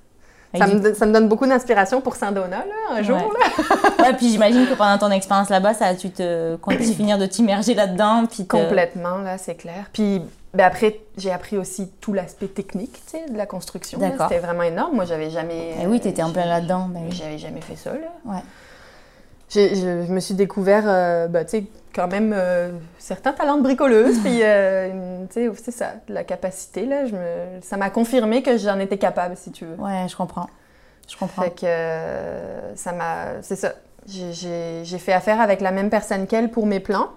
Ça 0.57 0.65
me, 0.65 0.93
ça 0.95 1.05
me 1.05 1.13
donne 1.13 1.27
beaucoup 1.27 1.45
d'inspiration 1.45 2.01
pour 2.01 2.15
Saint-Donat, 2.15 2.65
là, 2.65 2.95
un 2.97 3.03
jour. 3.03 3.17
Ouais. 3.17 3.23
là. 3.23 3.75
Ouais, 4.03 4.13
puis 4.15 4.29
j'imagine 4.29 4.65
que 4.65 4.73
pendant 4.73 4.97
ton 4.97 5.11
expérience 5.11 5.49
là-bas, 5.49 5.75
ça 5.75 5.85
a 5.87 5.93
dû 5.93 6.09
te 6.09 6.57
finir 6.95 7.19
de 7.19 7.25
t'immerger 7.27 7.75
là-dedans, 7.75 8.25
puis 8.25 8.45
te- 8.47 8.57
Complètement, 8.57 9.19
là, 9.19 9.37
c'est 9.37 9.53
clair. 9.55 9.85
Puis 9.93 10.21
ben 10.55 10.63
après, 10.65 11.01
j'ai 11.17 11.31
appris 11.31 11.59
aussi 11.59 11.91
tout 12.01 12.13
l'aspect 12.13 12.47
technique, 12.47 12.93
tu 12.93 13.11
sais, 13.19 13.29
de 13.29 13.37
la 13.37 13.45
construction. 13.45 13.99
C'était 13.99 14.39
vraiment 14.39 14.63
énorme. 14.63 14.95
Moi, 14.95 15.05
j'avais 15.05 15.29
jamais... 15.29 15.75
Eh 15.79 15.85
oui, 15.85 15.99
t'étais 15.99 16.23
en 16.23 16.31
plein 16.31 16.45
là-dedans. 16.47 16.87
Ben 16.89 17.01
oui. 17.07 17.15
J'avais 17.15 17.37
jamais 17.37 17.61
fait 17.61 17.75
ça, 17.75 17.91
là. 17.91 17.99
Ouais. 18.25 18.41
Je, 19.51 19.75
je 20.07 20.11
me 20.11 20.19
suis 20.19 20.33
découvert, 20.33 20.83
euh, 20.87 21.27
ben, 21.27 21.43
tu 21.43 21.51
sais, 21.51 21.63
quand 21.99 22.07
même 22.07 22.33
euh, 22.33 22.69
certains 22.97 23.33
talents 23.33 23.57
de 23.57 23.63
bricoleuse, 23.63 24.19
puis, 24.19 24.39
euh, 24.41 24.89
une- 24.89 25.27
tu 25.27 25.33
sais, 25.33 25.51
c'est 25.61 25.71
ça, 25.71 25.93
la 26.07 26.23
capacité, 26.23 26.85
là. 26.85 27.05
Je 27.05 27.13
me, 27.13 27.61
ça 27.61 27.75
m'a 27.75 27.89
confirmé 27.89 28.41
que 28.41 28.57
j'en 28.57 28.79
étais 28.79 28.97
capable, 28.97 29.35
si 29.35 29.51
tu 29.51 29.65
veux. 29.65 29.75
Ouais, 29.75 30.07
je 30.07 30.15
comprends. 30.15 30.47
Je 31.09 31.17
comprends. 31.17 31.41
Fait 31.43 31.49
que 31.51 31.65
euh, 31.65 32.75
ça 32.75 32.93
m'a. 32.93 33.41
C'est 33.41 33.57
ça. 33.57 33.73
J'ai 34.07 34.97
fait 34.97 35.11
affaire 35.13 35.41
avec 35.41 35.59
la 35.59 35.71
même 35.71 35.89
personne 35.89 36.25
qu'elle 36.25 36.49
pour 36.49 36.65
mes 36.65 36.79
plans. 36.79 37.09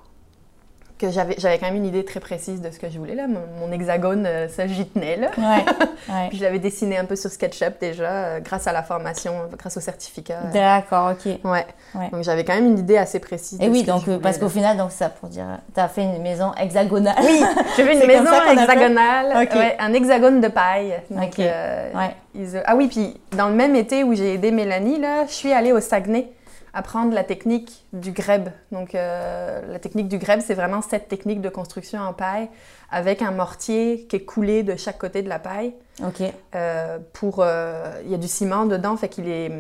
Que 1.03 1.11
j'avais 1.11 1.35
j'avais 1.37 1.59
quand 1.59 1.67
même 1.67 1.75
une 1.75 1.85
idée 1.85 2.05
très 2.05 2.21
précise 2.21 2.61
de 2.63 2.71
ce 2.71 2.79
que 2.79 2.89
je 2.89 2.97
voulais. 2.97 3.17
Là. 3.17 3.27
Mon, 3.27 3.41
mon 3.61 3.73
hexagone, 3.73 4.25
euh, 4.25 4.47
ça 4.49 4.69
j'y 4.69 4.87
tenais. 4.87 5.17
Là. 5.17 5.31
Ouais, 5.37 5.65
ouais. 6.09 6.29
Puis 6.29 6.39
je 6.39 6.45
l'avais 6.45 6.61
dessiné 6.61 6.97
un 6.97 7.05
peu 7.07 7.17
sur 7.17 7.29
SketchUp 7.29 7.81
déjà, 7.81 8.05
euh, 8.09 8.41
grâce 8.41 8.69
à 8.69 8.73
la 8.73 8.85
formation, 8.85 9.33
grâce 9.59 9.77
au 9.77 9.81
certificat. 9.81 10.43
D'accord, 10.53 11.11
ok. 11.13 11.27
Ouais. 11.43 11.67
Ouais. 11.97 12.09
Donc 12.13 12.23
j'avais 12.23 12.45
quand 12.45 12.55
même 12.55 12.67
une 12.67 12.79
idée 12.79 12.97
assez 12.99 13.19
précise. 13.19 13.59
Et 13.61 13.67
de 13.67 13.71
oui, 13.73 13.81
ce 13.81 13.85
que 13.87 13.91
donc 13.91 14.01
je 14.03 14.05
voulais, 14.13 14.19
parce 14.19 14.39
qu'au 14.39 14.49
final, 14.49 14.77
donc 14.77 14.93
ça 14.93 15.09
pour 15.09 15.29
dire, 15.29 15.45
t'as 15.75 15.89
fait 15.89 16.03
une 16.05 16.23
maison 16.23 16.53
hexagonale. 16.57 17.17
Oui, 17.21 17.43
j'ai 17.77 17.83
vu 17.83 17.93
une 17.95 18.07
maison 18.07 18.31
hexagonale, 18.53 19.43
Ok. 19.43 19.55
ouais, 19.57 19.77
un 19.81 19.93
hexagone 19.93 20.41
de 20.41 20.49
paille. 20.49 21.01
Donc, 21.11 21.25
Ok. 21.25 21.41
euh, 21.41 21.91
Ouais. 21.95 22.15
ils 22.37 22.63
Ah 22.65 22.77
oui, 22.77 22.87
puis 22.87 23.21
dans 23.37 23.49
le 23.49 23.55
même 23.55 23.75
été 23.75 24.05
où 24.05 24.15
j'ai 24.15 24.35
aidé 24.35 24.53
Mélanie, 24.53 25.01
là, 25.01 25.27
je 25.27 25.33
suis 25.33 25.53
allée 25.53 25.73
au 25.73 25.81
Saguenay 25.81 26.29
apprendre 26.75 27.13
la 27.15 27.23
technique 27.25 27.85
du 27.93 28.13
grèbe. 28.13 28.49
Donc 28.71 28.95
euh, 28.95 29.61
la 29.71 29.79
technique 29.79 30.09
du 30.09 30.19
grèbe, 30.19 30.41
c'est 30.41 30.55
vraiment 30.55 30.81
cette 30.83 31.09
technique 31.09 31.41
de 31.41 31.49
construction 31.49 32.01
en 32.01 32.13
paille 32.13 32.49
avec 32.91 33.23
un 33.23 33.31
mortier 33.31 34.07
qui 34.09 34.17
est 34.17 34.25
coulé 34.25 34.63
de 34.63 34.77
chaque 34.77 34.99
côté 34.99 35.23
de 35.23 35.29
la 35.29 35.39
paille. 35.39 35.75
Ok. 36.03 36.23
Euh, 36.55 36.99
pour, 37.13 37.37
euh, 37.41 38.01
il 38.05 38.11
y 38.11 38.15
a 38.15 38.19
du 38.19 38.29
ciment 38.29 38.65
dedans, 38.67 38.97
fait 38.97 39.09
qu'il 39.09 39.29
est, 39.29 39.51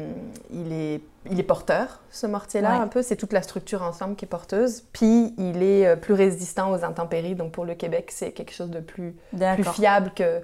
il 0.51 0.72
est, 0.72 1.01
il 1.31 1.38
est 1.38 1.42
porteur, 1.44 2.01
ce 2.11 2.27
mortier-là, 2.27 2.77
Ouais. 2.77 2.83
un 2.83 2.88
peu. 2.88 3.03
C'est 3.03 3.16
toute 3.16 3.33
la 3.33 3.42
structure 3.42 3.83
ensemble 3.83 4.16
qui 4.16 4.25
est 4.25 4.29
porteuse. 4.29 4.83
Puis, 4.92 5.35
il 5.38 5.62
est 5.62 5.96
plus 5.96 6.14
résistant 6.14 6.72
aux 6.72 6.85
intempéries. 6.85 7.35
Donc, 7.35 7.53
pour 7.53 7.64
le 7.64 7.75
Québec, 7.75 8.11
c'est 8.11 8.33
quelque 8.33 8.53
chose 8.53 8.70
de 8.70 8.81
plus, 8.81 9.14
plus 9.55 9.64
fiable 9.64 10.12
que, 10.16 10.40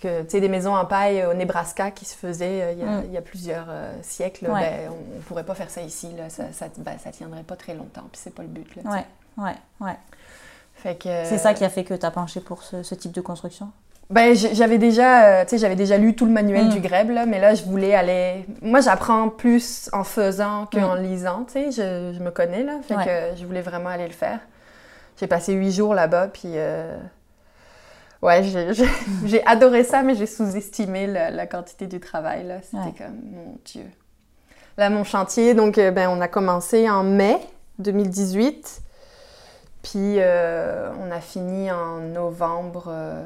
que 0.00 0.22
tu 0.22 0.30
sais, 0.30 0.40
des 0.40 0.48
maisons 0.48 0.74
en 0.76 0.84
paille 0.84 1.24
au 1.24 1.34
Nebraska 1.34 1.90
qui 1.90 2.04
se 2.04 2.14
faisaient 2.16 2.62
euh, 2.62 2.72
il 2.72 2.78
y 2.78 2.82
a, 2.82 2.86
Mm. 2.86 3.02
il 3.06 3.12
y 3.12 3.16
a 3.16 3.22
plusieurs 3.22 3.66
euh, 3.68 3.92
siècles. 4.02 4.46
Ouais. 4.50 4.60
Ben, 4.60 4.90
on 4.90 5.16
ne 5.16 5.22
pourrait 5.22 5.44
pas 5.44 5.54
faire 5.54 5.70
ça 5.70 5.80
ici. 5.80 6.08
Là. 6.16 6.28
Ça, 6.28 6.44
ça, 6.52 6.66
ben, 6.78 6.92
ça 7.02 7.10
tiendrait 7.10 7.42
pas 7.42 7.56
très 7.56 7.74
longtemps. 7.74 8.04
Puis, 8.12 8.20
c'est 8.22 8.34
pas 8.34 8.42
le 8.42 8.48
but. 8.48 8.66
Là, 8.76 8.82
tu. 8.82 8.88
Ouais, 8.88 9.04
ouais, 9.46 9.56
ouais. 9.86 9.96
Fait 10.74 10.94
que, 10.96 11.08
C'est 11.24 11.38
ça 11.38 11.54
qui 11.54 11.64
a 11.64 11.68
fait 11.70 11.84
que 11.84 11.94
t'as 11.94 12.10
penché 12.10 12.40
pour 12.40 12.62
ce, 12.62 12.82
ce 12.82 12.94
type 12.94 13.12
de 13.12 13.20
construction? 13.22 13.70
Ben, 14.10 14.36
j'avais 14.36 14.78
déjà, 14.78 15.24
euh, 15.40 15.42
tu 15.44 15.50
sais, 15.50 15.58
j'avais 15.58 15.74
déjà 15.74 15.96
lu 15.98 16.14
tout 16.14 16.26
le 16.26 16.30
manuel 16.32 16.66
Mm. 16.66 16.70
du 16.70 16.80
grèbe, 16.80 17.10
là, 17.10 17.26
mais 17.26 17.40
là, 17.40 17.54
je 17.54 17.64
voulais 17.64 17.94
aller... 17.94 18.46
Moi, 18.62 18.80
j'apprends 18.80 19.28
plus 19.30 19.88
en 19.92 20.04
faisant 20.04 20.66
qu'en 20.66 20.96
Mm. 20.96 21.02
lisant, 21.02 21.44
tu 21.44 21.52
sais, 21.54 21.70
je, 21.72 22.16
je 22.16 22.22
me 22.22 22.30
connais, 22.30 22.62
là, 22.62 22.74
fait 22.86 22.94
Ouais. 22.96 23.04
que 23.04 23.36
je 23.40 23.44
voulais 23.46 23.62
vraiment 23.62 23.88
aller 23.90 24.06
le 24.06 24.12
faire. 24.12 24.38
J'ai 25.18 25.26
passé 25.26 25.54
huit 25.54 25.72
jours 25.72 25.94
là-bas, 25.94 26.28
puis... 26.28 26.42
euh, 26.54 26.96
Ouais, 28.26 28.42
j'ai- 29.24 29.46
adoré 29.46 29.84
ça, 29.84 30.02
mais 30.02 30.14
j'ai 30.14 30.26
sous-estimé 30.26 31.06
la, 31.06 31.30
la 31.30 31.46
quantité 31.46 31.86
du 31.86 32.00
travail. 32.00 32.46
C'était 32.62 32.76
Ouais. 32.78 32.92
comme, 32.98 33.20
mon 33.32 33.58
Dieu. 33.64 33.84
Là, 34.76 34.90
mon 34.90 35.04
chantier, 35.04 35.54
donc, 35.54 35.78
euh, 35.78 35.90
ben, 35.90 36.10
on 36.10 36.20
a 36.20 36.28
commencé 36.28 36.90
en 36.90 37.02
mai 37.02 37.38
2018, 37.78 38.82
puis 39.82 40.16
euh, 40.18 40.90
on 41.00 41.10
a 41.10 41.20
fini 41.20 41.70
en 41.70 41.98
novembre, 42.00 42.86
euh, 42.88 43.22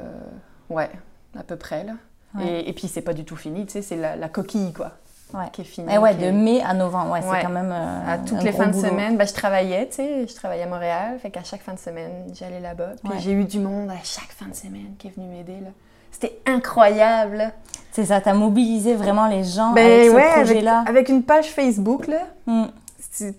ouais, 0.68 0.90
à 1.38 1.42
peu 1.42 1.56
près, 1.56 1.82
là. 1.84 1.94
Ouais. 2.36 2.46
Et, 2.46 2.68
et 2.68 2.72
puis, 2.72 2.86
c'est 2.86 3.00
pas 3.02 3.14
du 3.14 3.24
tout 3.24 3.36
fini, 3.36 3.66
tu 3.66 3.72
sais, 3.72 3.82
c'est 3.82 3.96
la, 3.96 4.14
la 4.16 4.28
coquille, 4.28 4.72
quoi, 4.72 4.92
Ouais. 5.34 5.44
qui 5.52 5.60
est 5.62 5.64
finie. 5.64 5.92
Et 5.92 5.98
ouais, 5.98 6.12
qui 6.12 6.18
de 6.22 6.24
est- 6.26 6.32
mai 6.32 6.62
à 6.62 6.74
novembre, 6.74 7.12
ouais, 7.12 7.20
Ouais. 7.20 7.26
c'est 7.38 7.42
quand 7.46 7.52
même. 7.52 7.72
euh, 7.72 8.12
à 8.14 8.18
toutes 8.18 8.38
un 8.38 8.42
les 8.42 8.52
fins 8.52 8.66
de 8.66 8.72
boulot. 8.72 8.88
semaine, 8.88 9.16
ben, 9.16 9.26
je 9.26 9.32
travaillais, 9.34 9.86
tu 9.88 9.96
sais, 9.96 10.26
je 10.26 10.34
travaillais 10.34 10.62
à 10.64 10.66
Montréal, 10.68 11.18
fait 11.20 11.30
qu'à 11.30 11.42
chaque 11.44 11.62
fin 11.62 11.72
de 11.74 11.78
semaine, 11.78 12.10
j'allais 12.34 12.60
là-bas. 12.60 12.90
Puis 13.04 13.18
j'ai 13.20 13.32
eu 13.32 13.44
du 13.44 13.58
monde 13.58 13.90
à 13.90 14.02
chaque 14.04 14.30
fin 14.30 14.46
de 14.46 14.54
semaine 14.54 14.94
qui 14.98 15.08
est 15.08 15.14
venu 15.16 15.26
m'aider, 15.26 15.60
là. 15.62 15.70
C'était 16.12 16.40
incroyable. 16.46 17.52
C'est 17.92 18.04
ça, 18.06 18.20
t'as 18.20 18.34
mobilisé 18.34 18.94
vraiment 18.94 19.26
les 19.28 19.44
gens 19.44 19.72
Ben 19.72 19.84
avec 19.86 20.10
ce 20.10 20.14
avec, 20.16 20.32
projet-là. 20.32 20.84
avec 20.86 21.08
une 21.08 21.22
page 21.22 21.48
Facebook, 21.50 22.06
là, 22.08 22.18
Mm. 22.46 22.66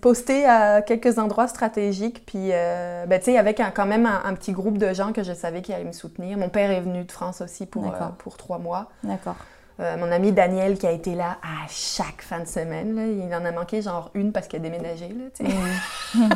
posté 0.00 0.44
à 0.46 0.82
quelques 0.82 1.18
endroits 1.18 1.48
stratégiques, 1.48 2.24
puis 2.26 2.50
euh, 2.52 3.06
ben, 3.06 3.18
tu 3.18 3.26
sais, 3.26 3.38
avec 3.38 3.58
un- 3.60 3.70
quand 3.70 3.86
même 3.86 4.06
un, 4.06 4.22
un 4.24 4.34
petit 4.34 4.52
groupe 4.52 4.78
de 4.78 4.92
gens 4.92 5.12
que 5.12 5.22
je 5.22 5.32
savais 5.32 5.62
qui 5.62 5.72
allaient 5.72 5.84
me 5.84 5.92
soutenir. 5.92 6.36
Mon 6.38 6.48
père 6.48 6.70
est 6.70 6.80
venu 6.80 7.04
de 7.04 7.12
France 7.12 7.40
aussi 7.40 7.66
pour, 7.66 7.86
euh, 7.86 7.90
pour 8.18 8.36
trois 8.36 8.58
mois. 8.58 8.90
D'accord. 9.02 9.36
Euh, 9.80 9.96
mon 9.96 10.12
ami 10.12 10.32
Daniel 10.32 10.76
qui 10.78 10.86
a 10.86 10.90
été 10.92 11.14
là 11.14 11.38
à 11.42 11.66
chaque 11.68 12.20
fin 12.22 12.40
de 12.40 12.44
semaine, 12.46 12.94
là, 12.94 13.06
il 13.06 13.34
en 13.34 13.44
a 13.44 13.52
manqué 13.52 13.80
genre 13.82 14.10
une 14.14 14.30
parce 14.32 14.46
qu'il 14.46 14.58
a 14.58 14.62
déménagé. 14.62 15.08
Là, 15.08 15.24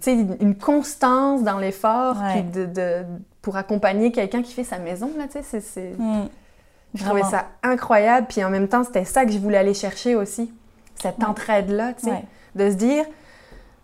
sais, 0.00 0.12
une 0.40 0.56
constance 0.56 1.42
dans 1.42 1.58
l'effort 1.58 2.16
Ouais. 2.20 2.32
puis 2.34 2.42
de, 2.42 2.66
de- 2.66 3.04
pour 3.42 3.56
accompagner 3.56 4.12
quelqu'un 4.12 4.42
qui 4.42 4.52
fait 4.52 4.64
sa 4.64 4.78
maison. 4.78 5.10
Là, 5.16 5.24
tu 5.32 5.38
sais, 5.42 5.60
c'est- 5.60 5.94
Mm. 5.98 6.28
je 6.94 7.04
trouvais 7.04 7.22
ça 7.22 7.46
incroyable. 7.62 8.26
Puis 8.28 8.44
en 8.44 8.50
même 8.50 8.68
temps, 8.68 8.84
c'était 8.84 9.04
ça 9.04 9.24
que 9.24 9.32
je 9.32 9.38
voulais 9.38 9.58
aller 9.58 9.74
chercher 9.74 10.14
aussi. 10.14 10.52
Cette 11.00 11.18
Ouais. 11.18 11.24
entraide-là, 11.24 11.94
tu 11.94 12.04
sais. 12.06 12.10
Ouais. 12.10 12.24
De 12.54 12.70
se 12.70 12.74
dire, 12.76 13.04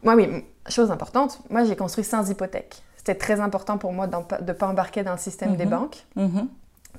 moi 0.03 0.14
oui, 0.14 0.44
chose 0.68 0.90
importante, 0.90 1.40
moi 1.51 1.64
j'ai 1.64 1.77
construit 1.77 2.05
sans 2.05 2.29
hypothèque. 2.31 2.83
C'était 2.96 3.14
très 3.14 3.40
important 3.40 3.79
pour 3.79 3.92
moi 3.92 4.07
de 4.09 4.16
ne 4.44 4.53
pas 4.53 4.66
embarquer 4.68 5.03
dans 5.05 5.12
le 5.12 5.18
système 5.18 5.57
des 5.57 5.64
Mhm. 5.64 5.70
banques. 5.70 6.05
Mhm. 6.16 6.49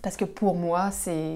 Parce 0.08 0.15
que 0.15 0.24
pour 0.24 0.56
moi, 0.56 0.89
c'est 0.91 1.36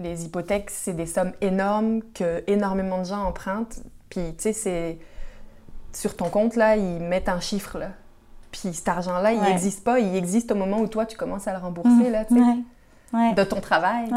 les 0.00 0.24
hypothèques, 0.24 0.70
c'est 0.70 0.92
des 0.92 1.06
sommes 1.06 1.32
énormes 1.40 2.02
que 2.14 2.44
énormément 2.46 2.98
de 3.00 3.04
gens 3.06 3.24
empruntent. 3.24 3.80
Puis 4.08 4.20
tu 4.36 4.42
sais, 4.44 4.52
c'est 4.52 4.98
sur 5.92 6.14
ton 6.16 6.28
compte 6.28 6.54
là, 6.54 6.76
ils 6.76 7.00
mettent 7.00 7.28
un 7.28 7.40
chiffre 7.40 7.78
là. 7.80 7.88
Puis 8.52 8.72
cet 8.74 8.86
argent-là, 8.86 9.32
il 9.32 9.40
n'existe 9.40 9.82
pas. 9.82 9.98
Il 9.98 10.14
existe 10.14 10.52
au 10.52 10.54
moment 10.54 10.78
où 10.78 10.86
toi, 10.86 11.04
tu 11.04 11.16
commences 11.16 11.48
à 11.48 11.52
le 11.52 11.58
rembourser 11.58 11.88
Mhm. 11.90 12.12
là, 12.12 12.24
tu 12.26 12.34
sais, 12.36 12.40
Ouais. 12.40 12.56
Ouais. 13.12 13.34
de 13.34 13.42
ton 13.42 13.60
travail. 13.60 14.08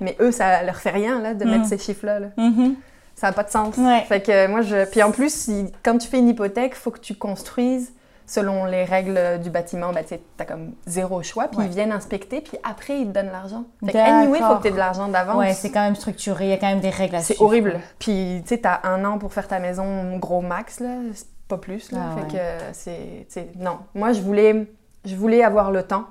Mais 0.00 0.16
eux, 0.20 0.30
ça 0.30 0.62
leur 0.62 0.76
fait 0.76 0.90
rien 0.92 1.18
là 1.20 1.34
de 1.34 1.44
Mhm. 1.44 1.50
mettre 1.50 1.66
ces 1.66 1.78
chiffres-là. 1.78 2.20
là. 2.20 2.28
Mhm. 2.36 2.76
Ça 3.16 3.26
n'a 3.26 3.32
pas 3.32 3.42
de 3.42 3.50
sens. 3.50 3.74
Fait 4.06 4.20
que 4.22 4.46
moi, 4.46 4.60
je... 4.62 4.88
Puis 4.88 5.02
en 5.02 5.10
plus, 5.10 5.50
quand 5.82 5.98
tu 5.98 6.06
fais 6.06 6.20
une 6.20 6.28
hypothèque, 6.28 6.74
il 6.76 6.78
faut 6.80 6.92
que 6.92 7.00
tu 7.00 7.16
construises 7.16 7.92
selon 8.28 8.66
les 8.66 8.84
règles 8.84 9.40
du 9.42 9.48
bâtiment. 9.50 9.90
Ben, 9.92 10.04
tu 10.04 10.14
as 10.38 10.44
comme 10.44 10.74
zéro 10.86 11.22
choix, 11.24 11.48
puis 11.48 11.58
Ouais. 11.58 11.64
ils 11.66 11.70
viennent 11.72 11.90
inspecter, 11.92 12.40
puis 12.42 12.58
après, 12.62 13.00
ils 13.00 13.06
te 13.08 13.12
donnent 13.12 13.32
l'argent. 13.32 13.64
Fait 13.84 13.90
que 13.92 13.96
anyway, 13.98 14.38
il 14.38 14.44
faut 14.44 14.56
que 14.56 14.62
tu 14.62 14.68
aies 14.68 14.72
de 14.72 14.76
l'argent 14.76 15.08
d'avance. 15.08 15.38
Ouais, 15.38 15.54
c'est 15.54 15.70
quand 15.70 15.80
même 15.82 15.96
structuré, 15.96 16.44
il 16.44 16.50
y 16.50 16.52
a 16.52 16.58
quand 16.58 16.68
même 16.68 16.80
des 16.80 16.90
règles 16.90 17.16
à 17.16 17.20
C'est 17.20 17.32
suivre. 17.34 17.44
horrible. 17.46 17.80
Puis, 17.98 18.42
tu 18.42 18.48
sais, 18.50 18.58
t'as 18.58 18.80
un 18.84 19.04
an 19.04 19.18
pour 19.18 19.32
faire 19.32 19.48
ta 19.48 19.58
maison 19.58 20.16
gros 20.18 20.42
max, 20.42 20.78
là. 20.80 20.90
C'est 21.14 21.26
pas 21.48 21.56
plus, 21.58 21.90
là. 21.90 21.98
Ah 22.02 22.16
fait 22.16 22.36
ouais. 22.36 22.38
que 22.38 22.74
c'est... 22.74 23.26
tu 23.32 23.58
Non. 23.58 23.78
Moi, 23.94 24.12
je 24.12 24.20
voulais... 24.20 24.66
Je 25.06 25.16
voulais 25.16 25.42
avoir 25.42 25.70
le 25.70 25.82
temps. 25.84 26.04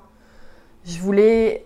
Je 0.84 0.98
voulais 0.98 1.64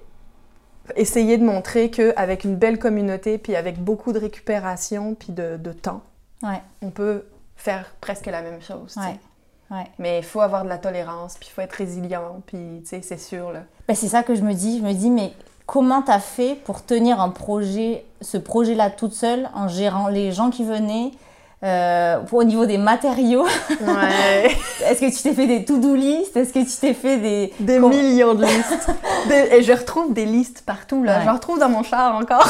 essayer 0.97 1.38
de 1.38 1.45
montrer 1.45 1.91
qu'avec 1.91 2.45
une 2.45 2.57
belle 2.57 2.79
communauté, 2.79 3.38
puis 3.38 3.57
avec 3.57 3.79
beaucoup 3.83 4.12
de 4.12 4.19
récupération, 4.19 5.15
puis 5.15 5.33
de, 5.33 5.57
de 5.57 5.73
temps, 5.73 6.03
Ouais. 6.43 6.61
on 6.83 6.91
peut 6.91 7.25
faire 7.57 7.95
presque 8.01 8.27
la 8.27 8.43
même 8.43 8.61
chose. 8.61 8.93
tu. 8.95 8.99
Ouais. 9.01 9.19
Ouais. 9.72 9.87
Mais 9.98 10.18
il 10.18 10.24
faut 10.24 10.42
avoir 10.42 10.64
de 10.64 10.68
la 10.68 10.78
tolérance, 10.78 11.37
puis 11.38 11.48
il 11.50 11.54
faut 11.54 11.62
être 11.62 11.72
résilient, 11.72 12.42
puis 12.46 12.82
tu 12.82 12.88
sais, 12.88 13.00
c'est 13.02 13.18
sûr, 13.18 13.50
là. 13.50 13.61
Ben, 13.88 13.94
c'est 13.94 14.08
ça 14.08 14.22
que 14.22 14.35
je 14.35 14.42
me 14.42 14.52
dis. 14.52 14.78
Je 14.78 14.85
me 14.85 14.92
dis, 14.92 15.11
mais 15.11 15.32
comment 15.66 16.02
t'as 16.02 16.20
fait 16.20 16.54
pour 16.54 16.85
tenir 16.85 17.20
un 17.20 17.30
projet, 17.30 18.04
ce 18.20 18.37
projet-là 18.37 18.90
toute 18.90 19.14
seule, 19.14 19.48
en 19.54 19.68
gérant 19.68 20.08
les 20.08 20.30
gens 20.30 20.50
qui 20.50 20.64
venaient, 20.64 21.11
euh, 21.64 22.18
pour- 22.20 22.40
au 22.40 22.44
niveau 22.44 22.66
des 22.66 22.79
matériaux 22.79 23.44
Ouais. 23.81 24.51
Est-ce 24.87 25.01
que 25.01 25.14
tu 25.14 25.22
t'es 25.22 25.33
fait 25.33 25.46
des 25.46 25.64
to-do 25.64 25.94
list? 25.94 26.37
Est-ce 26.37 26.53
que 26.53 26.59
tu 26.59 26.77
t'es 26.81 26.94
fait 26.94 27.18
des... 27.18 27.53
Des 27.61 27.79
Com- 27.79 27.90
millions 27.90 28.35
de 28.35 28.44
listes. 28.44 28.90
Des- 29.29 29.57
Et 29.57 29.62
je 29.62 29.72
retrouve 29.72 30.12
des 30.12 30.25
listes 30.25 30.62
partout, 30.66 31.05
là. 31.05 31.18
Ouais. 31.18 31.25
Je 31.25 31.31
retrouve 31.31 31.59
dans 31.61 31.68
mon 31.68 31.83
char 31.85 32.16
encore. 32.16 32.48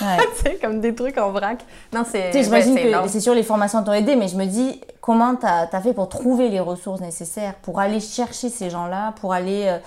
Ouais. 0.00 0.16
sais, 0.42 0.58
comme 0.62 0.80
des 0.80 0.94
trucs 0.94 1.18
en 1.18 1.30
vrac. 1.30 1.58
Non, 1.92 2.04
c'est... 2.10 2.30
J'imagine 2.32 2.74
c'est 2.76 2.90
que 2.90 3.08
c'est 3.08 3.20
sûr 3.20 3.34
les 3.34 3.42
formations 3.42 3.82
t'ont 3.82 3.92
aidé, 3.92 4.14
mais 4.14 4.28
je 4.28 4.36
me 4.36 4.44
dis 4.44 4.80
comment 5.00 5.34
t'as 5.34 5.66
as 5.72 5.80
fait 5.80 5.92
pour 5.92 6.08
trouver 6.08 6.48
les 6.48 6.60
ressources 6.60 7.00
nécessaires, 7.00 7.54
pour 7.62 7.80
aller 7.80 7.98
chercher 8.00 8.48
ces 8.48 8.70
gens-là, 8.70 9.14
pour 9.20 9.32
aller 9.32 9.64
euh, 9.66 9.78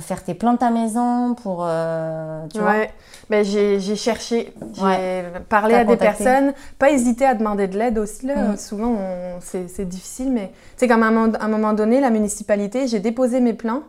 faire 0.00 0.22
tes 0.24 0.34
plans 0.34 0.52
de 0.54 0.58
ta 0.58 0.70
maison, 0.70 1.34
pour 1.34 1.64
euh, 1.66 2.46
tu 2.52 2.58
vois. 2.60 2.70
Ouais. 2.72 2.90
Ben, 3.30 3.44
j'ai 3.44 3.78
cherché, 3.96 4.52
j'ai 4.74 4.82
Ouais. 4.82 5.24
parlé 5.48 5.74
à 5.74 5.84
des 5.84 5.96
personnes, 5.96 6.52
pas 6.78 6.90
hésiter 6.90 7.24
à 7.24 7.34
demander 7.34 7.66
de 7.68 7.78
l'aide 7.78 7.98
aussi. 7.98 8.26
Là. 8.26 8.34
Mhm. 8.36 8.56
Souvent, 8.56 8.96
c'est 9.40 9.88
difficile, 9.88 10.32
mais 10.32 10.48
tu 10.48 10.54
sais, 10.78 10.88
comme 10.88 11.02
à 11.02 11.06
un, 11.06 11.10
moment, 11.10 11.32
à 11.38 11.44
un 11.44 11.48
moment 11.48 11.72
donné, 11.72 12.00
la 12.00 12.10
municipalité, 12.10 12.86
j'ai 12.86 13.00
déposé 13.00 13.40
mes 13.40 13.54
plans, 13.54 13.82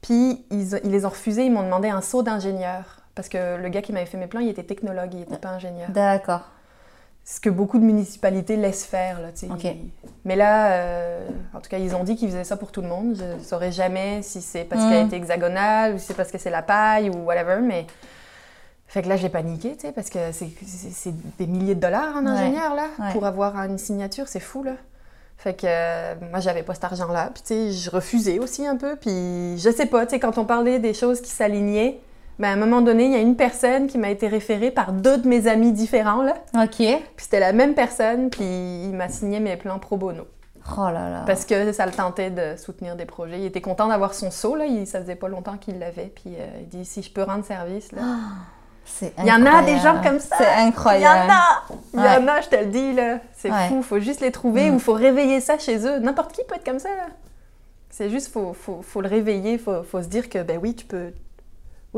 puis 0.00 0.44
ils, 0.50 0.80
ils 0.84 0.90
les 0.90 1.04
ont 1.04 1.10
refusés, 1.10 1.44
ils 1.44 1.52
m'ont 1.52 1.62
demandé 1.64 1.88
un 1.88 2.00
saut 2.00 2.22
d'ingénieur. 2.22 2.96
Parce 3.14 3.28
que 3.28 3.60
le 3.60 3.68
gars 3.68 3.82
qui 3.82 3.92
m'avait 3.92 4.06
fait 4.06 4.16
mes 4.16 4.28
plans, 4.28 4.38
il 4.40 4.48
était 4.48 4.62
technologue, 4.62 5.12
il 5.12 5.20
n'était 5.20 5.38
pas 5.38 5.48
ingénieur. 5.48 5.88
D'accord. 5.90 6.42
Ce 7.30 7.40
que 7.40 7.50
beaucoup 7.50 7.78
de 7.78 7.84
municipalités 7.84 8.56
laissent 8.56 8.86
faire. 8.86 9.20
Là, 9.20 9.28
Mais 10.24 10.34
là, 10.34 10.72
euh, 10.72 11.28
en 11.52 11.60
tout 11.60 11.68
cas, 11.68 11.76
ils 11.76 11.94
ont 11.94 12.02
dit 12.02 12.16
qu'ils 12.16 12.28
faisaient 12.30 12.42
ça 12.42 12.56
pour 12.56 12.72
tout 12.72 12.80
le 12.80 12.88
monde. 12.88 13.16
Je 13.18 13.36
ne 13.38 13.42
saurais 13.44 13.70
jamais 13.70 14.22
si 14.22 14.40
c'est 14.40 14.64
parce 14.64 14.82
qu'elle 14.88 15.06
était 15.08 15.18
hexagonale 15.18 15.94
ou 15.94 15.98
si 15.98 16.06
c'est 16.06 16.14
parce 16.14 16.32
que 16.32 16.38
c'est 16.38 16.48
la 16.48 16.62
paille 16.62 17.10
ou 17.10 17.24
whatever, 17.24 17.58
mais... 17.62 17.86
Fait 18.86 19.02
que 19.02 19.08
là, 19.10 19.16
j'ai 19.18 19.28
paniqué, 19.28 19.76
tu 19.76 19.82
sais, 19.86 19.92
parce 19.92 20.08
que 20.08 20.32
c'est- 20.32 21.12
des 21.38 21.46
milliers 21.46 21.74
de 21.74 21.80
dollars 21.80 22.16
en 22.16 22.24
Ouais. 22.24 22.30
ingénieur, 22.30 22.74
là, 22.74 22.86
Ouais. 22.98 23.12
pour 23.12 23.26
avoir 23.26 23.54
une 23.62 23.76
signature, 23.76 24.26
c'est 24.26 24.40
fou, 24.40 24.62
là. 24.62 24.72
Fait 25.36 25.52
que 25.52 25.66
euh, 25.68 26.14
moi, 26.30 26.40
j'avais 26.40 26.62
pas 26.62 26.72
cet 26.72 26.84
argent-là, 26.84 27.30
puis 27.34 27.42
tu 27.42 27.48
sais, 27.48 27.72
je 27.72 27.90
refusais 27.90 28.38
aussi 28.38 28.66
un 28.66 28.76
peu, 28.76 28.96
puis 28.96 29.58
je 29.58 29.70
sais 29.70 29.84
pas, 29.84 30.06
tu 30.06 30.12
sais, 30.14 30.18
quand 30.18 30.38
on 30.38 30.46
parlait 30.46 30.78
des 30.78 30.94
choses 30.94 31.20
qui 31.20 31.28
s'alignaient, 31.30 32.00
ben, 32.38 32.48
à 32.50 32.52
un 32.52 32.56
moment 32.56 32.80
donné, 32.80 33.06
il 33.06 33.12
y 33.12 33.16
a 33.16 33.20
une 33.20 33.36
personne 33.36 33.86
qui 33.88 33.98
m'a 33.98 34.10
été 34.10 34.28
référée 34.28 34.70
par 34.70 34.92
deux 34.92 35.18
de 35.18 35.26
mes 35.28 35.46
amis 35.48 35.72
différents, 35.72 36.22
là, 36.22 36.34
Ok. 36.54 36.76
puis 36.76 36.96
c'était 37.18 37.40
la 37.40 37.52
même 37.52 37.74
personne, 37.74 38.30
puis 38.30 38.44
il 38.44 38.92
m'a 38.94 39.08
signé 39.08 39.40
mes 39.40 39.56
plans 39.56 39.78
pro 39.78 39.96
bono. 39.96 40.24
Oh 40.76 40.82
là 40.90 41.08
là. 41.08 41.22
Parce 41.26 41.46
que 41.46 41.72
ça 41.72 41.86
le 41.86 41.92
tentait 41.92 42.30
de 42.30 42.54
soutenir 42.58 42.94
des 42.94 43.06
projets. 43.06 43.38
Il 43.38 43.46
était 43.46 43.62
content 43.62 43.88
d'avoir 43.88 44.12
son 44.12 44.30
saut, 44.30 44.54
là. 44.54 44.66
Il, 44.66 44.86
ça 44.86 45.00
faisait 45.00 45.14
pas 45.16 45.28
longtemps 45.28 45.56
qu'il 45.56 45.78
l'avait. 45.78 46.12
Puis 46.14 46.34
euh, 46.38 46.46
il 46.60 46.68
dit 46.68 46.84
si 46.84 47.00
je 47.02 47.10
peux 47.10 47.22
rendre 47.22 47.44
service, 47.44 47.90
là. 47.92 48.02
C'est 48.84 49.12
Il 49.18 49.24
y 49.26 49.32
en 49.32 49.44
a 49.46 49.62
des 49.62 49.72
incroyable. 49.72 49.80
gens 49.82 50.02
comme 50.02 50.18
ça. 50.20 50.36
C'est 50.38 50.44
Il 50.44 50.64
y 50.64 50.68
incroyable. 50.68 51.30
en 51.30 51.34
a 51.34 51.74
Il 51.94 52.00
y 52.00 52.24
en 52.24 52.28
a, 52.28 52.40
je 52.42 52.48
te 52.48 52.56
le 52.56 52.66
dis, 52.66 52.92
là. 52.92 53.18
C'est 53.36 53.50
Ouais. 53.50 53.68
fou. 53.68 53.82
Faut 53.82 53.98
juste 54.00 54.20
les 54.20 54.30
trouver 54.30 54.70
Mm. 54.70 54.74
ou 54.74 54.78
faut 54.78 54.92
réveiller 54.94 55.40
ça 55.40 55.58
chez 55.58 55.86
eux. 55.86 55.98
N'importe 56.00 56.32
qui 56.32 56.42
peut 56.44 56.54
être 56.56 56.64
comme 56.64 56.78
ça, 56.78 56.90
là. 56.90 57.06
C'est 57.90 58.10
juste, 58.10 58.30
faut, 58.30 58.52
faut, 58.52 58.80
faut 58.82 59.00
le 59.00 59.08
réveiller. 59.08 59.56
Faut, 59.58 59.82
faut 59.84 60.02
se 60.02 60.08
dire 60.08 60.28
que, 60.28 60.42
ben 60.42 60.58
oui, 60.62 60.74
tu 60.74 60.84
peux. 60.84 61.12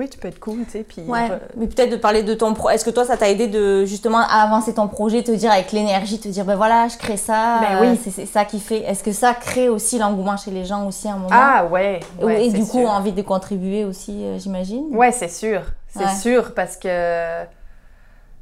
Oui, 0.01 0.09
tu 0.09 0.17
peux 0.17 0.29
être 0.29 0.41
cool, 0.41 0.65
tu 0.65 0.71
sais. 0.71 0.83
Puis. 0.83 1.03
Ouais, 1.03 1.29
mais 1.59 1.67
peut-être 1.67 1.91
de 1.91 1.97
parler 1.97 2.23
de 2.23 2.33
ton 2.33 2.55
pro. 2.55 2.71
Est-ce 2.71 2.87
que 2.87 2.91
toi, 2.91 3.05
ça 3.05 3.19
t'a 3.19 3.29
aidé 3.29 3.49
de 3.49 3.85
justement 3.85 4.19
à 4.21 4.43
avancer 4.45 4.73
ton 4.73 4.89
projet, 4.89 5.23
te 5.23 5.31
dire 5.31 5.53
avec 5.53 5.73
l'énergie, 5.73 6.19
te 6.19 6.27
dire 6.29 6.47
ben 6.47 6.57
voilà, 6.57 6.89
je 6.89 6.97
crée 6.97 7.19
ça, 7.19 7.59
Ben 7.61 7.77
euh, 7.85 7.91
oui. 7.93 8.01
c'est 8.11 8.25
ça 8.25 8.47
qui 8.47 8.61
fait. 8.61 8.79
Est-ce 8.79 9.05
que 9.05 9.13
ça 9.13 9.35
crée 9.35 9.69
aussi 9.69 9.99
l'engouement 9.99 10.39
chez 10.39 10.51
les 10.53 10.65
gens 10.65 10.87
aussi 10.87 11.07
à 11.07 11.13
un 11.13 11.17
moment? 11.19 11.29
Ah, 11.31 11.67
ouais. 11.71 12.01
Et- 12.19 12.25
ouais, 12.25 12.47
Et 12.47 12.51
du 12.51 12.65
coup, 12.65 12.79
sûr. 12.81 12.89
envie 12.91 13.13
de 13.13 13.21
contribuer 13.21 13.85
aussi, 13.85 14.25
euh, 14.25 14.39
j'imagine? 14.39 14.87
Ouais, 14.91 15.13
c'est 15.13 15.29
sûr. 15.29 15.61
C'est 15.89 16.05
Ouais. 16.05 16.15
sûr 16.15 16.55
parce 16.55 16.79
que. 16.79 17.43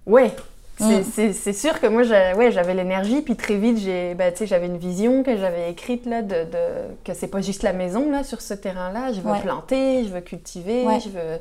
Ouais. 0.07 0.31
C'est 0.79 1.01
Mm. 1.01 1.33
c'est- 1.33 1.53
sûr 1.53 1.81
que 1.81 1.87
moi, 1.89 2.03
ouais, 2.37 2.53
j'avais 2.53 2.73
l'énergie, 2.75 3.21
puis 3.23 3.35
très 3.37 3.57
vite, 3.57 3.79
sais, 3.79 4.47
j'avais 4.47 4.67
une 4.67 4.77
vision 4.79 5.23
que 5.25 5.37
j'avais 5.37 5.71
écrite, 5.71 6.07
là, 6.07 6.23
de, 6.23 6.45
de- 6.45 6.95
que 7.05 7.15
c'est 7.15 7.27
pas 7.27 7.41
juste 7.41 7.63
la 7.65 7.73
maison, 7.73 8.11
là, 8.11 8.23
sur 8.23 8.41
ce 8.41 8.55
terrain-là. 8.55 9.13
Je 9.13 9.21
veux 9.21 9.31
Ouais. 9.33 9.41
planter, 9.41 10.05
je 10.05 10.11
veux 10.11 10.21
cultiver, 10.21 10.85
Ouais. 10.85 11.01
je, 11.01 11.09
veux, 11.09 11.39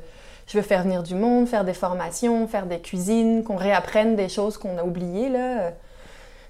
je 0.47 0.57
veux 0.57 0.63
faire 0.63 0.81
venir 0.83 1.03
du 1.03 1.13
monde, 1.13 1.47
faire 1.47 1.63
des 1.65 1.73
formations, 1.75 2.47
faire 2.47 2.65
des 2.65 2.79
cuisines, 2.79 3.43
qu'on 3.43 3.57
réapprenne 3.57 4.15
des 4.15 4.27
choses 4.29 4.57
qu'on 4.57 4.77
a 4.79 4.83
oubliées, 4.83 5.29
là. 5.29 5.71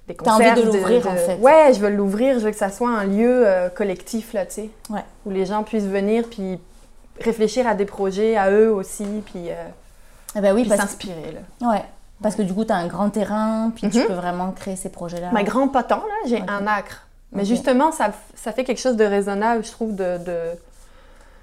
Des 0.08 0.16
T'as 0.16 0.32
envie 0.36 0.54
de 0.54 0.62
l'ouvrir, 0.62 1.06
en 1.08 1.16
fait. 1.18 1.36
Ouais, 1.42 1.74
je 1.74 1.80
veux 1.82 1.90
l'ouvrir, 1.90 2.40
je 2.40 2.46
veux 2.46 2.52
que 2.52 2.56
ça 2.58 2.70
soit 2.70 2.90
un 2.90 3.04
lieu 3.04 3.46
euh, 3.46 3.68
collectif, 3.68 4.32
là, 4.32 4.46
tu 4.46 4.54
sais. 4.54 4.70
Ouais. 4.90 5.02
Où 5.26 5.32
les 5.32 5.46
gens 5.46 5.64
puissent 5.64 5.84
venir, 5.84 6.24
puis 6.30 6.58
réfléchir 7.20 7.68
à 7.68 7.74
des 7.76 7.84
projets, 7.86 8.38
à 8.38 8.50
eux 8.50 8.72
aussi, 8.72 9.04
puis... 9.26 9.50
euh, 9.50 9.56
Eh 10.38 10.40
ben 10.40 10.54
oui, 10.56 10.62
puis 10.62 10.70
parce, 10.70 10.82
s'inspirer. 10.82 11.34
Là. 11.34 11.70
ouais, 11.70 11.82
parce 12.22 12.36
que 12.36 12.42
du 12.42 12.54
coup, 12.54 12.66
tu 12.66 12.72
as 12.72 12.76
un 12.78 12.88
grand 12.88 13.10
terrain, 13.10 13.72
puis 13.76 13.90
tu 13.90 14.00
Mhm. 14.00 14.08
peux 14.08 14.14
vraiment 14.14 14.52
créer 14.52 14.76
ces 14.76 14.90
projets-là. 14.90 15.32
Ma 15.32 15.44
grand 15.44 15.68
potent, 15.68 15.90
là, 15.92 15.98
j'ai 16.28 16.42
un 16.48 16.66
acre. 16.68 17.08
Mais 17.34 17.44
justement, 17.46 17.92
ça, 17.92 18.12
ça 18.36 18.52
fait 18.54 18.64
quelque 18.64 18.80
chose 18.80 18.96
de 18.96 19.04
raisonnable, 19.06 19.64
je 19.66 19.72
trouve, 19.72 19.96
de... 19.96 20.18
de- 20.18 20.52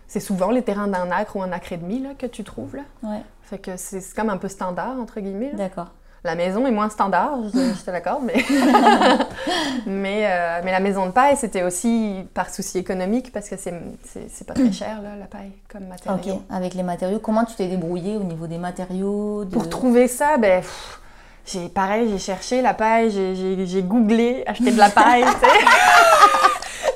C'est 0.06 0.20
souvent 0.20 0.50
les 0.50 0.62
terrains 0.62 0.86
d'un 0.86 1.10
acre 1.10 1.34
ou 1.36 1.42
un 1.42 1.50
acre 1.52 1.72
et 1.72 1.76
demi 1.76 1.98
là, 2.00 2.10
que 2.16 2.26
tu 2.26 2.44
trouves. 2.44 2.76
Là. 2.76 2.82
Ouais, 3.02 3.22
Fait 3.42 3.58
que 3.58 3.76
c'est 3.76 4.00
comme 4.14 4.30
un 4.30 4.36
peu 4.36 4.48
standard, 4.48 4.98
entre 5.00 5.18
guillemets. 5.20 5.52
d'accord. 5.54 5.88
La 6.26 6.34
maison 6.34 6.66
est 6.66 6.70
moins 6.70 6.88
standard, 6.88 7.36
je, 7.52 7.58
je 7.58 7.84
te 7.84 7.90
l'accorde, 7.90 8.22
mais... 8.24 8.34
mais, 9.86 10.24
euh, 10.26 10.60
mais 10.64 10.72
la 10.72 10.80
maison 10.80 11.04
de 11.04 11.10
paille, 11.10 11.36
c'était 11.36 11.62
aussi 11.62 12.24
par 12.32 12.48
souci 12.48 12.78
économique, 12.78 13.30
parce 13.30 13.50
que 13.50 13.56
c'est 13.58 14.46
pas 14.46 14.54
très 14.54 14.72
cher, 14.72 15.02
là, 15.02 15.10
la 15.20 15.26
paille, 15.26 15.52
comme 15.70 15.86
matériau. 15.86 16.36
Ok, 16.36 16.40
avec 16.48 16.72
les 16.72 16.82
matériaux, 16.82 17.18
comment 17.18 17.44
tu 17.44 17.54
t'es 17.56 17.66
débrouillé 17.66 18.16
au 18.16 18.22
niveau 18.24 18.46
des 18.46 18.56
matériaux 18.56 19.44
de... 19.44 19.50
Pour 19.50 19.68
trouver 19.68 20.08
ça, 20.08 20.38
ben, 20.38 20.62
j'ai 21.44 21.68
pareil, 21.68 22.08
j'ai 22.10 22.18
cherché 22.18 22.62
la 22.62 22.72
paille, 22.72 23.10
j'ai- 23.10 23.82
googlé, 23.82 24.44
acheter 24.46 24.72
de 24.72 24.78
la 24.78 24.88
paille, 24.88 25.24
tu 25.24 25.30
sais. 25.46 25.46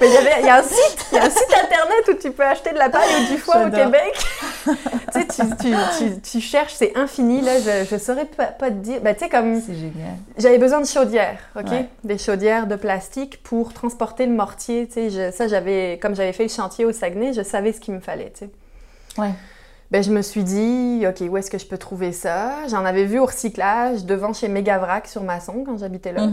Mais 0.00 0.06
il 0.08 0.14
y 0.14 0.16
avait- 0.16 0.40
il 0.40 0.46
y, 0.46 0.48
a 0.48 0.58
un 0.58 0.62
site, 0.62 1.06
il 1.12 1.16
y 1.16 1.18
a 1.18 1.24
un 1.24 1.30
site 1.30 1.52
internet 1.54 2.08
où 2.08 2.14
tu 2.14 2.30
peux 2.30 2.44
acheter 2.44 2.72
de 2.72 2.78
la 2.78 2.88
paille 2.88 3.08
ou 3.22 3.32
du 3.32 3.38
foie 3.38 3.66
au. 3.66 3.70
Québec. 3.70 4.14
tu 4.64 4.72
sais, 5.12 5.26
tu, 5.26 5.42
tu, 5.56 5.74
tu, 5.98 6.20
tu 6.20 6.40
cherches, 6.40 6.74
c'est 6.74 6.96
infini, 6.96 7.40
là, 7.40 7.52
je, 7.58 7.84
je 7.90 7.96
saurais 7.98 8.24
pas, 8.26 8.46
pas 8.46 8.68
te 8.70 8.74
dire. 8.76 9.00
Tu 9.02 9.18
sais, 9.18 9.28
comme. 9.28 9.61
C'est 9.61 9.74
génial. 9.74 10.14
J'avais 10.37 10.58
besoin 10.58 10.80
de 10.80 10.87
chaudières, 10.87 11.38
OK? 11.56 11.70
Ouais. 11.70 11.88
Des 12.04 12.18
chaudières 12.18 12.66
de 12.66 12.76
plastique 12.76 13.42
pour 13.42 13.72
transporter 13.72 14.26
le 14.26 14.32
mortier, 14.32 14.87
tu 14.87 15.11
sais. 15.11 15.32
Ça, 15.32 15.48
j'avais. 15.48 15.98
Comme 16.00 16.14
j'avais 16.14 16.32
fait 16.32 16.44
le 16.44 16.48
chantier 16.50 16.84
au 16.84 16.92
Saguenay, 16.92 17.32
je 17.32 17.42
savais 17.42 17.72
ce 17.72 17.80
qu'il 17.80 17.94
me 17.94 18.00
fallait, 18.00 18.32
tu 18.37 18.46
sais. 18.46 18.50
Ouais. 19.20 19.30
Ben, 19.90 20.02
je 20.02 20.11
me 20.11 20.20
suis 20.20 20.44
dit, 20.44 21.04
OK, 21.08 21.26
où 21.30 21.37
est-ce 21.38 21.50
que 21.50 21.56
je 21.56 21.64
peux 21.66 21.78
trouver 21.78 22.12
ça? 22.12 22.66
J'en 22.68 22.84
avais 22.84 23.04
vu 23.04 23.18
au 23.18 23.24
recyclage 23.24 24.04
devant 24.04 24.34
chez 24.34 24.46
Megavrac 24.48 25.06
sur 25.08 25.22
Masson 25.22 25.64
quand 25.64 25.78
j'habitais 25.78 26.12
là. 26.12 26.26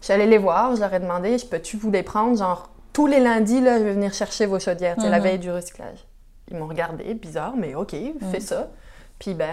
Je 0.00 0.06
suis 0.06 0.12
allée 0.12 0.26
les 0.26 0.38
voir, 0.38 0.74
je 0.74 0.80
leur 0.80 0.92
ai 0.92 0.98
demandé, 0.98 1.38
je 1.38 1.46
peux-tu 1.46 1.76
vous 1.76 1.92
les 1.92 2.02
prendre? 2.02 2.36
Genre, 2.36 2.68
tous 2.92 3.06
les 3.06 3.20
lundis, 3.20 3.60
là, 3.60 3.78
je 3.78 3.84
vais 3.84 3.92
venir 3.92 4.12
chercher 4.12 4.46
vos 4.46 4.58
chaudières, 4.58 5.00
sais, 5.00 5.08
la 5.08 5.18
Mhm. 5.18 5.24
veille 5.24 5.38
du 5.38 5.50
recyclage. 5.50 5.98
Ils 6.50 6.56
m'ont 6.56 6.66
regardé, 6.66 7.14
bizarre, 7.14 7.54
mais 7.56 7.74
OK, 7.74 7.90
fais 7.90 8.38
Mhm. 8.38 8.40
ça. 8.40 8.68
Puis, 9.18 9.34
ben, 9.34 9.46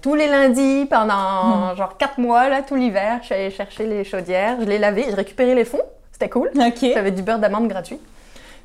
tous 0.00 0.14
les 0.14 0.26
lundis, 0.26 0.86
pendant 0.86 1.70
Mhm. 1.70 1.76
genre 1.76 1.96
quatre 1.96 2.18
mois, 2.18 2.48
là, 2.48 2.62
tout 2.62 2.74
l'hiver, 2.74 3.18
je 3.20 3.26
suis 3.26 3.34
allée 3.34 3.50
chercher 3.50 3.86
les 3.86 4.04
chaudières, 4.04 4.56
je 4.60 4.66
les 4.66 4.78
lavais, 4.78 5.06
je 5.10 5.16
récupérais 5.16 5.54
les 5.54 5.64
fonds, 5.64 5.82
c'était 6.10 6.28
cool. 6.28 6.50
J'avais 6.94 7.12
du 7.12 7.22
beurre 7.22 7.38
d'amande 7.38 7.68
gratuit. 7.68 8.00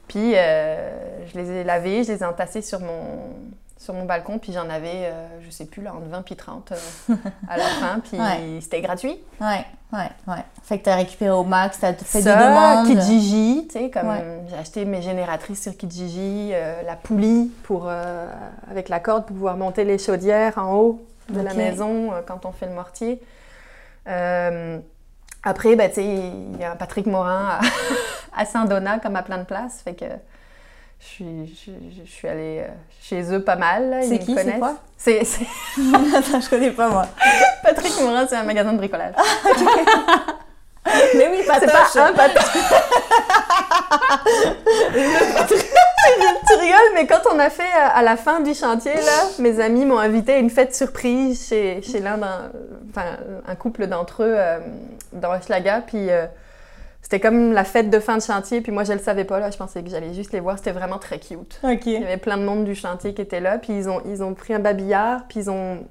Puis, 0.08 0.34
euh, 0.36 0.90
je 1.28 1.38
les 1.38 1.52
ai 1.52 1.64
lavés, 1.64 2.04
je 2.04 2.12
les 2.14 2.24
ai 2.24 2.26
entassés 2.26 2.62
sur 2.62 2.80
mon, 2.80 3.04
sur 3.88 3.94
mon 3.94 4.04
balcon, 4.04 4.38
puis 4.38 4.52
j'en 4.52 4.70
avais, 4.70 5.06
euh, 5.06 5.26
je 5.46 5.50
sais 5.50 5.64
plus, 5.64 5.82
là, 5.82 5.94
entre 5.94 6.08
20 6.08 6.22
puis 6.24 6.36
30 6.36 6.74
euh, 6.74 7.14
à 7.50 7.56
la 7.56 7.64
fin, 7.64 8.00
puis 8.04 8.20
Ouais. 8.20 8.60
c'était 8.60 8.82
gratuit. 8.82 9.18
Ouais, 9.40 9.66
ouais, 9.94 10.10
ouais. 10.28 10.44
Fait 10.64 10.78
que 10.78 10.84
t'as 10.84 10.96
récupéré 10.96 11.32
au 11.32 11.46
max, 11.46 11.80
t'as 11.80 11.94
fait 11.94 12.22
ça, 12.22 12.36
des 12.36 12.44
demandes. 12.44 12.88
Kijiji, 12.88 13.68
tu 13.72 13.80
sais, 13.80 13.90
comme 13.90 14.10
Ouais. 14.10 14.42
j'ai 14.50 14.58
acheté 14.58 14.84
mes 14.84 15.02
génératrices 15.02 15.62
sur 15.64 15.78
Kijiji, 15.78 16.50
euh, 16.54 16.82
la 16.86 16.98
poulie 16.98 17.50
pour, 17.64 17.90
avec 18.70 18.90
la 18.90 19.00
corde 19.00 19.26
pour 19.26 19.36
pouvoir 19.38 19.56
monter 19.56 19.86
les 19.86 19.98
chaudières 19.98 20.58
en 20.58 20.74
haut 20.76 21.06
de 21.30 21.40
la 21.40 21.54
maison 21.54 22.12
quand 22.26 22.46
on 22.46 22.52
fait 22.52 22.66
le 22.68 22.74
mortier. 22.74 23.22
Après, 25.44 25.78
ben, 25.78 25.88
tu 25.88 25.96
sais, 25.96 26.06
il 26.06 26.58
y 26.60 26.64
a 26.66 26.76
Patrick 26.76 27.06
Morin 27.06 27.60
à, 28.36 28.42
à 28.42 28.46
Saint-Donat 28.46 29.00
comme 29.00 29.16
à 29.16 29.24
plein 29.24 29.38
de 29.38 29.46
places, 29.46 29.82
fait 29.82 29.94
que 29.94 30.06
je 31.00 31.06
suis, 31.06 31.58
je, 32.06 32.12
suis 32.12 32.28
allée 32.28 32.60
euh, 32.60 32.68
chez 33.02 33.34
eux 33.34 33.42
pas 33.44 33.56
mal. 33.56 33.90
là, 33.90 34.02
ils 34.02 34.10
C'est 34.10 34.20
qui, 34.20 34.36
c'est 34.36 34.60
quoi? 34.60 34.76
C'est 34.98 35.24
c'est- 35.24 35.46
Attends, 36.16 36.42
je 36.42 36.50
connais 36.50 36.72
pas 36.72 36.90
moi. 36.90 37.06
Patrick 37.64 38.00
Morin, 38.02 38.28
c'est 38.28 38.36
un 38.36 38.44
magasin 38.44 38.74
de 38.74 38.78
bricolage. 38.78 39.14
Mais 41.16 41.28
oui, 41.30 41.40
C'est 41.44 41.66
Patoche. 41.66 41.94
pas 41.94 42.08
un 42.08 42.14
Patoche. 42.14 42.44
tu 46.48 46.54
rigoles, 46.56 46.92
mais 46.94 47.08
quand 47.08 47.22
on 47.34 47.40
a 47.40 47.50
fait 47.50 47.64
euh, 47.64 47.90
à 47.94 48.02
la 48.04 48.16
fin 48.18 48.40
du 48.40 48.54
chantier, 48.54 48.94
là, 48.94 49.24
mes 49.40 49.60
amis 49.60 49.86
m'ont 49.86 50.00
invité 50.00 50.36
à 50.36 50.38
une 50.38 50.50
fête 50.50 50.76
surprise 50.76 51.48
chez, 51.50 51.82
chez 51.82 52.00
l'un 52.00 52.18
d'un, 52.18 52.52
enfin, 52.90 53.18
un 53.46 53.56
couple 53.56 53.88
d'entre 53.88 54.24
eux 54.24 54.36
euh, 54.38 54.60
dans 55.14 55.34
Hochelaga, 55.34 55.82
puis 55.86 56.10
euh, 56.10 56.26
c'était 57.02 57.20
comme 57.20 57.54
la 57.54 57.64
fête 57.64 57.90
de 57.90 58.00
fin 58.00 58.18
de 58.18 58.22
chantier, 58.22 58.62
puis 58.62 58.72
moi 58.72 58.84
je 58.84 58.94
le 58.94 59.00
savais 59.00 59.24
pas 59.24 59.40
là, 59.40 59.50
je 59.50 59.58
pensais 59.58 59.82
que 59.82 59.90
j'allais 59.90 60.14
juste 60.14 60.34
les 60.34 60.40
voir, 60.40 60.58
c'était 60.58 60.72
vraiment 60.72 60.98
très 60.98 61.20
cute. 61.20 61.60
Il 61.64 61.92
y 61.92 61.96
avait 61.98 62.18
plein 62.18 62.38
de 62.38 62.44
monde 62.44 62.66
du 62.66 62.76
chantier 62.76 63.14
qui 63.14 63.22
était 63.22 63.40
là, 63.40 63.58
puis 63.58 63.74
ils 63.74 63.90
ont, 63.90 64.02
ils 64.06 64.24
ont 64.24 64.34
pris 64.34 64.54
un 64.54 64.60
babillard, 64.60 65.22
puis 65.28 65.42
ils 65.42 65.50
ont 65.50 65.86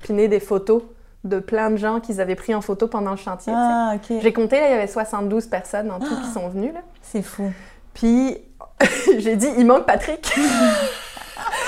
piné 0.00 0.28
des 0.28 0.40
photos 0.40 0.82
de 1.24 1.38
plein 1.38 1.70
de 1.70 1.76
gens 1.76 2.00
qu'ils 2.00 2.20
avaient 2.20 2.34
pris 2.34 2.54
en 2.54 2.60
photo 2.60 2.88
pendant 2.88 3.12
le 3.12 3.16
chantier. 3.16 3.52
Ah. 3.54 3.94
J'ai 4.08 4.32
compté, 4.32 4.58
là, 4.58 4.68
il 4.68 4.72
y 4.72 4.74
avait 4.74 4.86
72 4.86 5.46
personnes 5.46 5.90
en 5.90 6.00
tout 6.00 6.16
qui 6.20 6.30
sont 6.30 6.48
venues. 6.48 6.72
C'est 7.00 7.22
fou. 7.22 7.52
Puis 7.94 8.38
j'ai 9.18 9.36
dit, 9.36 9.48
il 9.58 9.66
manque 9.66 9.86
Patrick. 9.86 10.32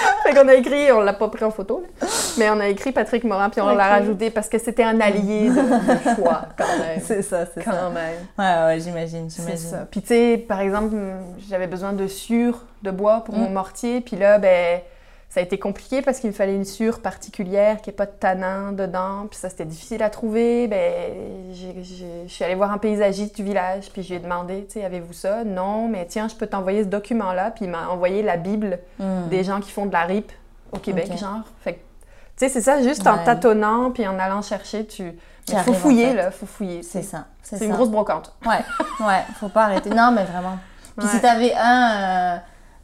fait 0.24 0.34
qu'on 0.34 0.48
a 0.48 0.54
écrit, 0.54 0.90
on 0.92 1.00
l'a 1.00 1.12
pas 1.12 1.28
pris 1.28 1.44
en 1.44 1.50
photo, 1.50 1.82
là, 1.82 2.06
mais 2.38 2.50
on 2.50 2.60
a 2.60 2.68
écrit 2.68 2.92
Patrick 2.92 3.24
Morin, 3.24 3.50
puis 3.50 3.60
on 3.60 3.68
l'a 3.74 3.86
rajouté 3.88 4.30
parce 4.30 4.48
que 4.48 4.58
c'était 4.58 4.84
un 4.84 5.00
allié 5.00 5.48
de, 5.50 5.54
de 5.54 6.14
choix, 6.16 6.42
quand 6.56 6.78
même. 6.78 7.00
C'est 7.04 7.22
ça, 7.22 7.46
c'est 7.54 7.62
ça. 7.62 7.70
Quand 7.70 7.90
même. 7.90 8.14
Ouais, 8.38 8.66
ouais, 8.74 8.80
j'imagine, 8.80 9.28
C'est 9.30 9.42
j'imagine. 9.42 9.68
ça. 9.68 9.86
Puis 9.90 10.00
tu 10.02 10.08
sais, 10.08 10.44
par 10.48 10.60
exemple, 10.60 10.94
j'avais 11.48 11.66
besoin 11.66 11.92
de 11.92 12.06
sciure 12.06 12.64
de 12.82 12.90
bois 12.90 13.22
pour 13.24 13.34
Mm. 13.34 13.40
mon 13.40 13.50
mortier, 13.50 14.00
puis 14.00 14.16
là, 14.16 14.38
ben, 14.38 14.80
ça 15.34 15.40
a 15.40 15.42
été 15.42 15.58
compliqué 15.58 16.00
parce 16.00 16.20
qu'il 16.20 16.30
me 16.30 16.34
fallait 16.34 16.54
une 16.54 16.64
sciure 16.64 17.00
particulière 17.00 17.82
qui 17.82 17.90
n'est 17.90 17.96
pas 17.96 18.06
de 18.06 18.12
tanin 18.12 18.70
dedans, 18.70 19.26
puis 19.28 19.36
ça 19.36 19.48
c'était 19.50 19.64
difficile 19.64 20.00
à 20.04 20.08
trouver. 20.08 20.68
Ben, 20.68 20.80
je 21.52 22.28
suis 22.28 22.44
allée 22.44 22.54
voir 22.54 22.70
un 22.70 22.78
paysagiste 22.78 23.34
du 23.34 23.42
village, 23.42 23.90
puis 23.92 24.04
je 24.04 24.10
lui 24.10 24.14
ai 24.14 24.18
demandé, 24.20 24.64
tu 24.68 24.74
sais, 24.74 24.84
avez-vous 24.84 25.12
ça? 25.12 25.42
Non, 25.42 25.88
mais 25.88 26.06
tiens, 26.06 26.28
je 26.28 26.36
peux 26.36 26.46
t'envoyer 26.46 26.84
ce 26.84 26.88
document-là, 26.88 27.50
puis 27.50 27.64
il 27.64 27.70
m'a 27.72 27.88
envoyé 27.88 28.22
la 28.22 28.36
Bible 28.36 28.78
Hmm. 29.00 29.28
des 29.28 29.42
gens 29.42 29.60
qui 29.60 29.72
font 29.72 29.86
de 29.86 29.92
la 29.92 30.02
ripe 30.04 30.30
au 30.70 30.78
Québec, 30.78 31.10
genre. 31.18 31.40
Fait 31.62 31.74
tu 31.74 31.80
sais, 32.36 32.48
c'est 32.48 32.60
ça, 32.60 32.80
juste 32.82 33.04
en 33.06 33.18
tâtonnant, 33.18 33.90
puis 33.90 34.06
en 34.06 34.16
allant 34.20 34.40
chercher, 34.42 34.86
tu. 34.86 35.02
Il 35.48 35.52
faut 35.52 35.56
arrives, 35.58 35.70
en 35.70 35.72
fouiller, 35.74 36.06
fait. 36.10 36.14
là, 36.14 36.30
faut 36.30 36.46
fouiller. 36.46 36.82
C'est 36.84 37.02
ça. 37.02 37.26
C'est 37.42 37.64
une 37.64 37.72
grosse 37.72 37.90
brocante. 37.90 38.32
Ouais, 38.46 38.60
ouais, 39.04 39.22
faut 39.40 39.48
pas 39.48 39.64
arrêter. 39.64 39.90
Non, 39.90 40.10
mais 40.12 40.22
vraiment. 40.24 40.58
Puis 40.96 41.06
Ouais. 41.06 41.12
si 41.12 41.20
t'avais 41.20 41.52
un, 41.54 41.90
euh, 41.92 42.36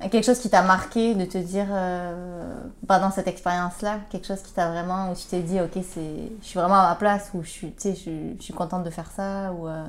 quelque 0.08 0.24
chose 0.24 0.38
qui 0.38 0.48
t'a 0.48 0.62
marqué 0.62 1.14
de 1.14 1.24
te 1.24 1.38
dire 1.38 1.66
euh, 1.70 2.54
pendant 2.88 3.10
cette 3.10 3.28
expérience-là, 3.28 3.98
quelque 4.10 4.26
chose 4.26 4.40
qui 4.42 4.52
t'a 4.52 4.70
vraiment, 4.70 5.10
où 5.10 5.14
tu 5.14 5.24
t'es 5.26 5.40
dit, 5.40 5.60
ok, 5.60 5.72
c'est, 5.74 6.00
je 6.40 6.46
suis 6.46 6.58
vraiment 6.58 6.76
à 6.80 6.88
ma 6.90 6.94
place, 6.94 7.30
ou 7.34 7.42
je 7.42 7.48
suis, 7.50 7.74
je, 7.84 7.90
je 8.38 8.42
suis 8.42 8.54
contente 8.54 8.84
de 8.84 8.90
faire 8.90 9.10
ça, 9.14 9.52
ou 9.52 9.68
euh, 9.68 9.84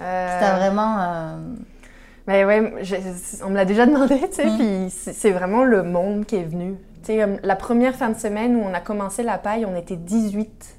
Euh, 0.00 0.38
qui 0.38 0.44
t'a 0.44 0.56
vraiment. 0.58 0.96
euh, 1.00 1.36
Mais 2.26 2.44
ouais, 2.44 2.72
on 3.44 3.50
me 3.50 3.54
l'a 3.56 3.64
déjà 3.64 3.86
demandé, 3.86 4.20
tu 4.28 4.34
sais, 4.36 4.46
Mm. 4.46 4.56
puis 4.58 4.90
c'est 4.90 5.30
vraiment 5.30 5.64
le 5.64 5.82
monde 5.82 6.24
qui 6.26 6.36
est 6.36 6.44
venu. 6.44 6.76
Tu 7.04 7.12
sais, 7.14 7.40
la 7.42 7.56
première 7.56 7.94
fin 7.94 8.10
de 8.10 8.18
semaine 8.18 8.56
où 8.56 8.60
on 8.64 8.74
a 8.74 8.80
commencé 8.80 9.22
la 9.22 9.38
paille, 9.38 9.64
on 9.66 9.74
était 9.76 9.96
18. 9.96 10.77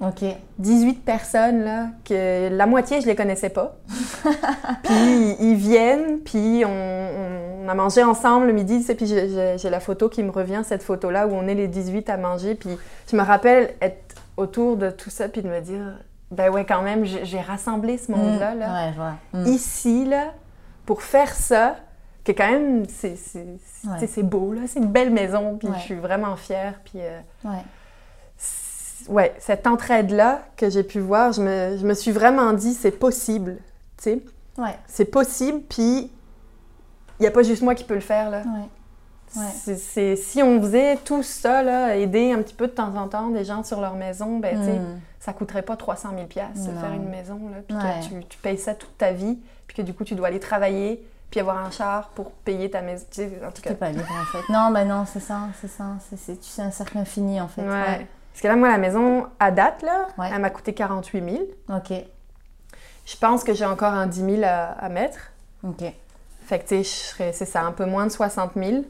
Ok. 0.00 0.24
18 0.58 1.04
personnes, 1.04 1.62
là, 1.62 1.86
que 2.04 2.48
la 2.50 2.66
moitié, 2.66 3.00
je 3.00 3.06
les 3.06 3.14
connaissais 3.16 3.50
pas. 3.50 3.76
puis 4.84 5.36
ils 5.40 5.54
viennent, 5.56 6.20
puis 6.20 6.64
on, 6.66 7.68
a 7.68 7.74
mangé 7.74 8.02
ensemble 8.02 8.46
le 8.46 8.52
midi, 8.52 8.78
tu 8.80 8.84
sais, 8.84 8.94
puis 8.94 9.06
j'ai- 9.06 9.70
la 9.70 9.80
photo 9.80 10.08
qui 10.08 10.22
me 10.22 10.30
revient, 10.30 10.62
cette 10.64 10.82
photo-là, 10.82 11.26
où 11.26 11.32
on 11.32 11.46
est 11.46 11.54
les 11.54 11.68
18 11.68 12.08
à 12.10 12.16
manger, 12.16 12.54
puis 12.54 12.70
je 13.10 13.16
me 13.16 13.22
rappelle 13.22 13.74
être 13.80 14.16
autour 14.36 14.76
de 14.76 14.90
tout 14.90 15.10
ça, 15.10 15.28
puis 15.28 15.42
de 15.42 15.48
me 15.48 15.60
dire, 15.60 15.98
ben 16.30 16.50
ouais, 16.50 16.64
quand 16.64 16.82
même, 16.82 17.04
j'ai 17.04 17.40
rassemblé 17.40 17.98
ce 17.98 18.10
monde-là, 18.10 18.54
là 18.54 18.72
Ouais, 18.86 18.92
vois. 18.92 19.14
Mm. 19.42 19.46
ici, 19.48 20.04
là, 20.06 20.32
pour 20.86 21.02
faire 21.02 21.32
ça, 21.34 21.76
que 22.24 22.32
quand 22.32 22.50
même, 22.50 22.84
c'est 22.88 23.14
Ouais. 23.86 24.22
beau, 24.22 24.52
là, 24.52 24.62
c'est 24.66 24.80
une 24.80 24.90
belle 24.90 25.10
maison, 25.10 25.56
puis 25.58 25.68
Ouais. 25.68 25.74
je 25.78 25.82
suis 25.82 25.94
vraiment 25.94 26.36
fière, 26.36 26.80
puis... 26.84 27.00
euh, 27.00 27.20
Ouais. 29.10 29.34
cette 29.38 29.66
entraide-là 29.66 30.40
que 30.56 30.70
j'ai 30.70 30.82
pu 30.82 31.00
voir, 31.00 31.32
je 31.32 31.42
me, 31.42 31.76
je 31.78 31.86
me 31.86 31.94
suis 31.94 32.12
vraiment 32.12 32.52
dit, 32.52 32.72
c'est 32.74 32.90
possible, 32.92 33.56
tu 33.96 34.04
sais, 34.04 34.22
Ouais. 34.58 34.76
c'est 34.86 35.04
possible, 35.04 35.60
puis 35.68 36.10
il 37.18 37.22
n'y 37.22 37.26
a 37.26 37.30
pas 37.30 37.42
juste 37.42 37.62
moi 37.62 37.74
qui 37.74 37.84
peux 37.84 37.94
le 37.94 38.00
faire, 38.00 38.30
là. 38.30 38.38
Ouais. 38.46 39.40
Ouais. 39.42 39.76
C'est- 39.76 40.16
si 40.16 40.42
on 40.42 40.60
faisait 40.60 40.96
tout 41.04 41.22
ça, 41.22 41.62
là, 41.62 41.94
aider 41.96 42.32
un 42.32 42.38
petit 42.42 42.54
peu 42.54 42.66
de 42.66 42.72
temps 42.72 42.94
en 42.96 43.06
temps 43.06 43.28
des 43.28 43.44
gens 43.44 43.62
sur 43.62 43.80
leur 43.80 43.94
maison, 43.94 44.38
ben, 44.38 44.58
tu 44.58 44.64
sais, 44.64 44.78
Mm. 44.78 45.00
ça 45.20 45.32
coûterait 45.32 45.62
pas 45.62 45.76
300 45.76 46.10
000 46.14 46.26
pièces 46.26 46.66
de 46.66 46.72
faire 46.72 46.92
une 46.92 47.08
maison, 47.08 47.38
là, 47.50 47.58
puis 47.66 47.76
Ouais. 47.76 48.00
que 48.00 48.20
tu, 48.22 48.26
tu 48.28 48.38
payes 48.38 48.58
ça 48.58 48.74
toute 48.74 48.96
ta 48.98 49.12
vie, 49.12 49.38
puis 49.68 49.76
que 49.76 49.82
du 49.82 49.94
coup, 49.94 50.02
tu 50.04 50.14
dois 50.16 50.28
aller 50.28 50.40
travailler, 50.40 51.06
puis 51.30 51.38
avoir 51.38 51.64
un 51.64 51.70
char 51.70 52.08
pour 52.16 52.32
payer 52.32 52.70
ta 52.70 52.82
maison. 52.82 53.04
Tu 53.10 53.22
sais, 53.22 53.30
en 53.46 53.52
tout 53.52 53.62
cas. 53.62 53.74
Pas 53.74 53.90
libre 53.90 54.02
en 54.10 54.24
fait. 54.36 54.52
Non, 54.52 54.72
bah 54.72 54.84
non, 54.84 55.04
c'est 55.06 55.20
ça, 55.20 55.42
c'est 55.60 55.68
ça. 55.68 55.84
C'est, 56.16 56.36
c'est, 56.42 56.62
un 56.62 56.72
cercle 56.72 56.98
infini 56.98 57.40
en 57.40 57.46
fait. 57.46 57.62
Ouais. 57.62 58.06
Parce 58.32 58.42
que 58.42 58.48
là, 58.48 58.56
moi, 58.56 58.68
la 58.68 58.78
maison, 58.78 59.26
à 59.38 59.50
date, 59.50 59.82
là, 59.82 60.06
Ouais. 60.18 60.28
elle 60.32 60.40
m'a 60.40 60.50
coûté 60.50 60.72
48 60.74 61.24
000. 61.30 61.42
Ok, 61.68 61.92
Je 63.06 63.16
pense 63.16 63.42
que 63.44 63.54
j'ai 63.54 63.64
encore 63.66 63.92
un 63.92 64.06
10 64.06 64.20
000 64.36 64.42
à, 64.44 64.66
à 64.72 64.88
mettre. 64.88 65.18
ok. 65.64 65.82
Fait 66.46 66.58
que, 66.58 66.66
tu 66.68 66.84
sais, 66.84 67.32
c'est 67.32 67.44
ça, 67.44 67.62
un 67.62 67.72
peu 67.72 67.84
moins 67.86 68.06
de 68.06 68.10
60 68.12 68.52
000. 68.56 68.84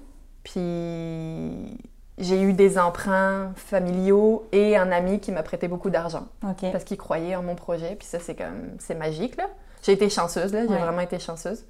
Puis, 0.44 1.78
j'ai 2.18 2.40
eu 2.42 2.52
des 2.52 2.78
emprunts 2.78 3.52
familiaux 3.56 4.46
et 4.52 4.76
un 4.76 4.90
ami 4.92 5.20
qui 5.20 5.32
m'a 5.32 5.42
prêté 5.42 5.68
beaucoup 5.68 5.90
d'argent. 5.90 6.26
Ok. 6.42 6.70
Parce 6.72 6.84
qu'il 6.84 6.96
croyait 6.98 7.36
en 7.36 7.42
mon 7.42 7.54
projet. 7.54 7.96
Puis 7.96 8.06
ça, 8.08 8.18
c'est 8.18 8.34
comme, 8.34 8.70
c'est 8.78 8.94
magique, 8.94 9.36
là. 9.36 9.46
J'ai 9.82 9.92
été 9.92 10.08
chanceuse, 10.10 10.52
là. 10.52 10.62
J'ai 10.66 10.72
Ouais. 10.72 10.78
vraiment 10.78 11.00
été 11.00 11.18
chanceuse. 11.18 11.64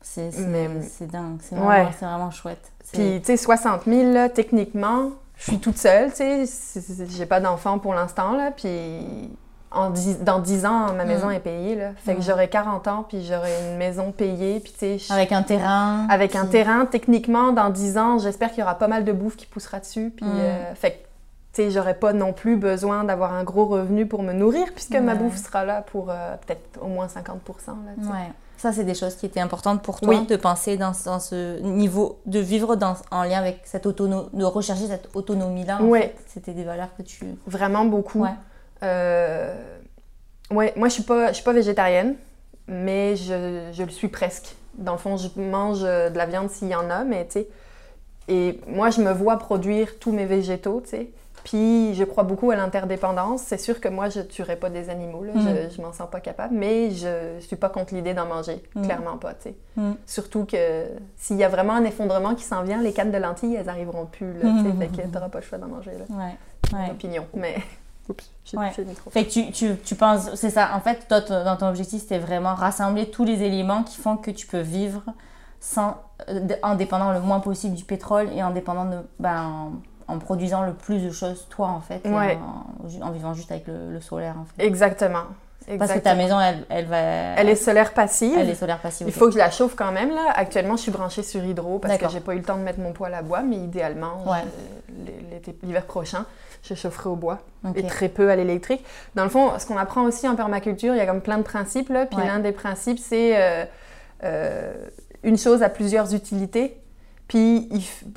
C'est, 0.00 0.30
Mais- 0.38 0.68
dingue, 1.06 1.38
c'est 1.40 1.54
Ouais. 1.54 1.60
vraiment, 1.62 1.90
c'est 1.98 2.04
vraiment 2.04 2.30
chouette. 2.30 2.72
Puis, 2.92 3.20
tu 3.20 3.24
sais, 3.26 3.36
60 3.38 3.84
000, 3.86 4.12
là, 4.12 4.28
techniquement, 4.28 5.10
je 5.36 5.42
suis 5.44 5.58
toute 5.58 5.78
seule, 5.78 6.10
tu 6.12 6.46
sais. 6.46 7.06
J'ai 7.10 7.26
pas 7.26 7.40
d'enfant 7.40 7.78
pour 7.78 7.94
l'instant, 7.94 8.32
là. 8.32 8.50
Puis, 8.50 9.00
en 9.70 9.90
dix- 9.90 10.20
dans 10.20 10.38
10 10.38 10.64
ans, 10.66 10.92
ma 10.94 11.04
maison 11.04 11.28
Mm. 11.28 11.32
est 11.32 11.40
payée, 11.40 11.74
là. 11.74 11.90
Fait 11.96 12.14
que 12.14 12.20
Mm. 12.20 12.22
j'aurai 12.22 12.48
40 12.48 12.86
ans, 12.86 13.04
puis 13.08 13.24
j'aurai 13.24 13.50
une 13.70 13.76
maison 13.76 14.12
payée, 14.12 14.60
puis 14.60 14.72
tu 14.78 14.98
sais... 15.00 15.12
Avec 15.12 15.32
un 15.32 15.42
terrain. 15.42 16.06
Avec 16.08 16.36
un 16.36 16.46
terrain, 16.46 16.86
techniquement, 16.86 17.52
dans 17.52 17.70
10 17.70 17.98
ans, 17.98 18.18
j'espère 18.18 18.50
qu'il 18.50 18.60
y 18.60 18.62
aura 18.62 18.76
pas 18.76 18.86
mal 18.88 19.04
de 19.04 19.12
bouffe 19.12 19.36
qui 19.36 19.46
poussera 19.46 19.80
dessus. 19.80 20.12
Puis, 20.16 20.24
Mm. 20.26 20.32
euh, 20.38 20.74
fait 20.76 20.90
que 20.92 20.96
tu 21.54 21.62
sais, 21.62 21.70
j'aurais 21.70 21.94
pas 21.94 22.12
non 22.12 22.32
plus 22.32 22.56
besoin 22.56 23.04
d'avoir 23.04 23.32
un 23.32 23.44
gros 23.44 23.64
revenu 23.66 24.06
pour 24.06 24.22
me 24.24 24.32
nourrir, 24.32 24.66
puisque 24.74 24.96
ma 24.96 25.14
bouffe 25.14 25.36
sera 25.36 25.64
là 25.64 25.82
pour 25.82 26.10
euh, 26.10 26.34
peut-être 26.46 26.80
au 26.82 26.86
moins 26.88 27.06
50 27.08 27.40
là, 27.86 27.92
tu 27.96 28.04
sais. 28.04 28.10
Ouais. 28.10 28.32
Ça, 28.64 28.72
c'est 28.72 28.84
des 28.84 28.94
choses 28.94 29.14
qui 29.16 29.26
étaient 29.26 29.40
importantes 29.40 29.82
pour 29.82 30.00
toi, 30.00 30.08
Oui. 30.14 30.24
de 30.24 30.36
penser 30.36 30.78
dans, 30.78 30.92
dans 31.04 31.20
ce 31.20 31.60
niveau, 31.60 32.18
de 32.24 32.38
vivre 32.38 32.76
dans, 32.76 32.96
en 33.10 33.22
lien 33.24 33.38
avec 33.38 33.60
cette 33.64 33.84
autonomie, 33.84 34.26
de 34.32 34.42
rechercher 34.42 34.86
cette 34.86 35.10
autonomie-là. 35.12 35.80
fait. 35.92 36.14
C'était 36.28 36.52
des 36.54 36.64
valeurs 36.64 36.88
que 36.96 37.02
tu. 37.02 37.26
Vraiment 37.46 37.84
beaucoup. 37.84 38.22
Ouais. 38.22 38.30
Euh, 38.82 39.54
ouais, 40.50 40.72
moi, 40.76 40.88
je 40.88 40.94
suis 40.94 41.02
pas, 41.02 41.28
je 41.28 41.34
suis 41.34 41.44
pas 41.44 41.52
végétarienne, 41.52 42.14
mais 42.66 43.16
je, 43.16 43.68
je 43.70 43.82
le 43.82 43.90
suis 43.90 44.08
presque. 44.08 44.56
Dans 44.78 44.92
le 44.92 44.98
fond, 44.98 45.18
je 45.18 45.28
mange 45.38 45.80
euh, 45.82 46.08
de 46.08 46.16
la 46.16 46.24
viande 46.24 46.48
s'il 46.48 46.68
y 46.68 46.74
en 46.74 46.88
a, 46.88 47.04
mais 47.04 47.26
tu 47.26 47.32
sais. 47.40 47.48
Et 48.28 48.60
moi, 48.66 48.88
je 48.88 49.02
me 49.02 49.12
vois 49.12 49.36
produire 49.36 49.98
tous 49.98 50.10
mes 50.10 50.24
végétaux, 50.24 50.80
tu 50.82 50.88
sais. 50.88 51.10
Puis, 51.44 51.94
je 51.94 52.04
crois 52.04 52.24
beaucoup 52.24 52.50
à 52.50 52.56
l'interdépendance. 52.56 53.42
C'est 53.42 53.58
sûr 53.58 53.78
que 53.80 53.88
moi, 53.88 54.08
je 54.08 54.20
tuerais 54.20 54.56
pas 54.56 54.70
des 54.70 54.88
animaux, 54.90 55.22
là. 55.24 55.32
Mm. 55.34 55.40
Je, 55.70 55.76
je 55.76 55.82
m'en 55.82 55.92
sens 55.92 56.08
pas 56.10 56.20
capable, 56.20 56.54
mais 56.54 56.90
je 56.90 57.38
suis 57.40 57.56
pas 57.56 57.68
contre 57.68 57.94
l'idée 57.94 58.14
d'en 58.14 58.26
manger. 58.26 58.62
Mm. 58.74 58.82
Clairement 58.82 59.16
pas, 59.18 59.34
tu. 59.34 59.50
Mm. 59.76 59.92
Surtout 60.06 60.46
que 60.46 60.86
s'il 61.16 61.36
y 61.36 61.44
a 61.44 61.48
vraiment 61.48 61.74
un 61.74 61.84
effondrement 61.84 62.34
qui 62.34 62.44
s'en 62.44 62.62
vient, 62.62 62.80
les 62.80 62.92
cannes 62.94 63.12
de 63.12 63.18
lentilles, 63.18 63.54
elles 63.56 63.68
arriveront 63.68 64.06
plus, 64.06 64.32
là, 64.34 64.40
tu. 64.62 64.68
Mm. 64.68 64.78
Fait 64.78 64.86
que 65.02 65.06
t'auras 65.08 65.28
pas 65.28 65.40
le 65.40 65.44
choix 65.44 65.58
d'en 65.58 65.68
manger, 65.68 65.92
là. 65.92 66.04
Ouais. 66.72 66.90
Opinion, 66.90 67.26
mais... 67.34 67.56
Oups, 68.08 68.30
j'ai 68.44 68.58
Ouais. 68.58 68.70
le 68.76 68.84
micro. 68.84 69.10
Fait 69.10 69.24
que 69.24 69.30
tu, 69.30 69.50
tu, 69.50 69.76
tu 69.82 69.94
penses, 69.94 70.34
c'est 70.34 70.50
ça, 70.50 70.70
en 70.74 70.80
fait, 70.80 71.06
toi, 71.08 71.22
ton- 71.22 71.42
dans 71.42 71.56
ton 71.56 71.68
objectif, 71.68 72.02
c'était 72.02 72.18
vraiment 72.18 72.54
rassembler 72.54 73.10
tous 73.10 73.24
les 73.24 73.42
éléments 73.42 73.82
qui 73.82 73.98
font 73.98 74.18
que 74.18 74.30
tu 74.30 74.46
peux 74.46 74.60
vivre 74.60 75.02
sans, 75.58 75.96
euh, 76.28 76.46
en 76.62 76.74
dépendant 76.74 77.12
le 77.12 77.20
moins 77.20 77.40
possible 77.40 77.74
du 77.74 77.84
pétrole 77.84 78.28
et 78.34 78.42
en 78.42 78.50
dépendant 78.50 78.84
de, 78.84 78.96
ben, 79.18 79.72
en, 80.08 80.18
produisant 80.18 80.62
le 80.62 80.74
plus 80.74 80.98
de 81.02 81.10
choses, 81.10 81.46
toi, 81.50 81.68
en 81.68 81.80
fait, 81.80 82.06
Ouais. 82.06 82.38
en, 83.02 83.06
en 83.06 83.10
vivant 83.10 83.34
juste 83.34 83.50
avec 83.50 83.66
le, 83.66 83.90
le 83.92 84.00
solaire, 84.00 84.34
en 84.38 84.44
fait. 84.44 84.64
Exactement. 84.64 85.24
Parce 85.78 85.92
que 85.92 85.98
ta 85.98 86.14
maison, 86.14 86.38
elle, 86.38 86.66
elle 86.68 86.84
va... 86.84 86.98
Elle 86.98 87.48
est 87.48 87.54
solaire 87.56 87.94
passive. 87.94 88.36
elle 88.38 88.50
est 88.50 88.54
solaire 88.54 88.80
passive. 88.80 89.06
Il 89.08 89.14
faut 89.14 89.26
que 89.26 89.32
je 89.32 89.38
la 89.38 89.50
chauffe 89.50 89.74
quand 89.74 89.92
même. 89.92 90.10
Là. 90.10 90.30
Actuellement, 90.34 90.76
je 90.76 90.82
suis 90.82 90.90
branchée 90.90 91.22
sur 91.22 91.42
hydro 91.42 91.78
parce 91.78 91.96
que 91.96 92.08
j'ai 92.10 92.20
pas 92.20 92.34
eu 92.34 92.38
le 92.38 92.44
temps 92.44 92.58
de 92.58 92.62
mettre 92.62 92.80
mon 92.80 92.92
poêle 92.92 93.14
à 93.14 93.22
bois, 93.22 93.40
mais 93.40 93.56
idéalement, 93.56 94.24
Ouais. 94.26 94.44
l'hiver 95.62 95.86
prochain, 95.86 96.26
je 96.62 96.74
chaufferai 96.74 97.08
au 97.08 97.16
bois 97.16 97.38
et 97.74 97.82
très 97.86 98.08
peu 98.10 98.30
à 98.30 98.36
l'électrique. 98.36 98.84
Dans 99.14 99.24
le 99.24 99.30
fond, 99.30 99.52
ce 99.58 99.64
qu'on 99.66 99.78
apprend 99.78 100.02
aussi 100.02 100.28
en 100.28 100.36
permaculture, 100.36 100.94
il 100.94 100.98
y 100.98 101.00
a 101.00 101.06
comme 101.06 101.22
plein 101.22 101.38
de 101.38 101.42
principes. 101.42 101.88
Là, 101.88 102.04
puis 102.06 102.18
Ouais. 102.18 102.26
l'un 102.26 102.40
des 102.40 102.52
principes, 102.52 102.98
c'est 102.98 103.32
euh, 103.40 103.64
euh, 104.24 104.74
une 105.22 105.38
chose 105.38 105.62
a 105.62 105.70
plusieurs 105.70 106.14
utilités. 106.14 106.78
Puis 107.28 107.68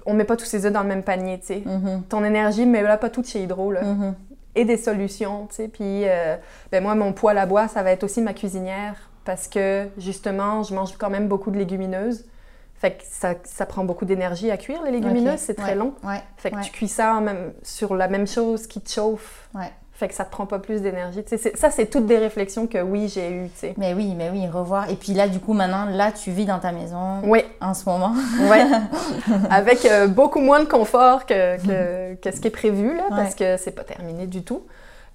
on 0.06 0.14
met 0.14 0.26
pas 0.26 0.36
tous 0.36 0.46
ses 0.46 0.66
œufs 0.66 0.72
dans 0.74 0.82
le 0.84 0.88
même 0.90 1.04
panier, 1.04 1.40
tu 1.40 1.48
sais. 1.48 1.64
Mhm. 1.66 2.04
Ton 2.10 2.24
énergie, 2.24 2.66
mais 2.66 2.82
là 2.82 2.98
pas 2.98 3.10
toute 3.10 3.28
chez 3.28 3.42
Hydro, 3.44 3.72
là. 3.72 3.84
Mhm. 3.84 4.16
et 4.56 4.66
des 4.66 4.78
solutions, 4.78 5.46
tu 5.50 5.56
sais. 5.56 5.68
Puis, 5.68 6.08
euh, 6.08 6.36
ben 6.72 6.82
moi, 6.82 6.96
mon 6.96 7.14
poêle 7.14 7.38
à 7.38 7.46
bois, 7.46 7.68
ça 7.68 7.84
va 7.84 7.92
être 7.92 8.04
aussi 8.04 8.22
ma 8.22 8.34
cuisinière 8.34 8.96
parce 9.24 9.48
que, 9.48 9.88
justement, 10.00 10.64
je 10.64 10.74
mange 10.74 10.98
quand 10.98 11.12
même 11.12 11.28
beaucoup 11.28 11.52
de 11.52 11.58
légumineuses. 11.60 12.26
Fait 12.74 12.92
que 12.92 13.04
ça, 13.08 13.36
ça 13.44 13.66
prend 13.68 13.84
beaucoup 13.84 14.06
d'énergie 14.06 14.50
à 14.52 14.58
cuire, 14.58 14.82
les 14.84 14.92
légumineuses, 14.92 15.40
c'est 15.40 15.54
très 15.56 15.70
Ouais. 15.72 15.76
long. 15.76 15.94
Ouais. 16.04 16.22
Fait 16.38 16.50
que 16.52 16.56
Ouais. 16.56 16.62
tu 16.64 16.72
cuis 16.72 16.88
ça 16.88 17.20
même, 17.22 17.54
sur 17.64 17.96
la 17.96 18.08
même 18.08 18.26
chose 18.28 18.66
qui 18.68 18.82
te 18.82 18.90
chauffe. 18.92 19.48
Fait 19.98 20.08
que 20.08 20.14
ça 20.14 20.26
te 20.26 20.30
prend 20.30 20.46
pas 20.46 20.60
plus 20.60 20.84
d'énergie. 20.84 21.24
Ça, 21.56 21.72
c'est 21.72 21.88
toutes 21.88 22.06
des 22.06 22.20
réflexions 22.20 22.68
que, 22.68 22.78
oui, 22.78 23.12
j'ai 23.12 23.32
eues. 23.32 23.50
Mais 23.78 23.96
oui, 23.96 24.14
mais 24.16 24.30
oui, 24.30 24.46
revoir. 24.48 24.88
Et 24.92 24.96
puis 24.96 25.14
là, 25.14 25.28
du 25.28 25.40
coup, 25.40 25.54
maintenant, 25.54 25.86
là, 25.86 26.12
tu 26.12 26.30
vis 26.30 26.46
dans 26.46 26.60
ta 26.60 26.72
maison 26.72 27.22
Oui, 27.24 27.40
en 27.62 27.74
ce 27.74 27.90
moment. 27.90 28.14
ouais. 28.48 28.64
Avec 29.50 29.86
euh, 29.86 30.06
beaucoup 30.06 30.40
moins 30.40 30.60
de 30.60 30.70
confort 30.70 31.26
que, 31.26 31.58
que, 31.58 32.14
que 32.22 32.32
ce 32.32 32.40
qui 32.40 32.48
est 32.48 32.52
prévu, 32.52 32.96
là, 32.96 33.06
parce 33.10 33.34
que 33.34 33.58
c'est 33.58 33.72
pas 33.72 33.84
terminé 33.84 34.28
du 34.28 34.44
tout. 34.44 34.62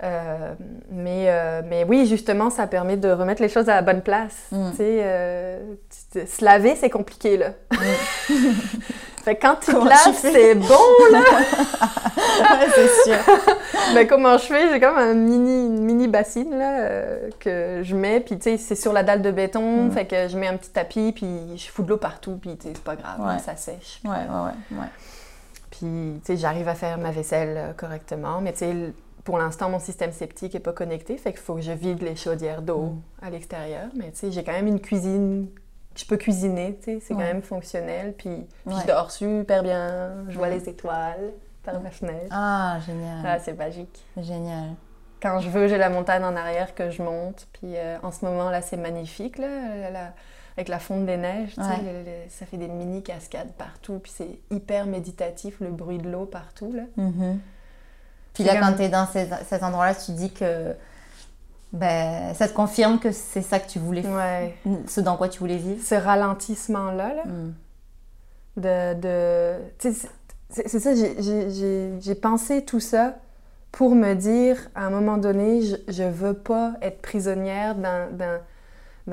Euh, 0.03 0.53
mais, 0.90 1.27
euh, 1.29 1.62
mais 1.64 1.85
oui, 1.85 2.07
justement, 2.07 2.51
ça 2.51 2.66
permet 2.66 2.97
de 2.97 3.09
remettre 3.09 3.40
les 3.40 3.49
choses 3.49 3.68
à 3.68 3.77
la 3.77 3.83
bonne 3.83 4.03
place. 4.03 4.49
Mm. 4.51 4.71
Tu 4.71 4.77
sais, 4.79 6.27
se 6.27 6.45
laver, 6.45 6.75
c'est 6.75 6.90
compliqué, 6.90 7.37
là. 7.37 7.51
Fait 9.23 9.37
que 9.37 9.43
quand 9.43 9.57
tu 9.57 9.67
te 9.67 9.71
Comment 9.73 9.85
laves, 9.87 10.15
c'est 10.21 10.55
bon, 10.55 10.69
là. 11.13 11.21
Ouais, 12.43 12.67
c'est 12.75 12.89
sûr. 13.11 13.19
mais 13.95 14.07
comment 14.07 14.37
je 14.39 14.45
fais? 14.45 14.71
J'ai 14.71 14.81
comme 14.81 14.97
un 14.97 15.15
mini, 15.15 15.67
une 15.67 15.85
mini 15.85 16.09
bassine, 16.09 16.57
là, 16.57 16.81
euh, 16.81 17.29
que 17.39 17.81
je 17.83 17.95
mets, 17.95 18.21
puis 18.21 18.37
tu 18.37 18.43
sais, 18.45 18.57
c'est 18.57 18.75
sur 18.75 18.93
la 18.93 19.03
dalle 19.03 19.23
de 19.23 19.31
béton, 19.31 19.85
Mm. 19.85 19.91
fait 19.93 20.07
que 20.07 20.29
je 20.29 20.39
mets 20.39 20.49
un 20.49 20.57
petit 20.57 20.71
tapis, 20.71 21.13
puis 21.13 21.29
je 21.57 21.69
fous 21.71 21.83
de 21.83 21.91
l'eau 21.91 21.97
partout, 21.99 22.39
puis 22.41 22.57
tu 22.57 22.69
sais, 22.69 22.73
c'est 22.75 22.83
pas 22.85 22.97
grave, 22.97 23.21
Ouais. 23.21 23.39
ça 23.39 23.55
sèche. 23.57 24.01
Ouais, 24.05 24.11
ouais, 24.11 24.17
ouais. 24.17 24.79
ouais. 24.81 24.87
Puis, 25.71 26.21
tu 26.25 26.33
sais, 26.33 26.37
j'arrive 26.37 26.69
à 26.69 26.75
faire 26.75 26.99
ma 26.99 27.11
vaisselle 27.11 27.55
euh, 27.57 27.73
correctement, 27.77 28.41
mais 28.41 28.53
tu 28.53 28.59
sais, 28.61 28.75
pour 29.25 29.39
l'instant, 29.39 29.69
mon 29.69 29.79
système 29.79 30.13
septique 30.13 30.55
n'est 30.55 30.61
pas 30.61 30.73
connecté, 30.73 31.17
fait 31.17 31.31
qu'il 31.33 31.41
faut 31.41 31.55
que 31.55 31.61
je 31.61 31.73
vide 31.73 32.03
les 32.03 32.17
chaudières 32.17 32.63
d'eau 32.63 32.95
à 33.23 33.31
l'extérieur. 33.31 33.87
Mais 33.95 34.11
tu 34.11 34.19
sais, 34.19 34.33
j'ai 34.33 34.43
quand 34.43 34.53
même 34.53 34.67
une 34.67 34.81
cuisine, 34.81 35.47
je 35.95 36.05
peux 36.07 36.17
cuisiner, 36.17 36.77
tu 36.83 36.85
sais, 36.85 37.01
c'est 37.01 37.15
Ouais. 37.15 37.21
quand 37.23 37.27
même 37.29 37.43
fonctionnel. 37.43 38.15
Puis, 38.17 38.31
puis 38.65 38.75
Ouais. 38.75 38.81
je 38.83 38.87
dors 38.87 39.11
super 39.11 39.63
bien, 39.63 40.13
je 40.29 40.37
vois 40.39 40.49
les 40.49 40.69
étoiles 40.69 41.31
par 41.63 41.81
ma 41.81 41.91
fenêtre. 41.91 42.27
Ah, 42.31 42.79
génial. 42.87 43.19
Ah, 43.25 43.39
c'est 43.39 43.53
magique. 43.55 44.05
Génial. 44.17 44.71
Quand 45.23 45.39
je 45.39 45.49
veux, 45.49 45.69
j'ai 45.69 45.79
la 45.79 45.89
montagne 45.91 46.25
en 46.25 46.35
arrière 46.35 46.75
que 46.75 46.91
je 46.91 47.03
monte. 47.03 47.47
Puis 47.53 47.77
euh, 47.77 47.97
en 48.03 48.11
ce 48.11 48.25
moment, 48.25 48.51
là, 48.51 48.61
c'est 48.63 48.77
magnifique, 48.77 49.39
là, 49.39 49.47
la- 49.81 49.91
la- 49.91 50.13
avec 50.57 50.69
la 50.69 50.79
fonte 50.81 51.07
des 51.07 51.17
neiges. 51.17 51.55
Ouais. 51.57 51.65
le- 51.85 52.01
le- 52.05 52.29
ça 52.29 52.45
fait 52.47 52.57
des 52.57 52.69
mini 52.69 53.03
cascades 53.03 53.53
partout. 53.53 54.01
Puis 54.03 54.13
c'est 54.15 54.39
hyper 54.51 54.87
méditatif, 54.87 55.61
le 55.61 55.71
bruit 55.71 55.99
de 55.99 56.11
l'eau 56.11 56.27
partout. 56.27 56.73
Là. 56.73 56.83
Mhm. 56.97 57.39
Puis 58.35 58.45
là, 58.45 58.57
quand 58.61 58.73
tu 58.75 58.83
es 58.83 58.89
dans 58.89 59.07
ces- 59.07 59.29
cet 59.47 59.63
endroit-là, 59.63 59.95
tu 59.95 60.13
dis 60.13 60.33
que 60.33 60.75
ben, 61.73 62.35
ça 62.35 62.49
te 62.49 62.53
confirme 62.55 62.99
que 62.99 63.13
c'est 63.13 63.43
ça 63.43 63.59
que 63.59 63.69
tu 63.69 63.79
voulais, 63.79 64.05
Ouais. 64.07 64.55
ce 64.87 65.01
dans 65.01 65.17
quoi 65.17 65.29
tu 65.29 65.39
voulais 65.41 65.57
vivre? 65.57 65.83
Ce 65.83 65.95
ralentissement-là, 65.95 67.15
là, 67.15 67.25
Mm. 67.25 67.55
de... 68.57 68.95
de 69.01 69.55
c'est 70.55 70.79
ça, 70.81 70.95
j'ai- 70.95 72.15
pensé 72.15 72.63
tout 72.63 72.81
ça 72.81 73.17
pour 73.71 73.95
me 73.95 74.13
dire, 74.15 74.69
à 74.75 74.85
un 74.85 74.91
moment 74.91 75.17
donné, 75.17 75.63
je, 75.63 75.77
je 75.89 76.03
veux 76.03 76.35
pas 76.35 76.75
être 76.83 77.01
prisonnière 77.01 77.75
d'un- 77.75 78.09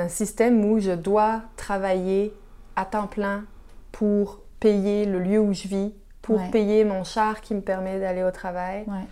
système 0.09 0.65
où 0.65 0.79
je 0.79 0.91
dois 0.91 1.41
travailler 1.55 2.33
à 2.75 2.83
temps 2.83 3.07
plein 3.07 3.45
pour 3.93 4.41
payer 4.59 5.05
le 5.05 5.19
lieu 5.19 5.39
où 5.39 5.53
je 5.53 5.67
vis, 5.69 5.93
pour 6.21 6.37
Ouais. 6.39 6.49
payer 6.51 6.83
mon 6.83 7.05
char 7.05 7.39
qui 7.39 7.55
me 7.55 7.61
permet 7.61 7.99
d'aller 8.01 8.23
au 8.23 8.31
travail. 8.31 8.83
Ouais. 8.87 9.05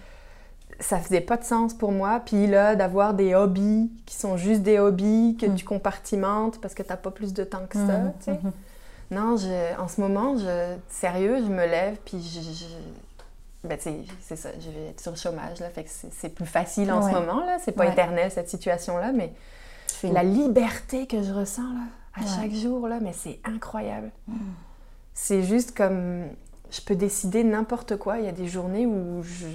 Ça 0.79 0.99
faisait 0.99 1.21
pas 1.21 1.37
de 1.37 1.43
sens 1.43 1.73
pour 1.73 1.91
moi. 1.91 2.21
Puis 2.25 2.45
là, 2.47 2.75
d'avoir 2.75 3.13
des 3.15 3.33
hobbies 3.33 3.89
qui 4.05 4.15
sont 4.15 4.37
juste 4.37 4.61
des 4.61 4.77
hobbies 4.79 5.35
que 5.39 5.45
Mm. 5.47 5.55
tu 5.55 5.65
compartimentes 5.65 6.61
parce 6.61 6.73
que 6.75 6.83
t'as 6.83 6.97
pas 6.97 7.11
plus 7.11 7.33
de 7.33 7.43
temps 7.43 7.65
que 7.67 7.77
ça, 7.77 7.97
Mhm, 7.97 8.13
tu 8.19 8.25
sais. 8.25 8.39
Non, 9.09 9.37
je, 9.37 9.79
en 9.81 9.87
ce 9.87 10.01
moment, 10.01 10.37
je, 10.37 10.75
sérieux, 10.89 11.37
je 11.39 11.49
me 11.51 11.65
lève, 11.65 11.95
puis 12.05 12.21
je, 12.21 12.41
je- 12.41 13.67
ben, 13.67 13.77
c'est 14.21 14.35
ça, 14.35 14.49
je 14.59 14.69
vais 14.69 14.87
être 14.89 15.01
sur 15.01 15.11
le 15.11 15.17
chômage, 15.17 15.59
là, 15.61 15.69
fait 15.69 15.83
que 15.85 15.89
c'est 16.11 16.29
plus 16.29 16.45
facile 16.45 16.91
en 16.91 17.01
Ouais. 17.03 17.11
ce 17.11 17.17
moment, 17.17 17.39
là, 17.45 17.57
c'est 17.63 17.71
pas 17.71 17.85
Ouais. 17.85 17.91
éternel, 17.93 18.29
cette 18.31 18.49
situation-là, 18.49 19.13
mais 19.13 19.33
la 20.03 20.23
liberté 20.23 21.07
que 21.07 21.23
je 21.23 21.31
ressens, 21.33 21.63
là, 21.63 21.79
à 22.15 22.19
Ouais. 22.19 22.25
chaque 22.35 22.51
jour, 22.53 22.87
là, 22.87 22.99
mais 23.01 23.13
c'est 23.13 23.39
incroyable. 23.45 24.11
C'est 25.13 25.41
juste 25.43 25.75
comme, 25.75 26.25
je 26.69 26.81
peux 26.81 26.95
décider 26.95 27.43
n'importe 27.43 27.95
quoi, 27.97 28.19
il 28.19 28.25
y 28.25 28.29
a 28.29 28.31
des 28.33 28.47
journées 28.47 28.85
où 28.85 29.23
je... 29.23 29.47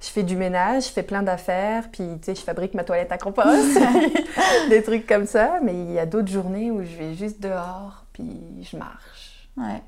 Je 0.00 0.08
fais 0.08 0.22
du 0.22 0.34
ménage, 0.36 0.86
je 0.86 0.92
fais 0.92 1.02
plein 1.02 1.22
d'affaires, 1.22 1.90
puis 1.92 2.04
tu 2.20 2.24
sais, 2.26 2.34
je 2.34 2.40
fabrique 2.40 2.72
ma 2.74 2.84
toilette 2.84 3.12
à 3.12 3.18
compost, 3.18 3.78
des 4.70 4.82
trucs 4.82 5.06
comme 5.06 5.26
ça. 5.26 5.58
Mais 5.62 5.74
il 5.74 5.92
y 5.92 5.98
a 5.98 6.06
d'autres 6.06 6.28
journées 6.32 6.70
où 6.70 6.82
je 6.82 6.96
vais 6.96 7.14
juste 7.14 7.40
dehors, 7.42 8.04
puis 8.14 8.66
je 8.70 8.76
marche. 8.78 9.48
Ouais. 9.58 9.82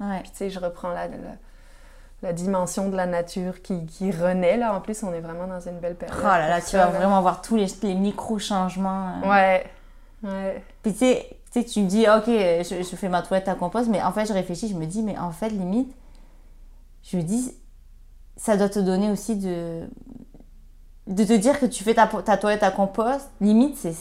Ouais. 0.00 0.20
Puis 0.22 0.30
tu 0.32 0.36
sais, 0.38 0.50
je 0.50 0.58
reprends 0.58 0.88
la, 0.88 1.06
la, 1.06 1.14
la 2.22 2.32
dimension 2.32 2.88
de 2.88 2.96
la 2.96 3.06
nature 3.06 3.62
qui, 3.62 3.86
qui 3.86 4.10
renaît. 4.10 4.56
Là, 4.56 4.74
en 4.74 4.80
plus, 4.80 5.04
on 5.04 5.12
est 5.12 5.20
vraiment 5.20 5.46
dans 5.46 5.60
une 5.60 5.78
belle 5.78 5.94
période. 5.94 6.18
Oh 6.20 6.26
là 6.26 6.48
là, 6.48 6.60
tu 6.60 6.68
ça, 6.70 6.86
vas 6.86 6.92
là. 6.92 6.98
vraiment 6.98 7.22
voir 7.22 7.40
tous 7.40 7.54
les, 7.54 7.66
les 7.82 7.94
micro-changements. 7.94 9.20
euh. 9.24 9.28
Ouais, 9.30 9.64
ouais. 10.24 10.64
Puis 10.82 10.92
tu 10.94 10.98
sais, 10.98 11.28
tu 11.52 11.60
sais, 11.60 11.64
tu 11.64 11.80
me 11.82 11.86
dis, 11.88 12.06
ok, 12.08 12.24
je, 12.26 12.82
je 12.90 12.96
fais 12.96 13.08
ma 13.08 13.22
toilette 13.22 13.46
à 13.46 13.54
compost, 13.54 13.88
mais 13.88 14.02
en 14.02 14.10
fait, 14.10 14.26
je 14.26 14.32
réfléchis, 14.32 14.68
je 14.68 14.74
me 14.74 14.86
dis, 14.86 15.02
mais 15.02 15.16
en 15.16 15.30
fait, 15.30 15.50
limite, 15.50 15.94
je 17.04 17.16
me 17.18 17.22
dis, 17.22 17.54
ça 18.36 18.56
doit 18.56 18.68
te 18.68 18.78
donner 18.78 19.10
aussi 19.10 19.36
de. 19.36 19.82
de 21.06 21.24
te 21.24 21.32
dire 21.32 21.58
que 21.60 21.66
tu 21.66 21.84
fais 21.84 21.94
ta, 21.94 22.06
ta 22.06 22.36
toilette 22.36 22.62
à 22.62 22.70
compost, 22.70 23.28
limite, 23.40 23.76
c'est 23.76 23.94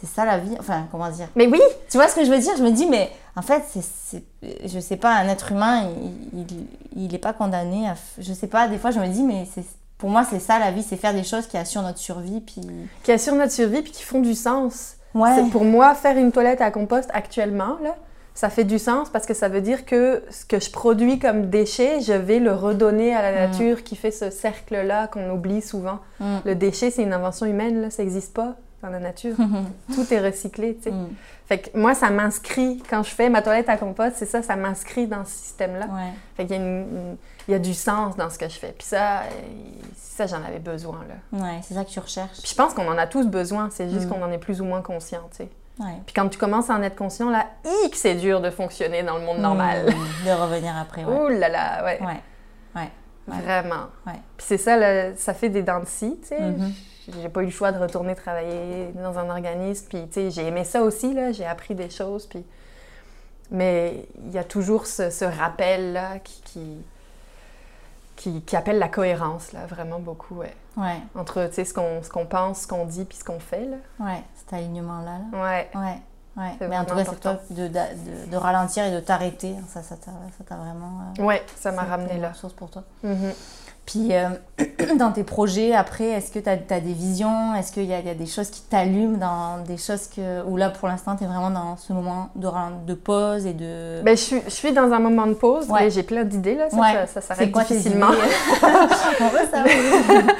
c'est 0.00 0.06
ça 0.06 0.24
la 0.24 0.38
vie. 0.38 0.54
Enfin, 0.60 0.86
comment 0.90 1.08
dire? 1.10 1.28
Mais 1.36 1.46
oui, 1.46 1.60
Tu 1.88 1.96
vois 1.96 2.08
ce 2.08 2.14
que 2.14 2.24
je 2.24 2.30
veux 2.30 2.38
dire? 2.38 2.52
Je 2.56 2.62
me 2.62 2.70
dis, 2.70 2.86
mais 2.86 3.10
en 3.34 3.42
fait, 3.42 3.64
c'est, 3.68 4.22
je 4.64 4.78
sais 4.78 4.96
pas, 4.96 5.14
un 5.14 5.28
être 5.28 5.52
humain, 5.52 5.88
il, 6.34 6.40
il, 6.40 6.66
il 7.04 7.14
est 7.14 7.18
pas 7.18 7.32
condamné 7.32 7.88
à. 7.88 7.94
Je 8.18 8.32
sais 8.32 8.46
pas, 8.46 8.68
des 8.68 8.78
fois, 8.78 8.90
je 8.90 9.00
me 9.00 9.08
dis, 9.08 9.22
mais 9.22 9.46
c'est, 9.54 9.64
pour 9.98 10.10
moi, 10.10 10.24
c'est 10.28 10.38
ça 10.38 10.58
la 10.58 10.70
vie, 10.70 10.82
c'est 10.82 10.96
faire 10.96 11.14
des 11.14 11.24
choses 11.24 11.46
qui 11.46 11.56
assurent 11.56 11.82
notre 11.82 11.98
survie, 11.98 12.40
puis. 12.40 12.60
qui 13.02 13.12
assurent 13.12 13.36
notre 13.36 13.52
survie 13.52 13.82
puis 13.82 13.92
qui 13.92 14.02
font 14.02 14.20
du 14.20 14.34
sens. 14.34 14.96
Ouais. 15.14 15.34
C'est 15.34 15.50
pour 15.50 15.64
moi, 15.64 15.94
faire 15.94 16.18
une 16.18 16.30
toilette 16.30 16.60
à 16.60 16.70
compost 16.70 17.08
actuellement, 17.14 17.78
là, 17.82 17.96
ça 18.36 18.50
fait 18.50 18.64
du 18.64 18.78
sens 18.78 19.08
parce 19.10 19.26
que 19.26 19.32
ça 19.34 19.48
veut 19.48 19.62
dire 19.62 19.84
que 19.86 20.22
ce 20.30 20.44
que 20.44 20.60
je 20.60 20.70
produis 20.70 21.18
comme 21.18 21.46
déchet, 21.50 22.00
je 22.02 22.12
vais 22.12 22.38
le 22.38 22.52
redonner 22.52 23.12
à 23.16 23.22
la 23.22 23.32
Mm. 23.32 23.50
nature 23.50 23.82
qui 23.82 23.96
fait 23.96 24.10
ce 24.12 24.30
cercle-là 24.30 25.08
qu'on 25.08 25.30
oublie 25.30 25.62
souvent. 25.62 25.98
Mm. 26.20 26.36
Le 26.44 26.54
déchet, 26.54 26.90
c'est 26.90 27.02
une 27.02 27.12
invention 27.14 27.46
humaine, 27.46 27.80
là, 27.82 27.90
ça 27.90 28.02
n'existe 28.02 28.34
pas 28.34 28.54
dans 28.82 28.90
la 28.90 29.00
nature. 29.00 29.34
Tout 29.94 30.12
est 30.14 30.20
recyclé, 30.20 30.76
tu 30.76 30.82
sais. 30.84 30.90
Mm. 30.92 31.08
Fait 31.46 31.58
que 31.58 31.78
moi, 31.78 31.94
ça 31.94 32.10
m'inscrit, 32.10 32.82
quand 32.90 33.02
je 33.02 33.10
fais 33.10 33.30
ma 33.30 33.40
toilette 33.40 33.68
à 33.68 33.76
compost, 33.76 34.16
c'est 34.16 34.26
ça, 34.26 34.42
ça 34.42 34.54
m'inscrit 34.56 35.06
dans 35.06 35.24
ce 35.24 35.30
système-là. 35.32 35.86
Ouais. 35.86 36.12
Fait 36.36 36.44
qu'il 36.44 36.56
y 36.56 36.58
a, 36.58 36.62
une- 36.62 36.80
une- 36.90 37.16
il 37.48 37.52
y 37.52 37.54
a 37.54 37.58
du 37.58 37.72
sens 37.72 38.16
dans 38.16 38.28
ce 38.28 38.36
que 38.38 38.48
je 38.48 38.58
fais. 38.58 38.74
Puis 38.76 38.86
ça, 38.86 39.22
ça 39.96 40.26
j'en 40.26 40.42
avais 40.42 40.58
besoin, 40.58 40.98
là. 41.08 41.40
Ouais, 41.42 41.60
c'est 41.62 41.74
ça 41.74 41.84
que 41.84 41.90
tu 41.90 42.00
recherches. 42.00 42.38
Puis 42.42 42.50
je 42.50 42.54
pense 42.54 42.74
qu'on 42.74 42.88
en 42.88 42.98
a 42.98 43.06
tous 43.06 43.26
besoin, 43.28 43.68
c'est 43.70 43.88
juste 43.88 44.08
qu'on 44.08 44.22
en 44.22 44.30
est 44.30 44.38
plus 44.38 44.60
ou 44.60 44.64
moins 44.64 44.82
conscient, 44.82 45.22
tu 45.30 45.38
sais. 45.44 45.48
Ouais. 45.78 46.00
Puis 46.06 46.14
quand 46.14 46.28
tu 46.28 46.38
commences 46.38 46.70
à 46.70 46.74
en 46.74 46.82
être 46.82 46.96
conscient, 46.96 47.28
là, 47.28 47.46
hic, 47.84 47.94
c'est 47.94 48.14
dur 48.14 48.40
de 48.40 48.50
fonctionner 48.50 49.02
dans 49.02 49.18
le 49.18 49.24
monde 49.24 49.38
normal. 49.38 49.86
Mm. 49.86 50.26
De 50.26 50.30
revenir 50.30 50.74
après, 50.76 51.04
ouais. 51.04 51.14
Ouh 51.14 51.28
là 51.28 51.48
là, 51.48 51.84
ouais. 51.84 52.00
Ouais. 52.00 52.20
Ouais. 52.74 52.90
ouais. 53.28 53.40
Vraiment. 53.42 53.86
Ouais. 54.06 54.20
Puis 54.36 54.46
c'est 54.48 54.58
ça, 54.58 54.76
là, 54.76 55.14
ça 55.16 55.34
fait 55.34 55.50
des 55.50 55.62
dents 55.62 55.80
de 55.80 55.86
scie, 55.86 56.18
tu 56.22 56.28
sais. 56.28 56.40
Mhm. 56.40 56.72
J'ai 57.22 57.28
pas 57.28 57.42
eu 57.42 57.46
le 57.46 57.50
choix 57.50 57.70
de 57.70 57.78
retourner 57.78 58.14
travailler 58.14 58.92
dans 58.94 59.18
un 59.18 59.30
organisme. 59.30 59.86
Puis, 59.88 60.08
tu 60.08 60.12
sais, 60.12 60.30
j'ai 60.30 60.46
aimé 60.46 60.64
ça 60.64 60.82
aussi, 60.82 61.14
là. 61.14 61.30
J'ai 61.30 61.46
appris 61.46 61.74
des 61.74 61.90
choses. 61.90 62.26
Puis... 62.26 62.44
Mais 63.50 64.06
il 64.24 64.32
y 64.32 64.38
a 64.38 64.44
toujours 64.44 64.86
ce, 64.86 65.10
ce 65.10 65.24
rappel-là 65.24 66.18
qui, 66.18 66.42
qui, 66.42 66.78
qui, 68.16 68.42
qui 68.42 68.56
appelle 68.56 68.78
la 68.78 68.88
cohérence, 68.88 69.52
là, 69.52 69.66
vraiment 69.66 69.98
beaucoup, 70.00 70.36
ouais. 70.36 70.54
Ouais. 70.76 71.00
Entre, 71.14 71.46
tu 71.48 71.54
sais, 71.54 71.64
ce 71.64 71.72
qu'on 71.74 72.00
qu'on 72.12 72.26
pense, 72.26 72.62
ce 72.62 72.66
qu'on 72.66 72.84
dit, 72.84 73.04
puis 73.04 73.18
ce 73.18 73.24
qu'on 73.24 73.38
fait, 73.40 73.64
là. 73.66 73.76
Ouais. 74.00 74.22
Cet 74.34 74.52
alignement-là. 74.54 75.18
là. 75.32 75.42
Ouais. 75.42 75.70
Ouais. 75.74 76.00
Ouais. 76.36 76.68
Mais 76.68 76.76
en 76.76 76.84
tout 76.84 76.94
cas, 76.94 77.04
c'est 77.04 77.20
toi 77.20 77.40
de, 77.50 77.68
de, 77.68 78.30
de 78.30 78.36
ralentir 78.36 78.84
et 78.84 78.90
de 78.90 79.00
t'arrêter. 79.00 79.54
Ça, 79.68 79.82
ça 79.82 79.96
t'a 79.96 80.56
vraiment. 80.56 81.00
euh, 81.18 81.22
Ouais, 81.22 81.42
ça 81.56 81.72
m'a 81.72 81.82
ramené 81.82 82.18
là. 82.18 82.28
ressource 82.30 82.52
pour 82.52 82.70
toi. 82.70 82.82
Mhm. 83.02 83.32
Puis, 83.86 84.08
euh, 84.10 84.28
dans 84.98 85.12
tes 85.12 85.22
projets, 85.22 85.72
après, 85.72 86.06
est-ce 86.08 86.32
que 86.32 86.40
tu 86.40 86.48
as, 86.50 86.56
des 86.80 86.92
visions? 86.92 87.54
Est-ce 87.54 87.70
qu'il 87.72 87.84
y, 87.84 87.94
a 87.94 88.00
il 88.00 88.06
y 88.06 88.10
a 88.10 88.14
des 88.14 88.26
choses 88.26 88.50
qui 88.50 88.60
t'allument 88.62 89.16
dans 89.16 89.62
des 89.64 89.76
choses 89.76 90.08
que, 90.08 90.42
où 90.44 90.56
là, 90.56 90.70
pour 90.70 90.88
l'instant, 90.88 91.14
tu 91.14 91.22
es 91.22 91.26
vraiment 91.28 91.50
dans 91.50 91.76
ce 91.76 91.92
moment 91.92 92.28
de, 92.34 92.48
de 92.84 92.94
pause 92.94 93.46
et 93.46 93.52
de. 93.52 94.02
Ben, 94.02 94.16
je, 94.16 94.22
suis, 94.22 94.40
je 94.44 94.50
suis 94.50 94.72
dans 94.72 94.90
un 94.92 94.98
moment 94.98 95.26
de 95.28 95.34
pause, 95.34 95.68
Ouais. 95.70 95.82
mais 95.84 95.90
j'ai 95.90 96.02
plein 96.02 96.24
d'idées, 96.24 96.56
là. 96.56 96.68
Ça, 96.68 96.76
Ouais. 96.76 97.06
ça, 97.06 97.20
s'arrête 97.20 97.52
difficilement. 97.52 98.08
On 99.20 99.30
savoir. 99.50 99.66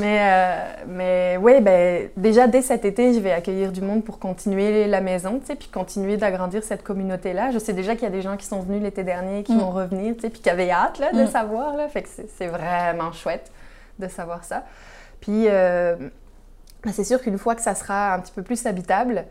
Mais, 0.00 0.18
euh, 0.20 0.56
mais 0.88 1.38
oui, 1.40 1.60
ben, 1.60 2.08
déjà 2.16 2.46
dès 2.46 2.62
cet 2.62 2.84
été, 2.84 3.14
je 3.14 3.20
vais 3.20 3.32
accueillir 3.32 3.72
du 3.72 3.80
monde 3.80 4.02
pour 4.04 4.18
continuer 4.18 4.86
la 4.86 5.00
maison, 5.00 5.38
tu 5.40 5.46
sais, 5.46 5.54
puis 5.54 5.68
continuer 5.68 6.16
d'agrandir 6.16 6.62
cette 6.62 6.82
communauté-là. 6.82 7.50
Je 7.52 7.58
sais 7.58 7.72
déjà 7.72 7.94
qu'il 7.94 8.04
y 8.04 8.06
a 8.06 8.10
des 8.10 8.22
gens 8.22 8.36
qui 8.36 8.46
sont 8.46 8.60
venus 8.60 8.82
l'été 8.82 9.04
dernier, 9.04 9.42
qui 9.44 9.54
Mm. 9.54 9.58
vont 9.60 9.70
revenir, 9.70 10.14
tu 10.14 10.22
sais, 10.22 10.30
puis 10.30 10.40
qui 10.40 10.50
avaient 10.50 10.70
hâte 10.70 10.98
là, 10.98 11.12
de 11.12 11.22
Mm. 11.22 11.28
savoir, 11.28 11.76
là. 11.76 11.88
Fait 11.88 12.02
que 12.02 12.08
c'est 12.14 12.28
c'est 12.36 12.46
vraiment 12.92 13.12
chouette 13.12 13.50
de 13.98 14.08
savoir 14.08 14.44
ça. 14.44 14.64
Puis, 15.20 15.46
euh, 15.48 15.96
ben, 16.84 16.92
c'est 16.92 17.04
sûr 17.04 17.20
qu'une 17.20 17.38
fois 17.38 17.54
que 17.54 17.62
ça 17.62 17.74
sera 17.74 18.14
un 18.14 18.20
petit 18.20 18.32
peu 18.32 18.42
plus 18.42 18.64
habitable, 18.66 19.24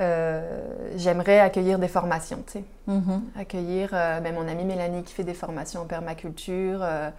euh, 0.00 0.60
j'aimerais 0.96 1.40
accueillir 1.40 1.78
des 1.78 1.88
formations, 1.88 2.42
tu 2.46 2.52
sais 2.58 2.64
Mhm. 2.86 3.22
accueillir 3.38 3.90
euh, 3.92 4.20
ben, 4.20 4.34
mon 4.34 4.48
amie 4.48 4.64
Mélanie 4.64 5.02
qui 5.02 5.12
fait 5.14 5.24
des 5.24 5.34
formations 5.34 5.82
en 5.82 5.84
permaculture, 5.84 6.80
euh, 6.82 7.10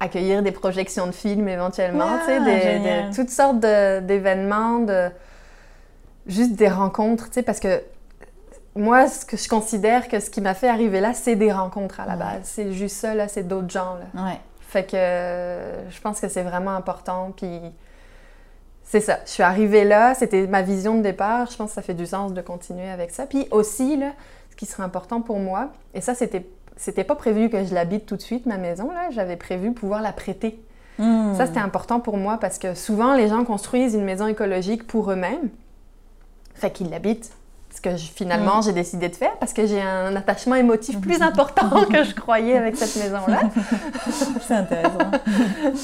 accueillir 0.00 0.42
des 0.42 0.52
projections 0.52 1.06
de 1.06 1.12
films 1.12 1.48
éventuellement, 1.48 2.06
Ah, 2.08 2.18
tu 2.20 2.26
sais, 2.26 2.40
des- 2.40 2.78
des- 2.78 3.14
toutes 3.14 3.30
sortes 3.30 3.60
de- 3.60 4.00
d'événements, 4.00 4.78
de, 4.80 5.10
juste 6.26 6.54
des 6.54 6.68
rencontres, 6.68 7.26
tu 7.28 7.34
sais, 7.34 7.42
parce 7.42 7.60
que 7.60 7.82
moi, 8.76 9.08
ce 9.08 9.24
que 9.26 9.36
je 9.36 9.48
considère 9.48 10.08
que 10.08 10.20
ce 10.20 10.30
qui 10.30 10.40
m'a 10.40 10.54
fait 10.54 10.68
arriver 10.68 11.00
là, 11.00 11.12
c'est 11.14 11.34
des 11.36 11.50
rencontres 11.52 12.00
à 12.00 12.06
la 12.06 12.12
Ouais. 12.12 12.18
base. 12.18 12.40
C'est 12.44 12.72
juste 12.72 12.96
ça, 12.96 13.14
là, 13.14 13.26
c'est 13.28 13.42
d'autres 13.42 13.70
gens, 13.70 13.96
là. 13.96 14.24
Ouais. 14.24 14.40
Fait 14.68 14.84
que 14.84 14.96
euh, 14.96 15.88
je 15.88 15.98
pense 16.02 16.20
que 16.20 16.28
c'est 16.28 16.42
vraiment 16.42 16.72
important. 16.72 17.32
Puis 17.34 17.58
c'est 18.84 19.00
ça. 19.00 19.20
Je 19.24 19.30
suis 19.30 19.42
arrivée 19.42 19.84
là, 19.84 20.14
c'était 20.14 20.46
ma 20.46 20.60
vision 20.60 20.98
de 20.98 21.02
départ. 21.02 21.50
Je 21.50 21.56
pense 21.56 21.70
que 21.70 21.74
ça 21.74 21.80
fait 21.80 21.94
du 21.94 22.04
sens 22.04 22.34
de 22.34 22.40
continuer 22.42 22.90
avec 22.90 23.10
ça. 23.10 23.24
Puis 23.24 23.48
aussi, 23.50 23.96
là, 23.96 24.12
ce 24.50 24.56
qui 24.56 24.66
serait 24.66 24.82
important 24.82 25.22
pour 25.22 25.38
moi, 25.38 25.70
et 25.94 26.00
ça, 26.00 26.14
c'était. 26.14 26.46
C'était 26.76 27.02
pas 27.02 27.16
prévu 27.16 27.50
que 27.50 27.64
je 27.64 27.74
l'habite 27.74 28.06
tout 28.06 28.14
de 28.14 28.20
suite, 28.20 28.46
ma 28.46 28.56
maison. 28.56 28.92
là. 28.92 29.10
J'avais 29.10 29.34
prévu 29.34 29.72
pouvoir 29.72 30.00
la 30.00 30.12
prêter. 30.12 30.62
Mm. 30.98 31.34
Ça, 31.34 31.46
c'était 31.46 31.58
important 31.58 31.98
pour 31.98 32.16
moi 32.16 32.38
parce 32.38 32.56
que 32.56 32.74
souvent, 32.74 33.16
les 33.16 33.26
gens 33.26 33.44
construisent 33.44 33.94
une 33.94 34.04
maison 34.04 34.28
écologique 34.28 34.86
pour 34.86 35.10
eux-mêmes. 35.10 35.48
Fait 36.54 36.70
qu'ils 36.70 36.88
l'habitent. 36.88 37.32
Ce 37.74 37.80
que 37.82 37.96
je- 37.96 38.10
finalement, 38.10 38.60
j'ai 38.62 38.72
décidé 38.72 39.08
de 39.08 39.14
faire 39.14 39.36
parce 39.38 39.52
que 39.52 39.64
j'ai 39.66 39.80
un 39.80 40.16
attachement 40.16 40.56
émotif 40.56 41.00
plus 41.02 41.22
important 41.22 41.68
que 41.92 42.02
je 42.02 42.14
croyais 42.14 42.56
avec 42.56 42.76
cette 42.76 42.96
maison-là. 42.96 43.40
C'est 44.40 44.54
intéressant. 44.54 44.98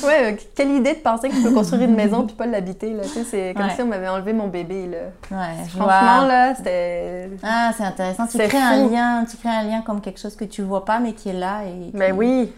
Ouais, 0.06 0.32
euh, 0.32 0.36
quelle 0.56 0.70
idée 0.70 0.94
de 0.94 0.98
penser 1.00 1.28
que 1.28 1.34
tu 1.36 1.42
peux 1.42 1.52
construire 1.52 1.82
une 1.82 1.94
maison 1.94 2.26
puis 2.26 2.34
pas 2.34 2.46
l'habiter. 2.46 2.96
Tu 3.02 3.08
sais, 3.08 3.24
c'est 3.24 3.54
comme 3.54 3.66
Ouais. 3.66 3.74
si 3.74 3.82
on 3.82 3.86
m'avait 3.86 4.08
enlevé 4.08 4.32
mon 4.32 4.48
bébé, 4.48 4.86
là. 4.88 5.36
Ouais, 5.36 5.46
je 5.64 5.70
Franchement, 5.76 5.84
vois. 5.84 6.26
là, 6.26 6.54
c'était... 6.54 7.30
Ah, 7.42 7.70
c'est 7.76 7.84
intéressant. 7.84 8.26
Tu 8.26 8.38
crées 8.38 8.58
un 8.58 8.88
lien, 8.88 9.24
tu 9.30 9.36
crées 9.36 9.50
un 9.54 9.62
lien 9.62 9.82
comme 9.82 10.00
quelque 10.00 10.18
chose 10.20 10.34
que 10.36 10.44
tu 10.44 10.62
vois 10.62 10.84
pas 10.84 10.98
mais 10.98 11.12
qui 11.12 11.28
est 11.28 11.32
là 11.34 11.62
et. 11.64 11.90
qui- 11.90 11.96
Ben 11.96 12.12
oui, 12.16 12.52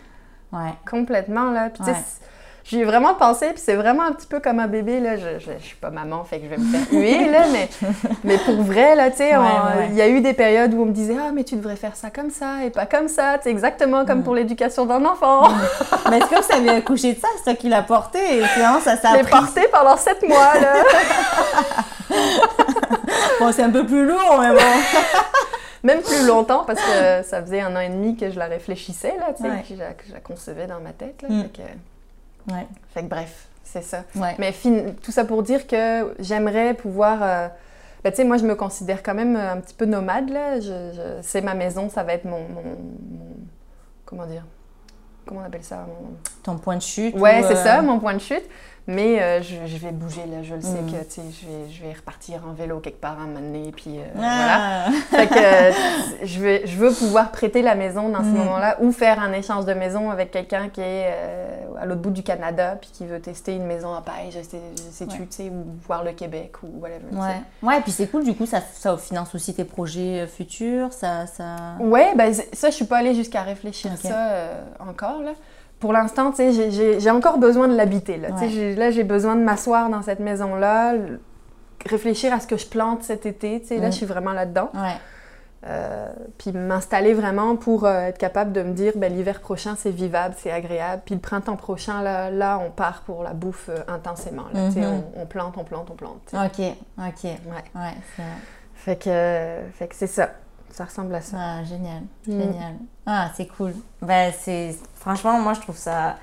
Ouais. 0.53 0.72
complètement, 0.89 1.51
là. 1.51 1.68
Puis 1.70 1.83
Ouais. 1.85 1.93
C'est- 2.67 2.77
j'y 2.77 2.81
ai 2.81 2.85
vraiment 2.85 3.14
pensé, 3.14 3.49
puis 3.51 3.62
c'est 3.64 3.77
vraiment 3.77 4.03
un 4.03 4.12
petit 4.12 4.27
peu 4.27 4.41
comme 4.41 4.59
un 4.61 4.67
bébé, 4.67 5.01
là. 5.01 5.17
Je, 5.17 5.39
je, 5.39 5.51
je 5.61 5.64
suis 5.64 5.77
pas 5.77 5.91
maman, 5.91 6.25
fait 6.25 6.39
que 6.41 6.45
je 6.45 6.51
vais 6.51 6.57
me 6.59 6.64
faire 6.64 6.87
huer, 6.93 7.31
là, 7.31 7.45
mais, 7.53 7.69
mais 8.25 8.39
pour 8.39 8.62
vrai, 8.62 8.95
là, 8.95 9.11
tu 9.11 9.19
sais, 9.19 9.37
Ouais, 9.37 9.45
on- 9.45 9.79
ouais. 9.79 9.89
il 9.91 9.97
y 9.97 10.03
a 10.03 10.09
eu 10.09 10.21
des 10.21 10.33
périodes 10.33 10.75
où 10.75 10.83
on 10.83 10.87
me 10.87 10.93
disait 10.93 11.17
«Ah, 11.21 11.31
mais 11.33 11.45
tu 11.45 11.57
devrais 11.57 11.77
faire 11.77 11.97
ça 11.97 12.11
comme 12.11 12.31
ça 12.31 12.64
et 12.64 12.71
pas 12.71 12.87
comme 12.87 13.09
ça.» 13.09 13.39
sais, 13.43 13.51
exactement 13.51 14.05
comme 14.05 14.21
Mm. 14.21 14.25
pour 14.25 14.35
l'éducation 14.35 14.85
d'un 14.87 15.05
enfant. 15.05 15.49
Mais 16.11 16.21
c'est 16.21 16.35
comme 16.35 16.43
ça 16.43 16.59
vient 16.59 16.77
accoucher 16.77 17.14
de 17.14 17.21
ça, 17.21 17.29
c'est 17.39 17.45
toi 17.45 17.55
qui 17.55 17.69
l'as 17.69 17.83
porté 17.83 18.19
et 18.39 18.43
finalement 18.45 18.81
ça 18.81 18.97
s'est 18.97 19.07
appris. 19.07 19.31
porté 19.31 19.69
pendant 19.73 19.97
sept 19.97 20.27
mois, 20.29 20.55
là. 20.61 20.73
Bon, 23.41 23.53
c'est 23.53 23.62
un 23.62 23.71
peu 23.71 23.85
plus 23.85 24.07
lourd, 24.07 24.39
mais 24.41 24.51
bon. 24.51 24.61
Même 25.83 26.01
plus 26.01 26.27
longtemps 26.27 26.64
parce 26.67 26.81
que 26.81 27.23
ça 27.29 27.41
faisait 27.43 27.61
un 27.61 27.75
an 27.77 27.81
et 27.81 27.89
demi 27.89 28.17
que 28.17 28.31
je 28.31 28.39
la 28.39 28.47
réfléchissais, 28.47 29.14
là, 29.19 29.27
tu 29.37 29.43
sais, 29.43 29.49
que, 29.49 29.75
je 29.75 29.79
la, 29.79 29.93
que 29.93 30.05
je 30.09 30.12
la 30.12 30.21
concevais 30.21 30.67
dans 30.67 30.81
ma 30.81 30.91
tête. 30.91 31.23
Là, 31.23 31.29
Mm. 31.31 31.43
fait, 31.43 31.49
que, 31.53 31.62
Ouais. 32.49 32.66
fait 32.94 33.03
que 33.03 33.09
bref, 33.09 33.49
c'est 33.64 33.82
ça. 33.82 34.05
Ouais. 34.14 34.34
Mais 34.38 34.53
fin- 34.53 34.92
tout 35.03 35.11
ça 35.12 35.24
pour 35.24 35.42
dire 35.42 35.66
que 35.66 36.14
j'aimerais 36.18 36.74
pouvoir. 36.74 37.18
euh, 37.22 37.49
ben, 38.05 38.11
tu 38.11 38.16
sais, 38.16 38.24
moi, 38.24 38.36
je 38.36 38.44
me 38.44 38.55
considère 38.55 39.03
quand 39.03 39.14
même 39.14 39.34
un 39.36 39.59
petit 39.61 39.74
peu 39.74 39.84
nomade, 39.84 40.30
là. 40.30 40.61
Je, 40.61 40.92
je- 40.94 41.18
c'est 41.22 41.40
ma 41.40 41.55
maison, 41.55 41.88
ça 41.88 42.03
va 42.05 42.12
être 42.14 42.24
mon, 42.24 42.40
mon- 42.49 42.62
mon- 42.62 43.36
Comment 44.05 44.26
dire? 44.26 44.44
Comment 45.26 45.40
on 45.40 45.44
appelle 45.44 45.64
ça? 45.64 45.78
Mon- 45.88 46.16
Ton 46.44 46.57
point 46.59 46.76
de 46.76 46.82
chute. 46.82 47.16
Ouais, 47.16 47.40
ou, 47.42 47.49
c'est 47.49 47.57
euh, 47.57 47.64
ça, 47.64 47.82
mon 47.82 47.99
point 47.99 48.14
de 48.14 48.20
chute. 48.20 48.44
Mais 48.89 49.20
euh, 49.20 49.43
je, 49.43 49.66
je 49.66 49.76
vais 49.78 49.91
bouger, 49.91 50.22
là. 50.30 50.43
Je 50.45 50.55
le 50.55 50.61
sais 50.61 50.80
Mm. 50.80 50.87
que, 50.93 51.05
tu 51.05 51.11
sais, 51.11 51.22
je 51.41 51.47
vais, 51.47 51.70
je 51.72 51.82
vais 51.82 51.93
repartir 51.93 52.43
en 52.49 52.53
vélo 52.53 52.78
quelque 52.78 53.01
part 53.01 53.18
un 53.20 53.26
moment 53.26 53.41
donné, 53.41 53.72
puis 53.74 53.99
euh, 53.99 54.03
voilà. 54.14 54.87
Ah. 54.87 54.91
Fait 55.11 55.26
que 55.26 55.34
euh, 55.37 55.72
je, 56.22 56.41
vais, 56.41 56.62
je 56.66 56.76
veux 56.76 56.93
pouvoir 56.93 57.32
prêter 57.32 57.62
la 57.62 57.74
maison 57.74 58.09
dans 58.11 58.20
ce 58.20 58.28
Mm. 58.28 58.34
moment-là 58.39 58.76
ou 58.80 58.93
faire 58.93 59.20
un 59.20 59.32
échange 59.32 59.64
de 59.64 59.74
maison 59.74 60.11
avec 60.11 60.30
quelqu'un 60.30 60.68
qui 60.68 60.80
est 60.82 61.07
euh, 61.11 61.49
à 61.80 61.84
l'autre 61.87 62.01
bout 62.01 62.11
du 62.11 62.22
Canada 62.22 62.76
puis 62.80 62.91
qui 62.93 63.07
veut 63.07 63.20
tester 63.20 63.55
une 63.57 63.66
maison 63.66 63.93
à 63.93 64.03
paille, 64.03 64.30
je 64.30 64.41
sais, 64.43 64.61
je 64.76 64.82
sais 64.93 65.07
tu 65.07 65.26
sais, 65.30 65.51
ou 65.51 65.64
voir 65.87 66.05
le 66.05 66.12
Québec 66.12 66.53
ou 66.62 66.68
whatever. 66.80 67.07
Ouais. 67.12 67.43
ouais, 67.68 67.80
puis 67.80 67.91
c'est 67.91 68.07
cool, 68.07 68.22
du 68.22 68.34
coup, 68.34 68.47
ça, 68.47 68.61
ça 68.61 68.97
finance 68.97 69.34
aussi 69.34 69.53
tes 69.53 69.64
projets 69.64 70.26
futurs, 70.28 70.93
ça... 70.93 71.26
ça... 71.26 71.57
Ouais, 71.80 72.14
ben 72.14 72.32
ça, 72.53 72.70
je 72.70 72.74
suis 72.76 72.84
pas 72.84 72.99
allée 72.99 73.14
jusqu'à 73.16 73.43
réfléchir 73.43 73.91
Ok. 73.93 73.99
ça 74.11 74.20
encore, 74.78 75.22
là. 75.22 75.32
Pour 75.81 75.93
l'instant, 75.93 76.31
tu 76.31 76.53
sais, 76.53 76.70
j'ai- 76.70 77.11
encore 77.11 77.39
besoin 77.39 77.68
de 77.68 77.77
l'habiter, 77.77 78.16
là. 78.16 78.29
Ouais. 78.31 78.49
j'ai- 78.49 78.74
là, 78.74 78.91
j'ai 78.91 79.05
besoin 79.05 79.37
de 79.37 79.43
m'asseoir 79.43 79.91
dans 79.91 80.03
cette 80.03 80.20
maison-là, 80.20 80.95
réfléchir 81.85 82.33
à 82.33 82.41
ce 82.41 82.47
que 82.47 82.57
je 82.57 82.66
plante 82.66 83.03
cet 83.03 83.27
été, 83.27 83.61
tu 83.61 83.68
sais. 83.68 83.77
Là, 83.79 83.89
Mm. 83.89 83.93
je 83.93 83.97
suis 83.97 84.07
vraiment 84.07 84.33
là-dedans. 84.33 84.70
Ouais. 84.74 84.97
Euh, 85.66 86.07
puis 86.39 86.53
m'installer 86.53 87.12
vraiment 87.12 87.57
pour 87.57 87.87
euh, 87.87 88.07
être 88.09 88.18
capable 88.18 88.53
de 88.53 88.62
me 88.62 88.72
dire 88.72 88.93
ben, 88.95 89.12
l'hiver 89.12 89.41
prochain 89.41 89.74
c'est 89.77 89.91
vivable, 89.91 90.35
c'est 90.39 90.53
agréable. 90.53 91.03
Puis 91.05 91.14
le 91.16 91.20
printemps 91.20 91.57
prochain, 91.57 92.03
là, 92.03 92.31
là 92.31 92.61
on 92.64 92.70
part 92.70 93.03
pour 93.05 93.24
la 93.24 93.33
bouffe 93.33 93.68
euh, 93.70 93.79
intensément. 93.89 94.45
Là, 94.53 94.70
sais, 94.70 94.81
Mhm. 94.81 95.03
on, 95.16 95.22
on 95.22 95.27
plante, 95.27 95.55
on 95.59 95.64
plante, 95.64 95.89
on 95.91 95.95
plante. 95.95 96.20
Ok, 96.35 96.61
ok. 96.99 97.24
Ouais. 97.24 97.64
Ouais, 97.74 97.95
c'est 98.16 98.22
Fait 98.74 98.97
que, 98.97 99.59
fait 99.77 99.89
que 99.89 99.95
c'est 99.97 100.07
ça. 100.07 100.31
Ça 100.77 100.85
ressemble 100.85 101.14
à 101.14 101.20
ça. 101.22 101.37
ah, 101.41 101.64
génial, 101.64 102.03
Mm. 102.27 102.31
génial. 102.41 102.74
Ah, 103.07 103.31
c'est 103.35 103.47
cool. 103.47 103.74
Ben, 104.03 104.33
c'est... 104.39 104.77
Franchement, 104.97 105.41
moi, 105.41 105.55
je 105.55 105.61
trouve 105.61 105.77
ça... 105.77 106.16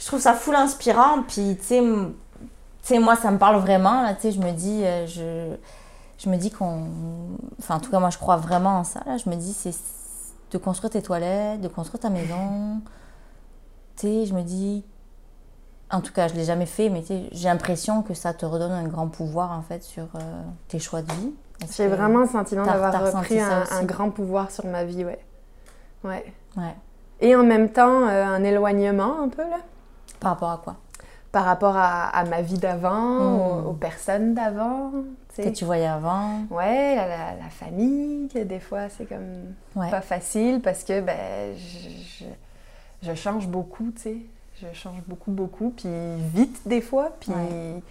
Je 0.00 0.06
trouve 0.06 0.20
ça 0.20 0.32
full 0.32 0.54
inspirant, 0.54 1.22
puis, 1.28 1.58
tu 1.60 1.80
sais... 2.82 2.98
moi, 2.98 3.16
ça 3.16 3.30
me 3.30 3.38
parle 3.38 3.56
vraiment, 3.56 4.02
là, 4.02 4.14
tu 4.14 4.22
sais, 4.22 4.32
je 4.32 4.40
me 4.40 4.50
dis... 4.52 4.82
euh, 4.84 5.06
je... 5.06 5.56
Je 6.16 6.30
me 6.30 6.36
dis 6.36 6.50
qu'on... 6.50 6.86
Enfin, 7.58 7.74
en 7.76 7.80
tout 7.80 7.90
cas, 7.90 7.98
moi, 7.98 8.08
je 8.08 8.16
crois 8.18 8.36
vraiment 8.36 8.78
en 8.78 8.84
ça, 8.84 9.00
là. 9.04 9.16
Je 9.18 9.28
me 9.28 9.34
dis, 9.34 9.52
c'est 9.52 9.74
de 10.52 10.56
construire 10.58 10.90
tes 10.90 11.02
toilettes, 11.02 11.60
de 11.60 11.68
construire 11.68 12.00
ta 12.00 12.08
maison. 12.08 12.80
Tu 13.96 14.06
sais, 14.06 14.26
je 14.26 14.32
me 14.32 14.42
dis... 14.42 14.84
En 15.90 16.00
tout 16.00 16.12
cas, 16.12 16.28
je 16.28 16.34
l'ai 16.34 16.44
jamais 16.44 16.66
fait, 16.66 16.88
mais 16.88 17.04
j'ai 17.32 17.48
l'impression 17.48 18.02
que 18.02 18.14
ça 18.14 18.32
te 18.32 18.46
redonne 18.46 18.72
un 18.72 18.84
grand 18.88 19.08
pouvoir 19.08 19.52
en 19.52 19.60
fait 19.62 19.82
sur 19.82 20.04
euh, 20.14 20.42
tes 20.68 20.78
choix 20.78 21.02
de 21.02 21.12
vie. 21.12 21.32
J'ai 21.76 21.88
vraiment 21.88 22.20
le 22.20 22.26
sentiment 22.28 22.64
d'avoir 22.64 22.92
repris 23.14 23.40
un, 23.40 23.64
grand 23.84 24.10
pouvoir 24.10 24.50
sur 24.50 24.66
ma 24.66 24.84
vie, 24.84 25.04
ouais. 25.04 25.18
Ouais. 26.02 26.24
Ouais. 26.56 26.74
Et 27.20 27.34
en 27.36 27.42
même 27.44 27.70
temps, 27.70 28.06
euh, 28.06 28.24
un 28.24 28.42
éloignement 28.44 29.20
un 29.22 29.28
peu, 29.28 29.42
là, 29.42 29.58
Par 30.20 30.32
rapport 30.32 30.50
à 30.50 30.60
quoi? 30.62 30.76
Par 31.32 31.44
rapport 31.46 31.76
à, 31.76 32.08
à 32.08 32.24
ma 32.24 32.42
vie 32.42 32.58
d'avant, 32.58 32.94
Mm. 33.20 33.40
aux, 33.66 33.70
aux 33.70 33.72
personnes 33.74 34.34
d'avant, 34.34 34.92
Que 35.36 35.48
tu 35.48 35.64
voyais 35.64 35.86
avant. 35.86 36.42
Ouais, 36.50 36.94
la, 36.94 37.06
la- 37.08 37.34
la 37.42 37.50
famille, 37.50 38.28
que 38.28 38.38
des 38.40 38.60
fois, 38.60 38.88
c'est 38.88 39.04
comme 39.06 39.54
Ouais. 39.74 39.90
pas 39.90 40.00
facile 40.00 40.60
parce 40.62 40.84
que, 40.84 41.00
ben, 41.00 41.54
je, 41.56 41.88
je- 42.24 43.08
je 43.08 43.14
change 43.14 43.48
beaucoup, 43.48 43.90
tu 43.96 44.02
sais. 44.02 44.16
Je 44.60 44.66
change 44.72 45.00
beaucoup, 45.08 45.32
beaucoup, 45.32 45.70
puis 45.76 45.88
vite 46.32 46.60
des 46.66 46.80
fois, 46.80 47.10
puis... 47.18 47.32
Ouais. 47.32 47.82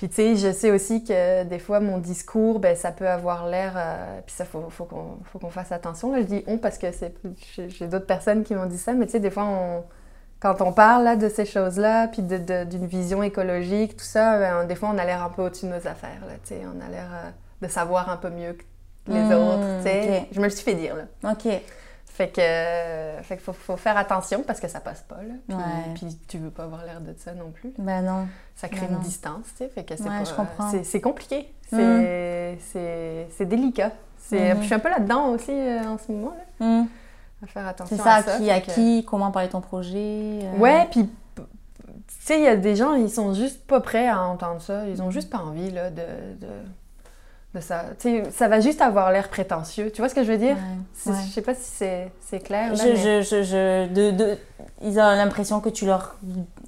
Puis 0.00 0.08
tu 0.08 0.14
sais, 0.14 0.36
je 0.36 0.50
sais 0.50 0.70
aussi 0.70 1.04
que 1.04 1.44
des 1.44 1.58
fois, 1.58 1.78
mon 1.78 1.98
discours, 1.98 2.58
ben, 2.58 2.74
ça 2.74 2.90
peut 2.90 3.06
avoir 3.06 3.46
l'air... 3.46 3.74
euh, 3.76 4.20
puis 4.24 4.34
ça, 4.34 4.46
faut, 4.46 4.64
faut 4.70 4.86
qu'on 4.86 5.18
faut 5.24 5.38
qu'on 5.38 5.50
fasse 5.50 5.72
attention. 5.72 6.10
Là, 6.10 6.20
je 6.22 6.24
dis 6.26 6.44
«on» 6.46 6.56
parce 6.58 6.78
que 6.78 6.86
j'ai 7.68 7.86
d'autres 7.86 8.06
personnes 8.06 8.42
qui 8.42 8.54
m'ont 8.54 8.64
dit 8.64 8.78
ça, 8.78 8.94
mais 8.94 9.04
tu 9.04 9.12
sais, 9.12 9.20
des 9.20 9.30
fois, 9.30 9.44
on, 9.44 9.84
quand 10.40 10.62
on 10.62 10.72
parle 10.72 11.04
là, 11.04 11.16
de 11.16 11.28
ces 11.28 11.44
choses-là, 11.44 12.08
puis 12.08 12.22
d'une 12.22 12.86
vision 12.86 13.22
écologique, 13.22 13.94
tout 13.94 14.04
ça, 14.06 14.38
ben, 14.38 14.64
des 14.64 14.74
fois, 14.74 14.88
on 14.94 14.96
a 14.96 15.04
l'air 15.04 15.22
un 15.22 15.28
peu 15.28 15.42
au-dessus 15.42 15.66
de 15.66 15.70
nos 15.72 15.86
affaires. 15.86 16.22
Là, 16.26 16.32
on 16.74 16.80
a 16.80 16.88
l'air 16.88 17.08
euh, 17.12 17.30
de 17.60 17.68
savoir 17.70 18.08
un 18.08 18.16
peu 18.16 18.30
mieux 18.30 18.54
que 18.54 18.64
les 19.06 19.20
Mm, 19.20 19.32
autres. 19.32 19.76
tu 19.78 19.82
sais. 19.82 20.20
ok. 20.22 20.28
Je 20.32 20.38
me 20.40 20.44
le 20.44 20.50
suis 20.50 20.64
fait 20.64 20.74
dire. 20.74 20.96
Là. 20.96 21.30
Ok. 21.32 21.46
Fait 22.20 22.28
que, 22.28 23.22
fait 23.22 23.36
que 23.38 23.42
faut, 23.42 23.54
faut 23.54 23.78
faire 23.78 23.96
attention 23.96 24.42
parce 24.46 24.60
que 24.60 24.68
ça 24.68 24.78
passe 24.80 25.00
pas. 25.08 25.22
Là. 25.22 25.32
Puis, 25.48 25.56
Ouais. 25.56 25.94
puis 25.94 26.18
tu 26.28 26.36
veux 26.36 26.50
pas 26.50 26.64
avoir 26.64 26.84
l'air 26.84 27.00
de 27.00 27.14
ça 27.16 27.32
non 27.32 27.50
plus. 27.50 27.72
Ben 27.78 28.02
non. 28.02 28.28
Ça 28.56 28.68
crée 28.68 28.80
Ben 28.82 28.88
une 28.88 28.94
non. 28.96 29.00
distance, 29.00 29.46
tu 29.52 29.64
sais. 29.64 29.68
Fait 29.70 29.84
que 29.84 29.96
c'est 29.96 30.02
Ouais, 30.02 30.24
je 30.28 30.34
comprends. 30.34 30.70
c'est- 30.70 30.84
C'est 30.84 31.00
compliqué. 31.00 31.54
C'est 31.70 31.76
Mm. 31.82 32.58
c'est- 32.60 33.28
c'est 33.30 33.46
délicat. 33.46 33.92
C'est- 34.18 34.50
Mhm. 34.50 34.54
puis 34.56 34.60
Je 34.60 34.66
suis 34.66 34.74
un 34.74 34.78
peu 34.80 34.90
là-dedans 34.90 35.28
aussi 35.28 35.50
euh, 35.50 35.80
en 35.84 35.96
ce 35.96 36.12
moment, 36.12 36.34
là, 36.60 36.66
Hmm. 36.66 36.86
à 37.42 37.46
faire 37.46 37.66
attention 37.66 37.96
C'est 37.96 38.02
ça, 38.02 38.12
à 38.12 38.16
à 38.16 38.22
ça. 38.22 38.36
qui, 38.36 38.44
fait 38.44 38.50
à 38.50 38.60
qui, 38.60 39.04
comment 39.08 39.30
parler 39.30 39.48
ton 39.48 39.62
projet. 39.62 40.40
euh, 40.42 40.58
Ouais, 40.58 40.88
puis 40.90 41.08
tu 41.36 41.42
sais, 42.20 42.38
il 42.38 42.44
y 42.44 42.48
a 42.48 42.56
des 42.56 42.76
gens, 42.76 42.92
ils 42.96 43.08
sont 43.08 43.32
juste 43.32 43.66
pas 43.66 43.80
prêts 43.80 44.08
à 44.08 44.20
entendre 44.22 44.60
ça. 44.60 44.86
Ils 44.86 45.00
ont 45.00 45.10
juste 45.10 45.30
pas 45.30 45.38
envie, 45.38 45.70
là, 45.70 45.88
de... 45.88 46.02
de... 46.38 46.48
de 47.54 47.60
ça. 47.60 47.84
Tu 47.98 48.22
sais, 48.24 48.30
ça 48.30 48.48
va 48.48 48.60
juste 48.60 48.80
avoir 48.80 49.10
l'air 49.10 49.28
prétentieux. 49.28 49.90
Tu 49.90 50.00
vois 50.00 50.08
ce 50.08 50.14
que 50.14 50.22
je 50.22 50.30
veux 50.30 50.38
dire? 50.38 50.56
ouais, 51.06 51.12
ouais. 51.12 51.18
Je 51.26 51.32
sais 51.32 51.42
pas 51.42 51.54
si 51.54 51.84
c'est 52.20 52.38
clair. 52.44 52.70
là, 52.70 52.74
Je, 52.76 52.84
mais- 52.88 53.22
je, 53.22 53.42
je, 53.42 53.86
de, 53.92 54.10
de- 54.12 54.38
ils 54.82 54.98
ont 54.98 55.02
l'impression 55.16 55.60
que 55.60 55.68
tu 55.68 55.84
leur 55.86 56.16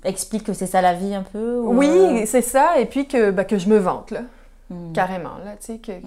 expliques 0.05 0.45
que 0.45 0.53
c'est 0.53 0.67
ça 0.67 0.81
la 0.81 0.95
vie 0.95 1.15
un 1.15 1.23
peu 1.23 1.59
ou, 1.61 1.77
Oui, 1.77 1.89
euh, 1.89 2.23
c'est 2.27 2.43
ça. 2.43 2.79
Et 2.81 2.87
puis 2.87 3.07
que, 3.07 3.31
bah, 3.31 3.45
que 3.45 3.59
je 3.59 3.69
me 3.69 3.79
vante, 3.79 4.11
là. 4.11 4.23
hmm. 4.71 4.93
Carrément, 4.93 5.37
là, 5.45 5.53
tu 5.61 5.67
sais, 5.75 5.79
que... 5.79 5.93
que- 5.93 6.07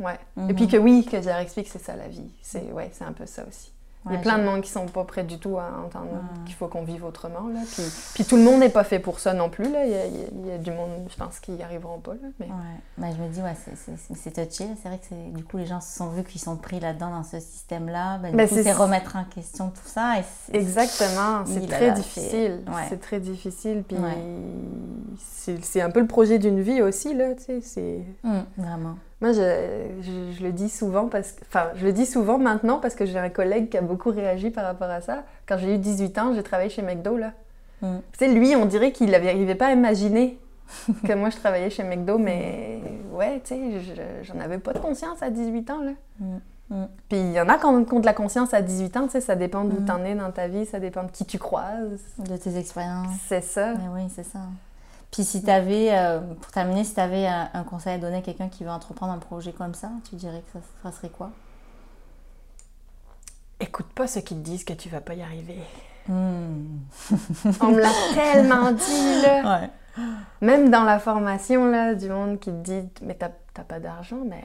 Ouais. 0.00 0.18
Mhm. 0.34 0.50
Et 0.50 0.54
puis 0.54 0.66
que 0.66 0.76
oui, 0.76 1.06
que 1.08 1.22
je 1.22 1.28
leur 1.28 1.38
explique 1.38 1.66
que 1.66 1.72
c'est 1.72 1.84
ça 1.84 1.94
la 1.94 2.08
vie. 2.08 2.28
C'est 2.42 2.72
ouais, 2.72 2.90
c'est 2.92 3.04
un 3.04 3.12
peu 3.12 3.26
ça 3.26 3.44
aussi. 3.48 3.70
Il 4.06 4.12
y 4.12 4.16
a 4.16 4.18
plein 4.18 4.38
de 4.38 4.44
monde 4.44 4.60
qui 4.60 4.70
sont 4.70 4.84
pas 4.86 5.04
prêts 5.04 5.24
du 5.24 5.38
tout 5.38 5.56
à 5.58 5.70
entendre 5.86 6.12
Mhm. 6.12 6.44
qu'il 6.44 6.54
faut 6.54 6.68
qu'on 6.68 6.82
vive 6.84 7.04
autrement. 7.04 7.48
Là. 7.52 7.60
Puis, 7.72 7.82
puis 8.14 8.24
tout 8.24 8.36
le 8.36 8.42
monde 8.42 8.60
n'est 8.60 8.68
pas 8.68 8.84
fait 8.84 8.98
pour 8.98 9.18
ça 9.18 9.32
non 9.32 9.48
plus. 9.48 9.70
Là. 9.72 9.84
Il, 9.86 9.92
y 9.92 9.94
a, 9.94 10.06
il 10.06 10.54
y 10.54 10.58
du 10.58 10.70
monde, 10.72 10.90
je 11.08 11.16
pense, 11.16 11.40
qui 11.40 11.52
n'y 11.52 11.62
arriveront 11.62 11.98
pas. 12.00 12.12
Là. 12.12 12.28
Mais... 12.38 12.46
Ouais, 12.46 12.52
mais 12.98 13.12
je 13.16 13.22
me 13.22 13.28
dis, 13.28 13.40
ouais, 13.40 13.54
c'est- 13.56 13.74
touché. 14.46 14.66
C'est 14.82 14.88
vrai 14.88 14.98
que 14.98 15.14
du 15.36 15.42
coup, 15.44 15.56
les 15.56 15.66
gens 15.66 15.80
se 15.80 15.96
sont 15.96 16.08
vus 16.08 16.22
qu'ils 16.24 16.40
sont 16.40 16.56
pris 16.56 16.80
là-dedans, 16.80 17.10
dans 17.10 17.24
ce 17.24 17.40
système-là. 17.40 18.18
Ben, 18.18 18.36
Ben, 18.36 18.46
c'est- 18.46 18.72
remettre 18.72 19.16
en 19.16 19.24
question 19.24 19.70
tout 19.70 19.86
ça. 19.88 20.18
Et 20.52 20.56
Exactement, 20.56 21.44
c'est 21.46 21.66
très 21.66 21.86
là, 21.88 21.94
difficile. 21.94 22.62
c'est- 22.66 22.70
ouais. 22.70 22.82
C'est 22.90 23.00
très 23.00 23.20
difficile. 23.20 23.84
Puis 23.88 23.96
Ouais. 23.96 25.56
c'est 25.62 25.80
un 25.80 25.90
peu 25.90 26.00
le 26.00 26.06
projet 26.06 26.38
d'une 26.38 26.60
vie 26.60 26.82
aussi. 26.82 27.14
Là, 27.14 27.34
tu 27.34 27.60
sais. 27.62 28.00
Hmm, 28.22 28.42
vraiment. 28.56 28.96
Moi, 29.24 29.32
je, 29.32 30.02
je- 30.02 30.32
je 30.38 30.42
le 30.44 30.52
dis 30.52 30.68
souvent 30.68 31.06
parce 31.08 31.32
que, 31.32 31.40
enfin, 31.48 31.68
je 31.76 31.86
le 31.86 31.94
dis 31.94 32.04
souvent 32.04 32.36
maintenant 32.36 32.78
parce 32.78 32.94
que 32.94 33.06
j'ai 33.06 33.18
un 33.18 33.30
collègue 33.30 33.70
qui 33.70 33.78
a 33.78 33.80
beaucoup 33.80 34.10
réagi 34.10 34.50
par 34.50 34.64
rapport 34.66 34.90
à 34.90 35.00
ça. 35.00 35.22
Quand 35.48 35.56
j'ai 35.56 35.74
eu 35.74 35.78
18 35.78 36.18
ans, 36.18 36.34
j'ai 36.34 36.42
travaillé 36.42 36.68
chez 36.68 36.82
McDo 36.82 37.16
là. 37.16 37.32
Mm. 37.80 37.96
Tu 38.18 38.34
lui, 38.34 38.54
on 38.54 38.66
dirait 38.66 38.92
qu'il 38.92 39.10
n'arrivait 39.10 39.54
pas 39.54 39.68
à 39.68 39.72
imaginer 39.72 40.38
que 41.06 41.14
moi 41.14 41.30
je 41.30 41.36
travaillais 41.36 41.70
chez 41.70 41.84
McDo, 41.84 42.18
mais 42.18 42.82
ouais, 43.14 43.40
tu 43.42 43.54
sais, 43.54 43.80
je- 43.80 44.24
j'en 44.24 44.38
avais 44.40 44.58
pas 44.58 44.74
de 44.74 44.78
conscience 44.78 45.22
à 45.22 45.30
18 45.30 45.70
ans 45.70 45.80
là. 45.82 45.92
Mm. 46.20 46.36
Mm. 46.68 46.88
Puis 47.08 47.18
il 47.18 47.32
y 47.32 47.40
en 47.40 47.48
a 47.48 47.56
qui 47.56 47.64
ont 47.64 47.80
de 47.80 48.04
la 48.04 48.12
conscience 48.12 48.52
à 48.52 48.60
18 48.60 48.94
ans, 48.98 49.04
tu 49.06 49.12
sais, 49.12 49.20
ça 49.22 49.36
dépend 49.36 49.64
d'où 49.64 49.80
Mm. 49.80 49.84
t'en 49.86 50.04
es 50.04 50.14
dans 50.14 50.32
ta 50.32 50.48
vie, 50.48 50.66
ça 50.66 50.80
dépend 50.80 51.04
de 51.04 51.10
qui 51.10 51.24
tu 51.24 51.38
croises. 51.38 51.98
De 52.18 52.36
tes 52.36 52.58
expériences. 52.58 53.06
C'est 53.26 53.42
ça. 53.42 53.72
Mais 53.72 53.88
oui, 54.02 54.10
c'est 54.14 54.22
ça. 54.24 54.40
Puis 55.14 55.22
si 55.22 55.44
tu 55.44 55.50
avais, 55.50 55.96
pour 56.42 56.50
terminer, 56.50 56.82
si 56.82 56.92
tu 56.92 56.98
avais 56.98 57.28
un, 57.28 57.48
un 57.54 57.62
conseil 57.62 57.94
à 57.94 57.98
donner 57.98 58.16
à 58.16 58.20
quelqu'un 58.20 58.48
qui 58.48 58.64
veut 58.64 58.70
entreprendre 58.70 59.12
un 59.12 59.18
projet 59.18 59.52
comme 59.52 59.72
ça, 59.72 59.88
tu 60.10 60.16
dirais 60.16 60.42
que 60.44 60.58
ça, 60.58 60.66
ça 60.82 60.90
serait 60.90 61.08
quoi? 61.08 61.30
Écoute 63.60 63.86
pas 63.94 64.08
ceux 64.08 64.22
qui 64.22 64.34
te 64.34 64.40
disent 64.40 64.64
que 64.64 64.72
tu 64.72 64.88
vas 64.88 65.00
pas 65.00 65.14
y 65.14 65.22
arriver. 65.22 65.60
Hmm. 66.08 66.80
On 67.60 67.68
me 67.68 67.80
l'a 67.80 67.90
tellement 68.14 68.72
dit 68.72 69.22
là. 69.22 69.60
Ouais. 69.60 69.70
Même 70.40 70.70
dans 70.70 70.82
la 70.82 70.98
formation, 70.98 71.66
là, 71.70 71.94
du 71.94 72.08
monde 72.08 72.40
qui 72.40 72.50
te 72.50 72.62
dit 72.62 72.82
Mais 73.00 73.14
t'as 73.14 73.30
t'as 73.54 73.62
pas 73.62 73.78
d'argent, 73.78 74.18
mais. 74.26 74.44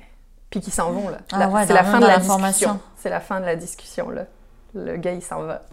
Puis 0.51 0.61
qui 0.61 0.69
s'en 0.69 0.91
vont, 0.91 1.09
là. 1.09 1.17
Ah 1.31 1.49
ouais, 1.49 1.65
c'est 1.65 1.73
la 1.73 1.83
fin 1.83 1.99
de 1.99 2.05
la, 2.05 2.17
la 2.17 2.19
formation. 2.19 2.73
discussion. 2.73 2.79
C'est 2.95 3.09
la 3.09 3.21
fin 3.21 3.39
de 3.39 3.45
la 3.45 3.55
discussion, 3.55 4.11
là. 4.11 4.25
Le 4.75 4.97
gars, 4.97 5.13
il 5.13 5.23
s'en 5.23 5.41
va. 5.41 5.63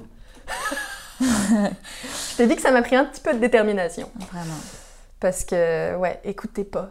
Je 1.21 2.37
t'ai 2.39 2.47
dit 2.47 2.57
que 2.57 2.63
ça 2.63 2.71
m'a 2.71 2.81
pris 2.81 2.97
un 2.97 3.05
petit 3.05 3.21
peu 3.21 3.35
de 3.35 3.39
détermination. 3.39 4.11
Vraiment. 4.33 4.57
Parce 5.21 5.45
que, 5.45 5.97
ouais, 5.97 6.21
écoutez 6.25 6.65
pas. 6.65 6.91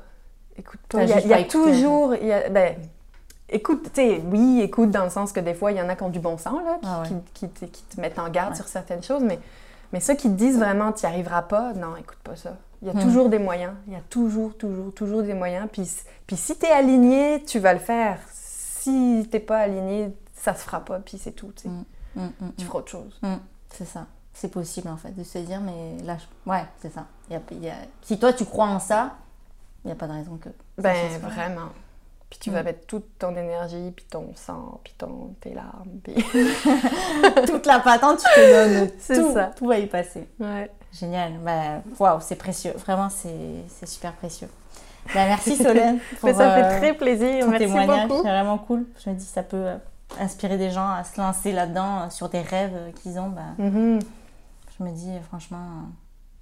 Écoute 0.58 0.80
pas. 0.90 1.00
T'as 1.00 1.04
Il 1.04 1.10
y 1.10 1.34
a, 1.34 1.40
y 1.40 1.42
a 1.42 1.44
toujours. 1.44 2.16
y 2.16 2.32
a- 2.32 2.50
ben, 2.50 2.76
écoute, 3.50 3.84
tu 3.94 4.02
sais, 4.02 4.22
oui, 4.32 4.62
écoute 4.62 4.90
dans 4.92 5.04
le 5.04 5.10
sens 5.10 5.32
que 5.32 5.40
des 5.40 5.54
fois, 5.54 5.72
il 5.72 5.78
y 5.78 5.82
en 5.82 5.90
a 5.90 5.96
qui 5.96 6.04
ont 6.04 6.10
du 6.10 6.20
bon 6.20 6.38
sens, 6.38 6.62
là, 6.66 6.78
qui, 6.82 6.88
Ah 6.90 7.02
ouais. 7.02 7.08
qui- 7.34 7.48
qui 7.48 7.50
te, 7.50 7.66
qui 7.66 7.84
te 7.84 8.02
mettent 8.02 8.20
en 8.20 8.30
garde 8.30 8.52
Ouais. 8.52 8.56
sur 8.56 8.68
certaines 8.68 9.04
choses, 9.04 9.22
mais, 9.24 9.40
mais 9.94 10.00
ceux 10.00 10.16
qui 10.16 10.30
te 10.30 10.34
disent 10.36 10.58
vraiment, 10.58 10.92
tu 10.92 11.06
n'y 11.06 11.12
arriveras 11.12 11.44
pas, 11.44 11.74
non, 11.74 11.96
écoute 11.98 12.18
pas 12.24 12.36
ça. 12.36 12.58
Il 12.82 12.88
y 12.88 12.92
a 12.92 12.94
Hmm. 12.94 13.02
toujours 13.04 13.30
des 13.30 13.40
moyens. 13.40 13.74
Il 13.88 13.94
y 13.94 13.96
a 13.96 14.02
toujours, 14.10 14.56
toujours, 14.58 14.94
toujours 14.94 15.24
des 15.24 15.34
moyens. 15.34 15.68
Puis, 15.72 15.90
puis 16.28 16.36
si 16.36 16.58
tu 16.58 16.66
es 16.66 16.72
aligné, 16.72 17.44
tu 17.44 17.60
vas 17.60 17.74
le 17.74 17.80
faire. 17.80 18.20
Si 18.32 19.28
t'es 19.32 19.40
pas 19.40 19.60
aligné, 19.60 20.14
ça 20.34 20.54
se 20.54 20.64
fera 20.64 20.80
pas, 20.82 21.00
puis 21.00 21.18
c'est 21.18 21.32
tout, 21.32 21.52
tu 21.56 21.64
sais. 21.64 21.70
Mm. 21.70 21.86
Mm, 22.16 22.22
mm, 22.22 22.52
Tu 22.58 22.64
mm. 22.64 22.68
feras 22.68 22.80
autre 22.80 22.92
chose. 22.92 23.20
C'est 23.72 23.86
ça. 23.86 24.06
C'est 24.38 24.50
possible 24.52 24.90
en 24.90 24.98
fait 24.98 25.12
de 25.18 25.24
se 25.24 25.38
dire, 25.40 25.62
mais 25.62 25.96
là, 26.04 26.18
je- 26.18 26.52
ouais, 26.52 26.66
c'est 26.82 26.94
ça. 26.94 27.06
Il 27.30 27.34
y 27.34 27.36
a- 27.38 27.42
il 27.52 27.64
y 27.64 27.70
a- 27.70 27.74
Si 28.02 28.20
toi 28.20 28.34
tu 28.34 28.44
crois 28.46 28.66
en 28.68 28.80
ça, 28.80 29.14
il 29.84 29.88
n'y 29.88 29.92
a 29.94 29.96
pas 29.96 30.08
de 30.08 30.12
raison 30.12 30.36
que. 30.38 30.50
Ben, 30.78 30.94
vraiment. 31.22 31.70
Puis 32.30 32.40
tu 32.40 32.50
Mm. 32.50 32.54
vas 32.54 32.64
mettre 32.64 32.86
toute 32.86 33.18
ton 33.18 33.32
énergie, 33.36 33.92
puis 33.96 34.04
ton 34.10 34.32
sang, 34.36 34.82
puis 34.84 34.94
ton, 34.98 35.34
tes 35.40 35.54
larmes, 35.54 36.00
puis... 36.04 36.16
Toute 37.48 37.66
la 37.66 37.80
patente, 37.80 38.18
tu 38.20 38.26
te 38.26 38.52
donnes. 38.80 38.90
C'est 39.00 39.22
tout, 39.22 39.34
ça. 39.34 39.52
Tout 39.56 39.68
va 39.68 39.78
y 39.80 39.88
passer. 39.88 40.28
Ouais. 40.40 40.70
Génial. 40.92 41.34
Bah, 41.44 41.82
Waouh, 42.00 42.20
c'est 42.22 42.36
précieux. 42.36 42.74
Vraiment, 42.78 43.10
c'est 43.10 43.64
c'est 43.68 43.86
super 43.88 44.14
précieux. 44.14 44.50
Bah, 45.14 45.26
merci 45.28 45.56
Solène. 45.56 46.00
pour, 46.20 46.30
Mais 46.30 46.34
ça 46.34 46.46
me 46.48 46.52
euh, 46.52 46.70
fait 46.72 46.78
très 46.80 46.94
plaisir. 46.94 47.44
ton 47.46 47.52
Merci 47.52 47.66
témoignage. 47.68 48.10
C'est 48.10 48.22
vraiment 48.22 48.58
cool. 48.58 48.86
Je 49.04 49.10
me 49.10 49.16
dis, 49.16 49.26
ça 49.26 49.44
peut 49.44 49.58
euh, 49.58 49.78
inspirer 50.20 50.58
des 50.58 50.72
gens 50.72 50.90
à 50.90 51.04
se 51.04 51.20
lancer 51.22 51.52
là-dedans 51.52 52.02
euh, 52.04 52.10
sur 52.10 52.28
des 52.30 52.42
rêves 52.42 52.92
qu'ils 53.02 53.20
ont. 53.20 53.30
Bah. 53.30 53.42
Je 54.78 54.84
me 54.84 54.92
dis, 54.92 55.12
franchement, 55.28 55.90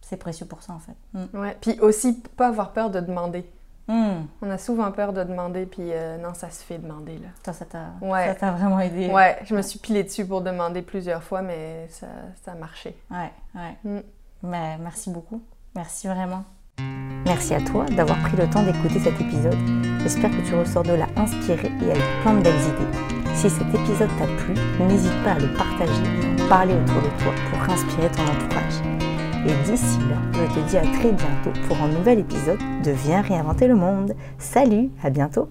c'est 0.01 0.17
précieux 0.17 0.45
pour 0.45 0.61
ça 0.61 0.73
en 0.73 0.79
fait. 0.79 0.95
Mm. 1.13 1.39
Ouais. 1.39 1.57
Puis 1.61 1.79
aussi, 1.79 2.13
pas 2.35 2.47
avoir 2.47 2.71
peur 2.71 2.89
de 2.89 2.99
demander. 2.99 3.45
Mm. 3.87 4.23
On 4.41 4.49
a 4.49 4.57
souvent 4.57 4.91
peur 4.91 5.13
de 5.13 5.23
demander, 5.23 5.65
puis 5.65 5.91
euh, 5.91 6.17
non, 6.17 6.33
ça 6.33 6.49
se 6.49 6.63
fait 6.63 6.77
demander, 6.77 7.17
là. 7.17 7.27
Toi, 7.43 7.53
ça 7.53 7.65
t'a 7.65 7.85
Ouais. 8.01 8.27
ça 8.27 8.35
t'a 8.35 8.51
vraiment 8.51 8.79
aidé. 8.79 9.07
Ouais, 9.09 9.39
je 9.43 9.55
me 9.55 9.61
suis 9.61 9.79
pilée 9.79 10.03
dessus 10.03 10.25
pour 10.25 10.41
demander 10.41 10.81
plusieurs 10.81 11.23
fois, 11.23 11.41
mais 11.41 11.87
ça, 11.89 12.07
ça 12.43 12.53
a 12.53 12.55
marché. 12.55 12.95
Ouais, 13.11 13.31
ouais. 13.55 13.77
Mm. 13.83 14.01
Bah, 14.43 14.77
merci 14.79 15.09
beaucoup. 15.09 15.41
Merci 15.75 16.07
vraiment. 16.07 16.43
Merci 17.25 17.53
à 17.53 17.61
toi 17.61 17.85
d'avoir 17.85 18.19
pris 18.19 18.35
le 18.35 18.49
temps 18.49 18.63
d'écouter 18.63 18.99
cet 18.99 19.19
épisode. 19.19 19.57
J'espère 20.01 20.31
que 20.31 20.45
tu 20.47 20.55
ressors 20.55 20.83
de 20.83 20.93
là 20.93 21.07
inspiré 21.15 21.71
et 21.81 21.91
avec 21.91 22.03
plein 22.21 22.33
de 22.33 22.41
belles 22.41 22.61
idées. 22.61 23.35
Si 23.35 23.49
cet 23.49 23.67
épisode 23.73 24.09
t'a 24.17 24.25
plu, 24.25 24.53
n'hésite 24.85 25.23
pas 25.23 25.31
à 25.33 25.39
le 25.39 25.53
partager 25.55 26.32
parler 26.49 26.73
autour 26.73 27.01
de 27.01 27.23
toi 27.23 27.33
pour 27.49 27.73
inspirer 27.73 28.09
ton 28.09 28.23
entourage. 28.23 28.81
Et 29.45 29.69
d'ici 29.69 29.99
là, 30.09 30.17
je 30.33 30.55
te 30.55 30.69
dis 30.69 30.77
à 30.77 30.81
très 30.81 31.11
bientôt 31.11 31.51
pour 31.67 31.77
un 31.81 31.89
nouvel 31.89 32.19
épisode 32.19 32.59
de 32.83 32.91
Viens 32.91 33.21
réinventer 33.21 33.67
le 33.67 33.75
monde. 33.75 34.13
Salut, 34.37 34.89
à 35.03 35.09
bientôt 35.09 35.49